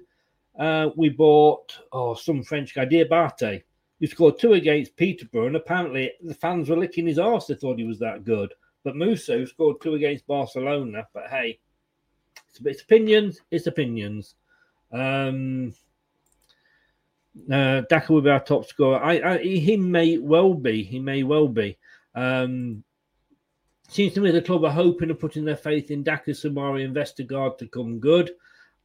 uh, 0.57 0.89
we 0.95 1.09
bought 1.09 1.77
oh 1.91 2.15
some 2.15 2.43
French 2.43 2.73
guy, 2.73 2.85
Diabate, 2.85 3.63
who 3.99 4.07
scored 4.07 4.39
two 4.39 4.53
against 4.53 4.95
Peterborough, 4.95 5.47
and 5.47 5.55
apparently 5.55 6.11
the 6.21 6.33
fans 6.33 6.69
were 6.69 6.77
licking 6.77 7.07
his 7.07 7.19
arse. 7.19 7.47
They 7.47 7.55
thought 7.55 7.79
he 7.79 7.85
was 7.85 7.99
that 7.99 8.23
good. 8.23 8.53
But 8.83 8.95
Musa, 8.95 9.33
who 9.33 9.45
scored 9.45 9.81
two 9.81 9.95
against 9.95 10.27
Barcelona, 10.27 11.07
but 11.13 11.27
hey, 11.29 11.59
it's, 12.57 12.65
it's 12.65 12.81
opinions. 12.81 13.41
It's 13.51 13.67
opinions. 13.67 14.35
Um, 14.91 15.73
uh, 17.51 17.81
Daka 17.89 18.13
will 18.13 18.21
be 18.21 18.29
our 18.29 18.39
top 18.39 18.65
scorer. 18.65 19.03
I, 19.03 19.33
I, 19.33 19.37
he 19.39 19.77
may 19.77 20.17
well 20.17 20.53
be. 20.53 20.83
He 20.83 20.99
may 20.99 21.23
well 21.23 21.47
be. 21.47 21.77
Um, 22.15 22.83
Seems 23.89 24.13
to 24.13 24.21
me 24.21 24.31
the 24.31 24.41
club 24.41 24.65
are 24.65 24.71
hoping 24.71 25.09
and 25.09 25.19
putting 25.19 25.45
their 25.45 25.55
faith 25.55 25.91
in 25.91 26.03
Daka, 26.03 26.31
Soumaré, 26.31 26.83
and 26.83 26.93
to 27.57 27.67
come 27.67 27.99
good. 27.99 28.31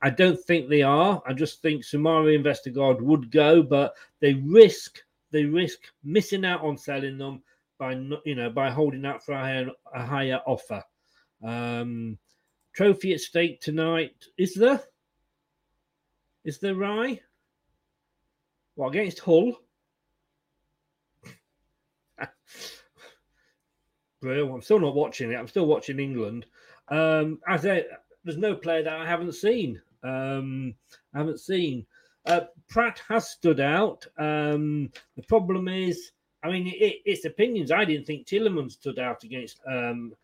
I 0.00 0.10
don't 0.10 0.38
think 0.38 0.68
they 0.68 0.82
are. 0.82 1.20
I 1.26 1.32
just 1.32 1.60
think 1.60 1.82
Soumaré 1.82 2.36
and 2.36 3.00
would 3.02 3.30
go, 3.30 3.62
but 3.62 3.94
they 4.20 4.34
risk 4.34 5.02
they 5.32 5.44
risk 5.44 5.80
missing 6.04 6.44
out 6.44 6.60
on 6.60 6.76
selling 6.76 7.18
them 7.18 7.42
by 7.78 7.92
you 8.24 8.34
know 8.34 8.50
by 8.50 8.70
holding 8.70 9.04
out 9.04 9.24
for 9.24 9.32
a 9.32 9.38
higher, 9.38 9.70
a 9.92 10.06
higher 10.06 10.40
offer. 10.46 10.84
Um, 11.42 12.18
trophy 12.72 13.12
at 13.14 13.20
stake 13.20 13.60
tonight. 13.60 14.14
Is 14.38 14.54
there? 14.54 14.80
Is 16.44 16.58
there 16.58 16.74
Rye? 16.74 17.20
Well, 18.76 18.88
against 18.90 19.20
Hull. 19.20 19.60
Bro, 24.20 24.54
I'm 24.54 24.62
still 24.62 24.80
not 24.80 24.94
watching 24.94 25.32
it. 25.32 25.36
I'm 25.36 25.48
still 25.48 25.66
watching 25.66 25.98
England. 25.98 26.46
Um, 26.88 27.40
as 27.48 27.64
a, 27.64 27.84
there's 28.24 28.38
no 28.38 28.54
player 28.54 28.82
that 28.82 29.00
I 29.00 29.06
haven't 29.06 29.34
seen. 29.34 29.80
Um, 30.02 30.74
I 31.14 31.18
haven't 31.18 31.40
seen. 31.40 31.86
Uh, 32.26 32.42
Praet 32.70 32.98
has 33.08 33.28
stood 33.28 33.60
out. 33.60 34.06
Um, 34.18 34.90
the 35.16 35.22
problem 35.28 35.68
is, 35.68 36.12
I 36.44 36.50
mean, 36.50 36.66
it, 36.68 37.02
it's 37.04 37.24
opinions. 37.24 37.70
I 37.70 37.84
didn't 37.84 38.06
think 38.06 38.26
Tielemans 38.26 38.72
stood 38.72 38.98
out 38.98 39.22
against 39.24 39.60
um, 39.70 40.14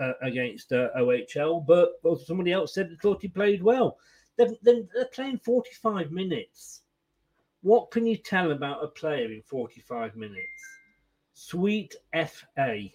uh, 0.00 0.12
against 0.22 0.72
uh, 0.72 0.88
OHL, 0.96 1.64
but 1.66 1.92
somebody 2.26 2.52
else 2.52 2.74
said 2.74 2.90
they 2.90 2.96
thought 2.96 3.22
he 3.22 3.28
played 3.28 3.62
well. 3.62 3.98
They're, 4.36 4.50
they're 4.62 5.06
playing 5.12 5.38
45 5.38 6.12
minutes. 6.12 6.82
What 7.62 7.90
can 7.90 8.06
you 8.06 8.16
tell 8.16 8.52
about 8.52 8.84
a 8.84 8.88
player 8.88 9.32
in 9.32 9.42
45 9.42 10.16
minutes? 10.16 10.38
Sweet 11.34 11.94
FA. 12.12 12.88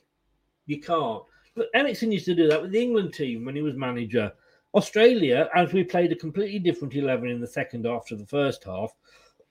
You 0.66 0.80
can't. 0.80 1.24
But 1.56 1.68
Eriksson 1.74 2.12
used 2.12 2.26
to 2.26 2.36
do 2.36 2.48
that 2.48 2.62
with 2.62 2.72
the 2.72 2.82
England 2.82 3.14
team 3.14 3.46
when 3.46 3.56
he 3.56 3.62
was 3.62 3.76
manager. 3.76 4.32
Australia, 4.74 5.50
as 5.54 5.72
we 5.72 5.84
played 5.84 6.12
a 6.12 6.16
completely 6.16 6.60
different 6.60 6.96
11 6.96 7.30
in 7.30 7.40
the 7.40 7.48
second 7.48 7.86
half 7.86 8.08
to 8.08 8.16
the 8.16 8.26
first 8.26 8.64
half, 8.64 8.92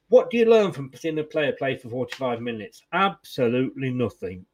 what 0.08 0.30
do 0.30 0.36
you 0.36 0.46
learn 0.46 0.72
from 0.72 0.90
seeing 0.94 1.18
a 1.18 1.24
player 1.24 1.52
play 1.52 1.76
for 1.76 1.88
45 1.88 2.40
minutes? 2.40 2.82
Absolutely 2.92 3.90
nothing. 3.90 4.44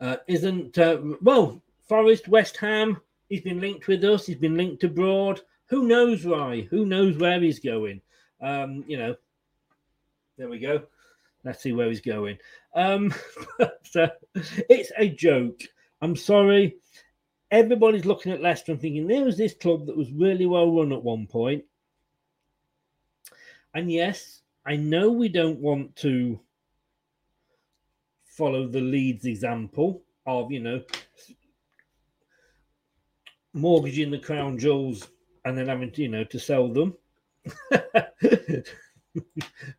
Uh, 0.00 0.16
isn't, 0.26 0.76
uh, 0.78 0.98
well, 1.22 1.62
Forest, 1.88 2.28
West 2.28 2.56
Ham, 2.58 3.00
he's 3.28 3.40
been 3.40 3.60
linked 3.60 3.86
with 3.86 4.04
us, 4.04 4.26
he's 4.26 4.36
been 4.36 4.56
linked 4.56 4.84
abroad. 4.84 5.40
Who 5.66 5.88
knows, 5.88 6.24
why? 6.24 6.62
Who 6.70 6.86
knows 6.86 7.16
where 7.16 7.40
he's 7.40 7.60
going? 7.60 8.00
Um, 8.40 8.84
you 8.86 8.98
know, 8.98 9.16
there 10.36 10.48
we 10.48 10.58
go. 10.58 10.82
Let's 11.44 11.62
see 11.62 11.72
where 11.72 11.88
he's 11.88 12.00
going. 12.00 12.38
Um, 12.74 13.14
so 13.82 14.08
it's 14.34 14.92
a 14.98 15.08
joke. 15.08 15.60
I'm 16.02 16.16
sorry. 16.16 16.76
Everybody's 17.50 18.04
looking 18.04 18.32
at 18.32 18.42
Leicester 18.42 18.72
and 18.72 18.80
thinking 18.80 19.06
there 19.06 19.24
was 19.24 19.38
this 19.38 19.54
club 19.54 19.86
that 19.86 19.96
was 19.96 20.10
really 20.12 20.46
well 20.46 20.70
run 20.70 20.92
at 20.92 21.02
one 21.02 21.26
point. 21.26 21.64
And 23.74 23.90
yes, 23.90 24.42
I 24.64 24.76
know 24.76 25.10
we 25.12 25.28
don't 25.28 25.60
want 25.60 25.94
to 25.96 26.40
follow 28.36 28.68
the 28.68 28.80
Leeds 28.80 29.24
example 29.24 30.02
of, 30.26 30.52
you 30.52 30.60
know, 30.60 30.82
mortgaging 33.54 34.10
the 34.10 34.18
crown 34.18 34.58
jewels 34.58 35.08
and 35.44 35.56
then 35.56 35.68
having 35.68 35.90
to, 35.92 36.02
you 36.02 36.08
know, 36.08 36.24
to 36.24 36.38
sell 36.38 36.68
them. 36.68 36.94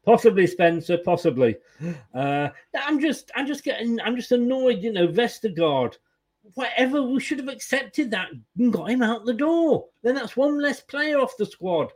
possibly 0.05 0.47
Spencer, 0.47 0.97
possibly. 0.97 1.57
Uh, 2.13 2.49
I'm 2.75 2.99
just, 2.99 3.31
I'm 3.35 3.45
just 3.45 3.63
getting, 3.63 3.99
I'm 4.01 4.15
just 4.15 4.31
annoyed. 4.31 4.81
You 4.81 4.91
know, 4.91 5.07
Vestergaard, 5.07 5.95
whatever. 6.55 7.03
We 7.03 7.19
should 7.19 7.39
have 7.39 7.49
accepted 7.49 8.09
that 8.11 8.29
and 8.57 8.73
got 8.73 8.89
him 8.89 9.03
out 9.03 9.25
the 9.25 9.33
door. 9.33 9.85
Then 10.01 10.15
that's 10.15 10.37
one 10.37 10.59
less 10.59 10.81
player 10.81 11.19
off 11.19 11.37
the 11.37 11.45
squad. 11.45 11.91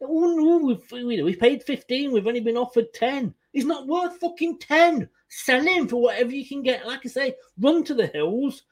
we've, 0.00 0.92
we 0.92 1.34
paid 1.34 1.64
15. 1.64 2.12
We've 2.12 2.26
only 2.26 2.40
been 2.40 2.56
offered 2.56 2.92
10. 2.94 3.34
He's 3.52 3.64
not 3.64 3.86
worth 3.86 4.18
fucking 4.18 4.58
10. 4.58 5.08
Sell 5.36 5.62
him 5.62 5.88
for 5.88 6.00
whatever 6.00 6.30
you 6.30 6.46
can 6.46 6.62
get. 6.62 6.86
Like 6.86 7.00
I 7.04 7.08
say, 7.08 7.34
run 7.58 7.82
to 7.84 7.94
the 7.94 8.06
hills, 8.06 8.62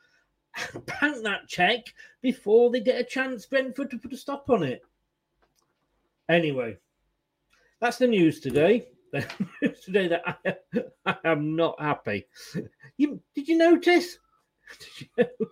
bank 0.87 1.25
that 1.25 1.49
check 1.49 1.93
before 2.23 2.71
they 2.71 2.79
get 2.79 3.01
a 3.01 3.05
chance, 3.05 3.47
Brentford, 3.47 3.91
to 3.91 3.99
put 3.99 4.13
a 4.13 4.17
stop 4.17 4.49
on 4.49 4.63
it. 4.63 4.81
Anyway, 6.29 6.79
that's 7.81 7.99
the 7.99 8.07
news 8.07 8.41
today. 8.41 8.87
The 9.13 9.27
news 9.61 9.81
today 9.81 10.09
that 10.09 10.23
I, 10.25 10.55
I, 11.25 11.33
am 11.33 11.55
not 11.55 11.79
happy. 11.79 12.27
You 12.97 13.21
did 13.35 13.47
you 13.47 13.59
notice? 13.59 14.17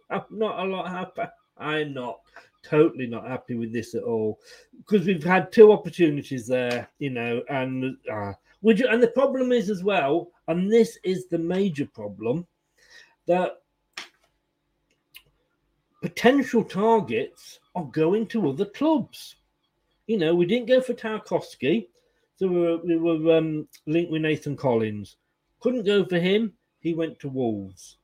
I'm 0.08 0.22
not 0.30 0.61
a 0.61 0.64
lot 0.64 0.88
happy. 0.88 1.30
I'm 1.58 1.92
not 1.92 2.20
totally 2.62 3.06
not 3.06 3.28
happy 3.28 3.56
with 3.56 3.70
this 3.70 3.94
at 3.94 4.04
all 4.04 4.40
because 4.78 5.06
we've 5.06 5.22
had 5.22 5.52
two 5.52 5.72
opportunities 5.72 6.46
there, 6.46 6.88
you 7.00 7.11
know, 7.11 7.42
and 7.50 7.98
uh, 8.11 8.32
would 8.62 8.78
you? 8.78 8.88
And 8.88 9.02
the 9.02 9.08
problem 9.08 9.52
is 9.52 9.70
as 9.70 9.82
well, 9.82 10.30
and 10.48 10.70
this 10.70 10.98
is 11.04 11.28
the 11.28 11.38
major 11.38 11.86
problem 11.86 12.46
that 13.26 13.52
potential 16.02 16.64
targets 16.64 17.61
are 17.74 17.84
going 17.84 18.26
to 18.28 18.48
other 18.48 18.64
clubs. 18.64 19.36
You 20.06 20.18
know, 20.18 20.34
we 20.34 20.46
didn't 20.46 20.68
go 20.68 20.80
for 20.80 20.94
Tarkowski. 20.94 21.88
So 22.36 22.48
we 22.48 22.58
were, 22.58 22.78
we 22.78 22.96
were 22.96 23.36
um, 23.36 23.68
linked 23.86 24.11
with 24.11 24.22
Nathan 24.22 24.56
Collins. 24.56 25.16
Couldn't 25.61 25.84
go 25.84 26.04
for 26.06 26.18
him. 26.18 26.54
He 26.80 26.94
went 26.94 27.20
to 27.20 27.28
Wolves. 27.28 27.98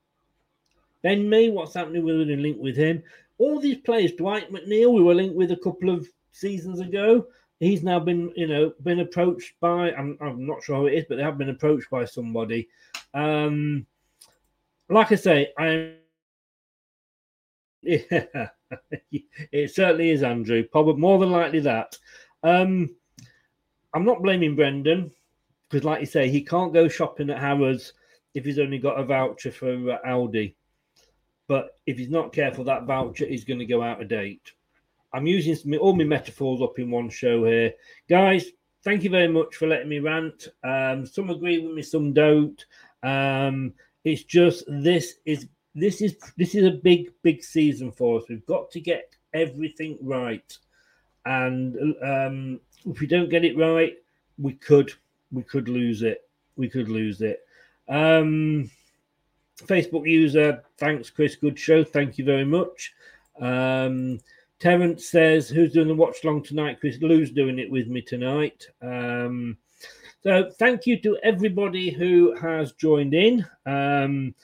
Ben 1.03 1.29
Mee, 1.29 1.51
what's 1.51 1.75
happening? 1.75 2.05
We 2.05 2.17
were 2.17 2.25
linked 2.25 2.61
with 2.61 2.77
him. 2.77 3.03
All 3.39 3.59
these 3.59 3.79
players, 3.79 4.13
Dwight 4.13 4.53
McNeil, 4.53 4.93
we 4.93 5.03
were 5.03 5.15
linked 5.15 5.37
with 5.37 5.53
a 5.53 5.57
couple 5.57 5.89
of 5.89 6.07
seasons 6.33 6.81
ago. 6.81 7.27
He's 7.61 7.83
now 7.83 7.99
been, 7.99 8.33
you 8.37 8.47
know, 8.47 8.73
been 8.83 9.01
approached 9.01 9.55
by. 9.61 9.93
I'm, 9.93 10.19
I'm 10.21 10.47
not 10.47 10.63
sure 10.63 10.77
who 10.77 10.87
it 10.87 10.95
is, 10.95 11.05
but 11.09 11.17
they 11.17 11.23
have 11.23 11.39
been 11.39 11.51
approached 11.51 11.91
by 11.91 12.05
somebody. 12.05 12.69
Um, 13.15 13.87
like 14.89 15.13
I 15.13 15.17
say, 15.17 15.53
I'm. 15.59 15.95
Yeah, 19.13 19.21
it 19.53 19.73
certainly 19.73 20.11
is 20.11 20.25
Andrew. 20.25 20.65
Probably 20.65 21.01
more 21.01 21.21
than 21.21 21.31
likely 21.31 21.61
that. 21.61 21.97
Um, 22.43 22.97
I'm 23.95 24.05
not 24.05 24.23
blaming 24.23 24.57
Brendan 24.57 25.13
because, 25.71 25.85
like 25.85 26.01
you 26.01 26.07
say, 26.07 26.29
he 26.29 26.43
can't 26.43 26.75
go 26.75 26.89
shopping 26.89 27.31
at 27.31 27.39
Harrods 27.39 27.93
if 28.35 28.45
he's 28.45 28.59
only 28.59 28.79
got 28.79 28.99
a 28.99 29.05
voucher 29.05 29.53
for 29.53 29.93
uh, 29.93 29.99
Aldi. 30.05 30.55
But 31.49 31.79
if 31.87 31.97
he's 31.97 32.11
not 32.11 32.33
careful, 32.33 32.65
that 32.65 32.87
voucher 32.87 33.25
is 33.25 33.45
going 33.45 33.61
to 33.61 33.67
go 33.67 33.83
out 33.83 34.03
of 34.03 34.09
date. 34.09 34.53
I'm 35.17 35.27
using 35.27 35.75
all 35.79 35.97
my 35.97 36.05
metaphors 36.05 36.61
up 36.61 36.79
in 36.79 36.91
one 36.91 37.09
show 37.09 37.47
here. 37.47 37.73
Guys, 38.07 38.51
thank 38.85 39.03
you 39.03 39.09
very 39.09 39.29
much 39.29 39.57
for 39.57 39.67
letting 39.67 39.89
me 39.89 39.99
rant. 39.99 40.49
Um, 40.63 41.07
some 41.07 41.31
agree 41.31 41.59
with 41.59 41.75
me, 41.75 41.81
some 41.81 42.13
don't. 42.13 42.63
Um, 43.03 43.73
it's 44.05 44.25
just 44.25 44.65
this 44.69 45.15
is 45.25 45.49
this 45.75 46.03
is 46.03 46.19
this 46.37 46.55
is 46.55 46.67
a 46.67 46.71
big 46.71 47.13
big 47.23 47.43
season 47.43 47.93
for 47.93 48.19
us. 48.19 48.27
We've 48.29 48.45
got 48.45 48.71
to 48.73 48.81
get 48.81 49.17
everything 49.33 49.97
right, 50.03 50.55
and 51.25 51.95
um, 52.03 52.61
if 52.85 53.01
we 53.01 53.07
don't 53.07 53.31
get 53.31 53.45
it 53.45 53.57
right, 53.57 53.95
we 54.37 54.53
could 54.53 54.93
we 55.33 55.45
could 55.45 55.71
lose 55.71 56.03
it. 56.03 56.29
We 56.57 56.69
could 56.69 56.91
lose 56.91 57.23
it. 57.23 57.41
Um, 57.89 58.71
Facebook 59.63 60.07
user, 60.07 60.63
thanks, 60.77 61.09
Chris. 61.09 61.37
Good 61.37 61.59
show. 61.59 61.85
Thank 61.85 62.19
you 62.19 62.27
very 62.27 62.45
much. 62.45 62.93
Um, 63.41 64.19
Terence 64.59 65.11
says, 65.11 65.49
Who's 65.49 65.73
doing 65.73 65.89
the 65.89 65.95
watch 65.95 66.25
long 66.25 66.43
tonight? 66.43 66.81
Chris 66.81 66.99
Lou's 67.01 67.31
doing 67.31 67.59
it 67.59 67.71
with 67.71 67.89
me 67.89 68.01
tonight. 68.01 68.67
Um, 68.81 69.57
so 70.23 70.51
thank 70.59 70.87
you 70.87 71.01
to 71.03 71.19
everybody 71.23 71.91
who 71.91 72.35
has 72.37 72.73
joined 72.73 73.15
in. 73.15 73.47
Um, 73.67 74.35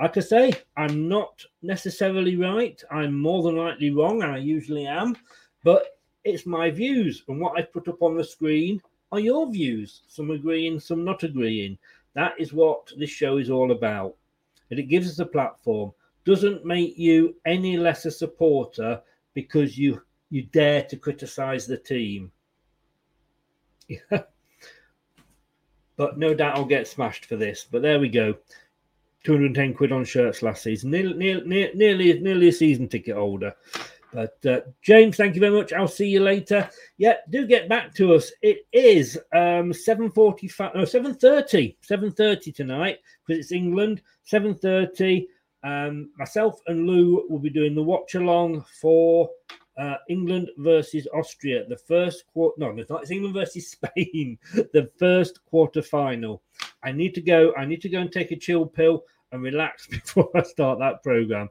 like 0.00 0.16
I 0.16 0.20
say, 0.20 0.52
I'm 0.76 1.08
not 1.08 1.42
necessarily 1.62 2.36
right. 2.36 2.82
I'm 2.90 3.18
more 3.18 3.42
than 3.42 3.56
likely 3.56 3.90
wrong, 3.90 4.22
and 4.22 4.32
I 4.32 4.38
usually 4.38 4.86
am. 4.86 5.16
But 5.64 5.98
it's 6.24 6.46
my 6.46 6.70
views, 6.70 7.24
and 7.28 7.40
what 7.40 7.58
I 7.58 7.62
put 7.62 7.88
up 7.88 8.02
on 8.02 8.16
the 8.16 8.24
screen 8.24 8.80
are 9.12 9.20
your 9.20 9.50
views. 9.50 10.02
Some 10.08 10.30
agreeing, 10.30 10.80
some 10.80 11.04
not 11.04 11.22
agreeing. 11.22 11.78
That 12.14 12.34
is 12.38 12.52
what 12.52 12.92
this 12.98 13.10
show 13.10 13.38
is 13.38 13.50
all 13.50 13.72
about. 13.72 14.16
And 14.70 14.78
it 14.78 14.84
gives 14.84 15.08
us 15.08 15.18
a 15.18 15.26
platform. 15.26 15.92
Doesn't 16.24 16.64
make 16.64 16.98
you 16.98 17.36
any 17.46 17.76
less 17.76 18.04
a 18.04 18.10
supporter 18.10 19.00
because 19.36 19.76
you 19.76 20.00
you 20.30 20.44
dare 20.44 20.82
to 20.82 20.96
criticize 20.96 21.66
the 21.66 21.76
team. 21.76 22.32
but 24.10 26.18
no 26.18 26.34
doubt 26.34 26.56
I'll 26.56 26.64
get 26.64 26.88
smashed 26.88 27.26
for 27.26 27.36
this. 27.36 27.66
But 27.70 27.82
there 27.82 28.00
we 28.00 28.08
go. 28.08 28.34
210 29.24 29.74
quid 29.74 29.92
on 29.92 30.04
shirts 30.04 30.42
last 30.42 30.62
season. 30.62 30.90
Nearly, 30.90 31.14
nearly, 31.14 31.70
nearly, 31.74 32.18
nearly 32.18 32.48
a 32.48 32.52
season 32.52 32.88
ticket 32.88 33.14
holder. 33.14 33.54
But 34.12 34.38
uh, 34.46 34.60
James, 34.82 35.18
thank 35.18 35.34
you 35.34 35.40
very 35.40 35.54
much. 35.54 35.74
I'll 35.74 35.86
see 35.86 36.08
you 36.08 36.20
later. 36.20 36.68
Yeah, 36.96 37.16
do 37.28 37.46
get 37.46 37.68
back 37.68 37.94
to 37.96 38.14
us. 38.14 38.32
It 38.40 38.66
is 38.72 39.18
um 39.34 39.72
7:45 39.72 40.74
no 40.74 40.82
7:30. 40.82 41.76
7:30 41.86 42.54
tonight 42.54 42.98
because 43.26 43.40
it's 43.40 43.52
England. 43.52 44.00
7:30. 44.32 45.26
Um, 45.64 46.10
myself 46.16 46.60
and 46.66 46.86
Lou 46.86 47.26
will 47.28 47.38
be 47.38 47.50
doing 47.50 47.74
the 47.74 47.82
watch 47.82 48.14
along 48.14 48.64
for 48.80 49.30
uh, 49.78 49.96
England 50.08 50.50
versus 50.58 51.06
Austria. 51.14 51.64
The 51.68 51.76
first 51.76 52.24
quarter, 52.32 52.54
no, 52.58 52.70
it's 52.76 52.90
not. 52.90 53.02
It's 53.02 53.10
England 53.10 53.34
versus 53.34 53.70
Spain. 53.70 54.38
the 54.52 54.90
first 54.98 55.44
quarter 55.44 55.82
final. 55.82 56.42
I 56.82 56.92
need 56.92 57.14
to 57.14 57.20
go. 57.20 57.52
I 57.56 57.64
need 57.64 57.82
to 57.82 57.88
go 57.88 57.98
and 58.00 58.12
take 58.12 58.30
a 58.30 58.36
chill 58.36 58.66
pill 58.66 59.04
and 59.32 59.42
relax 59.42 59.86
before 59.90 60.30
I 60.34 60.42
start 60.42 60.78
that 60.78 61.02
program. 61.02 61.48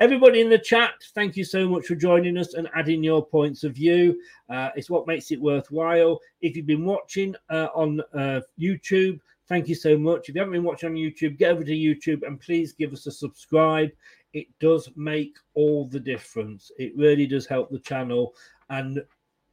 Everybody 0.00 0.40
in 0.40 0.50
the 0.50 0.58
chat, 0.58 0.92
thank 1.14 1.36
you 1.36 1.44
so 1.44 1.68
much 1.68 1.86
for 1.86 1.94
joining 1.94 2.36
us 2.38 2.54
and 2.54 2.68
adding 2.74 3.02
your 3.02 3.24
points 3.24 3.64
of 3.64 3.74
view. 3.74 4.20
Uh, 4.48 4.70
it's 4.76 4.90
what 4.90 5.06
makes 5.06 5.30
it 5.30 5.40
worthwhile. 5.40 6.20
If 6.42 6.56
you've 6.56 6.66
been 6.66 6.84
watching 6.84 7.34
uh, 7.48 7.68
on 7.74 8.00
uh, 8.12 8.40
YouTube, 8.60 9.20
thank 9.48 9.68
you 9.68 9.74
so 9.74 9.96
much. 9.96 10.28
If 10.28 10.34
you 10.34 10.40
haven't 10.40 10.54
been 10.54 10.64
watching 10.64 10.90
on 10.90 10.96
YouTube, 10.96 11.38
get 11.38 11.52
over 11.52 11.64
to 11.64 11.72
YouTube 11.72 12.26
and 12.26 12.40
please 12.40 12.72
give 12.72 12.92
us 12.92 13.06
a 13.06 13.10
subscribe. 13.10 13.90
It 14.32 14.46
does 14.60 14.90
make 14.96 15.36
all 15.54 15.86
the 15.86 16.00
difference. 16.00 16.70
It 16.78 16.96
really 16.96 17.26
does 17.26 17.46
help 17.46 17.70
the 17.70 17.78
channel. 17.78 18.34
And 18.68 19.02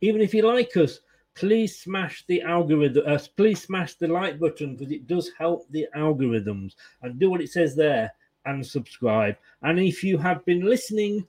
even 0.01 0.21
if 0.21 0.33
you 0.33 0.41
like 0.43 0.75
us, 0.77 0.99
please 1.35 1.79
smash 1.79 2.25
the 2.27 2.41
algorithm 2.41 3.03
uh, 3.07 3.17
please 3.37 3.61
smash 3.61 3.95
the 3.95 4.07
like 4.07 4.39
button 4.39 4.75
because 4.75 4.91
it 4.91 5.07
does 5.07 5.31
help 5.37 5.65
the 5.69 5.87
algorithms 5.95 6.73
and 7.01 7.19
do 7.19 7.29
what 7.29 7.41
it 7.41 7.49
says 7.49 7.75
there 7.75 8.11
and 8.45 8.65
subscribe 8.65 9.35
and 9.61 9.79
if 9.79 10.03
you 10.03 10.17
have 10.17 10.43
been 10.45 10.65
listening 10.65 11.25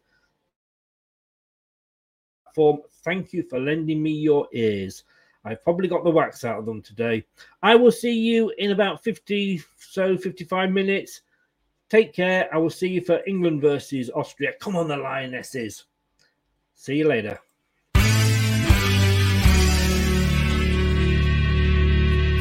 for 2.54 2.80
thank 3.04 3.32
you 3.32 3.42
for 3.48 3.60
lending 3.60 4.02
me 4.02 4.10
your 4.10 4.48
ears 4.52 5.04
i've 5.44 5.62
probably 5.62 5.88
got 5.88 6.04
the 6.04 6.10
wax 6.10 6.44
out 6.44 6.58
of 6.58 6.66
them 6.66 6.82
today. 6.82 7.24
I 7.62 7.74
will 7.74 7.92
see 7.92 8.12
you 8.12 8.52
in 8.58 8.70
about 8.70 9.02
50 9.02 9.62
so 9.78 10.16
55 10.16 10.70
minutes. 10.70 11.22
Take 11.90 12.14
care. 12.14 12.48
I 12.52 12.58
will 12.58 12.70
see 12.70 12.88
you 12.88 13.00
for 13.02 13.20
england 13.26 13.60
versus 13.60 14.10
austria. 14.14 14.52
Come 14.60 14.76
on 14.76 14.88
the 14.88 14.96
lionesses. 14.96 15.84
See 16.74 16.96
you 16.96 17.08
later. 17.08 17.38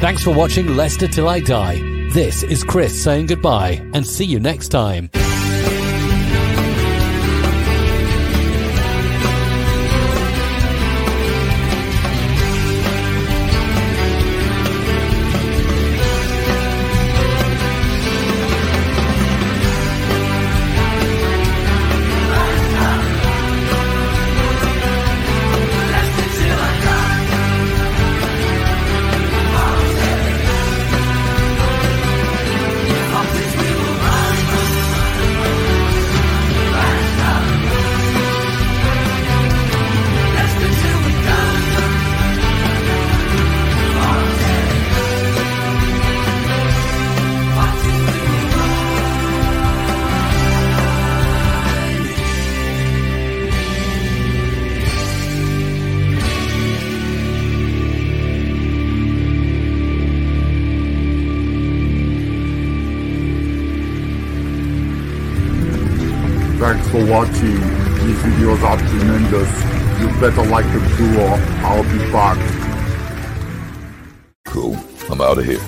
Thanks 0.02 0.24
for 0.24 0.34
watching 0.34 0.74
Leicester 0.74 1.06
Till 1.06 1.28
I 1.28 1.38
Die. 1.38 2.08
This 2.12 2.42
is 2.42 2.64
Chris 2.64 3.04
saying 3.04 3.26
goodbye 3.26 3.88
and 3.94 4.04
see 4.04 4.24
you 4.24 4.40
next 4.40 4.70
time. 4.70 5.08
Thanks 66.62 66.88
for 66.90 67.04
watching. 67.06 67.58
These 68.06 68.18
videos 68.22 68.62
are 68.62 68.78
tremendous. 68.78 69.50
You 70.00 70.06
better 70.20 70.48
like 70.48 70.64
them 70.66 70.96
too 70.96 71.20
or 71.20 71.34
I'll 71.66 71.82
be 71.82 71.98
back. 72.12 72.38
Cool. 74.44 74.76
I'm 75.10 75.20
out 75.20 75.38
of 75.38 75.44
here. 75.44 75.58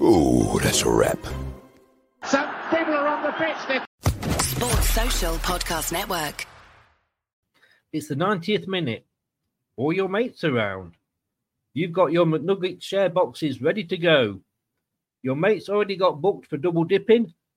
Ooh, 0.00 0.56
that's 0.60 0.82
a 0.82 0.88
wrap. 0.88 1.18
Some 2.26 2.48
people 2.70 2.94
are 2.94 3.08
on 3.08 3.24
the 3.24 3.32
pitch. 3.32 3.82
Sports 4.40 4.90
Social 4.90 5.34
Podcast 5.38 5.90
Network. 5.90 6.46
It's 7.92 8.06
the 8.06 8.14
90th 8.14 8.68
minute. 8.68 9.04
All 9.76 9.92
your 9.92 10.08
mates 10.08 10.44
around. 10.44 10.92
You've 11.74 11.92
got 11.92 12.12
your 12.12 12.24
McNugget 12.24 12.80
share 12.80 13.08
boxes 13.08 13.60
ready 13.60 13.82
to 13.82 13.96
go. 13.96 14.38
Your 15.24 15.34
mates 15.34 15.68
already 15.68 15.96
got 15.96 16.20
booked 16.20 16.46
for 16.46 16.56
double 16.56 16.84
dipping, 16.84 17.34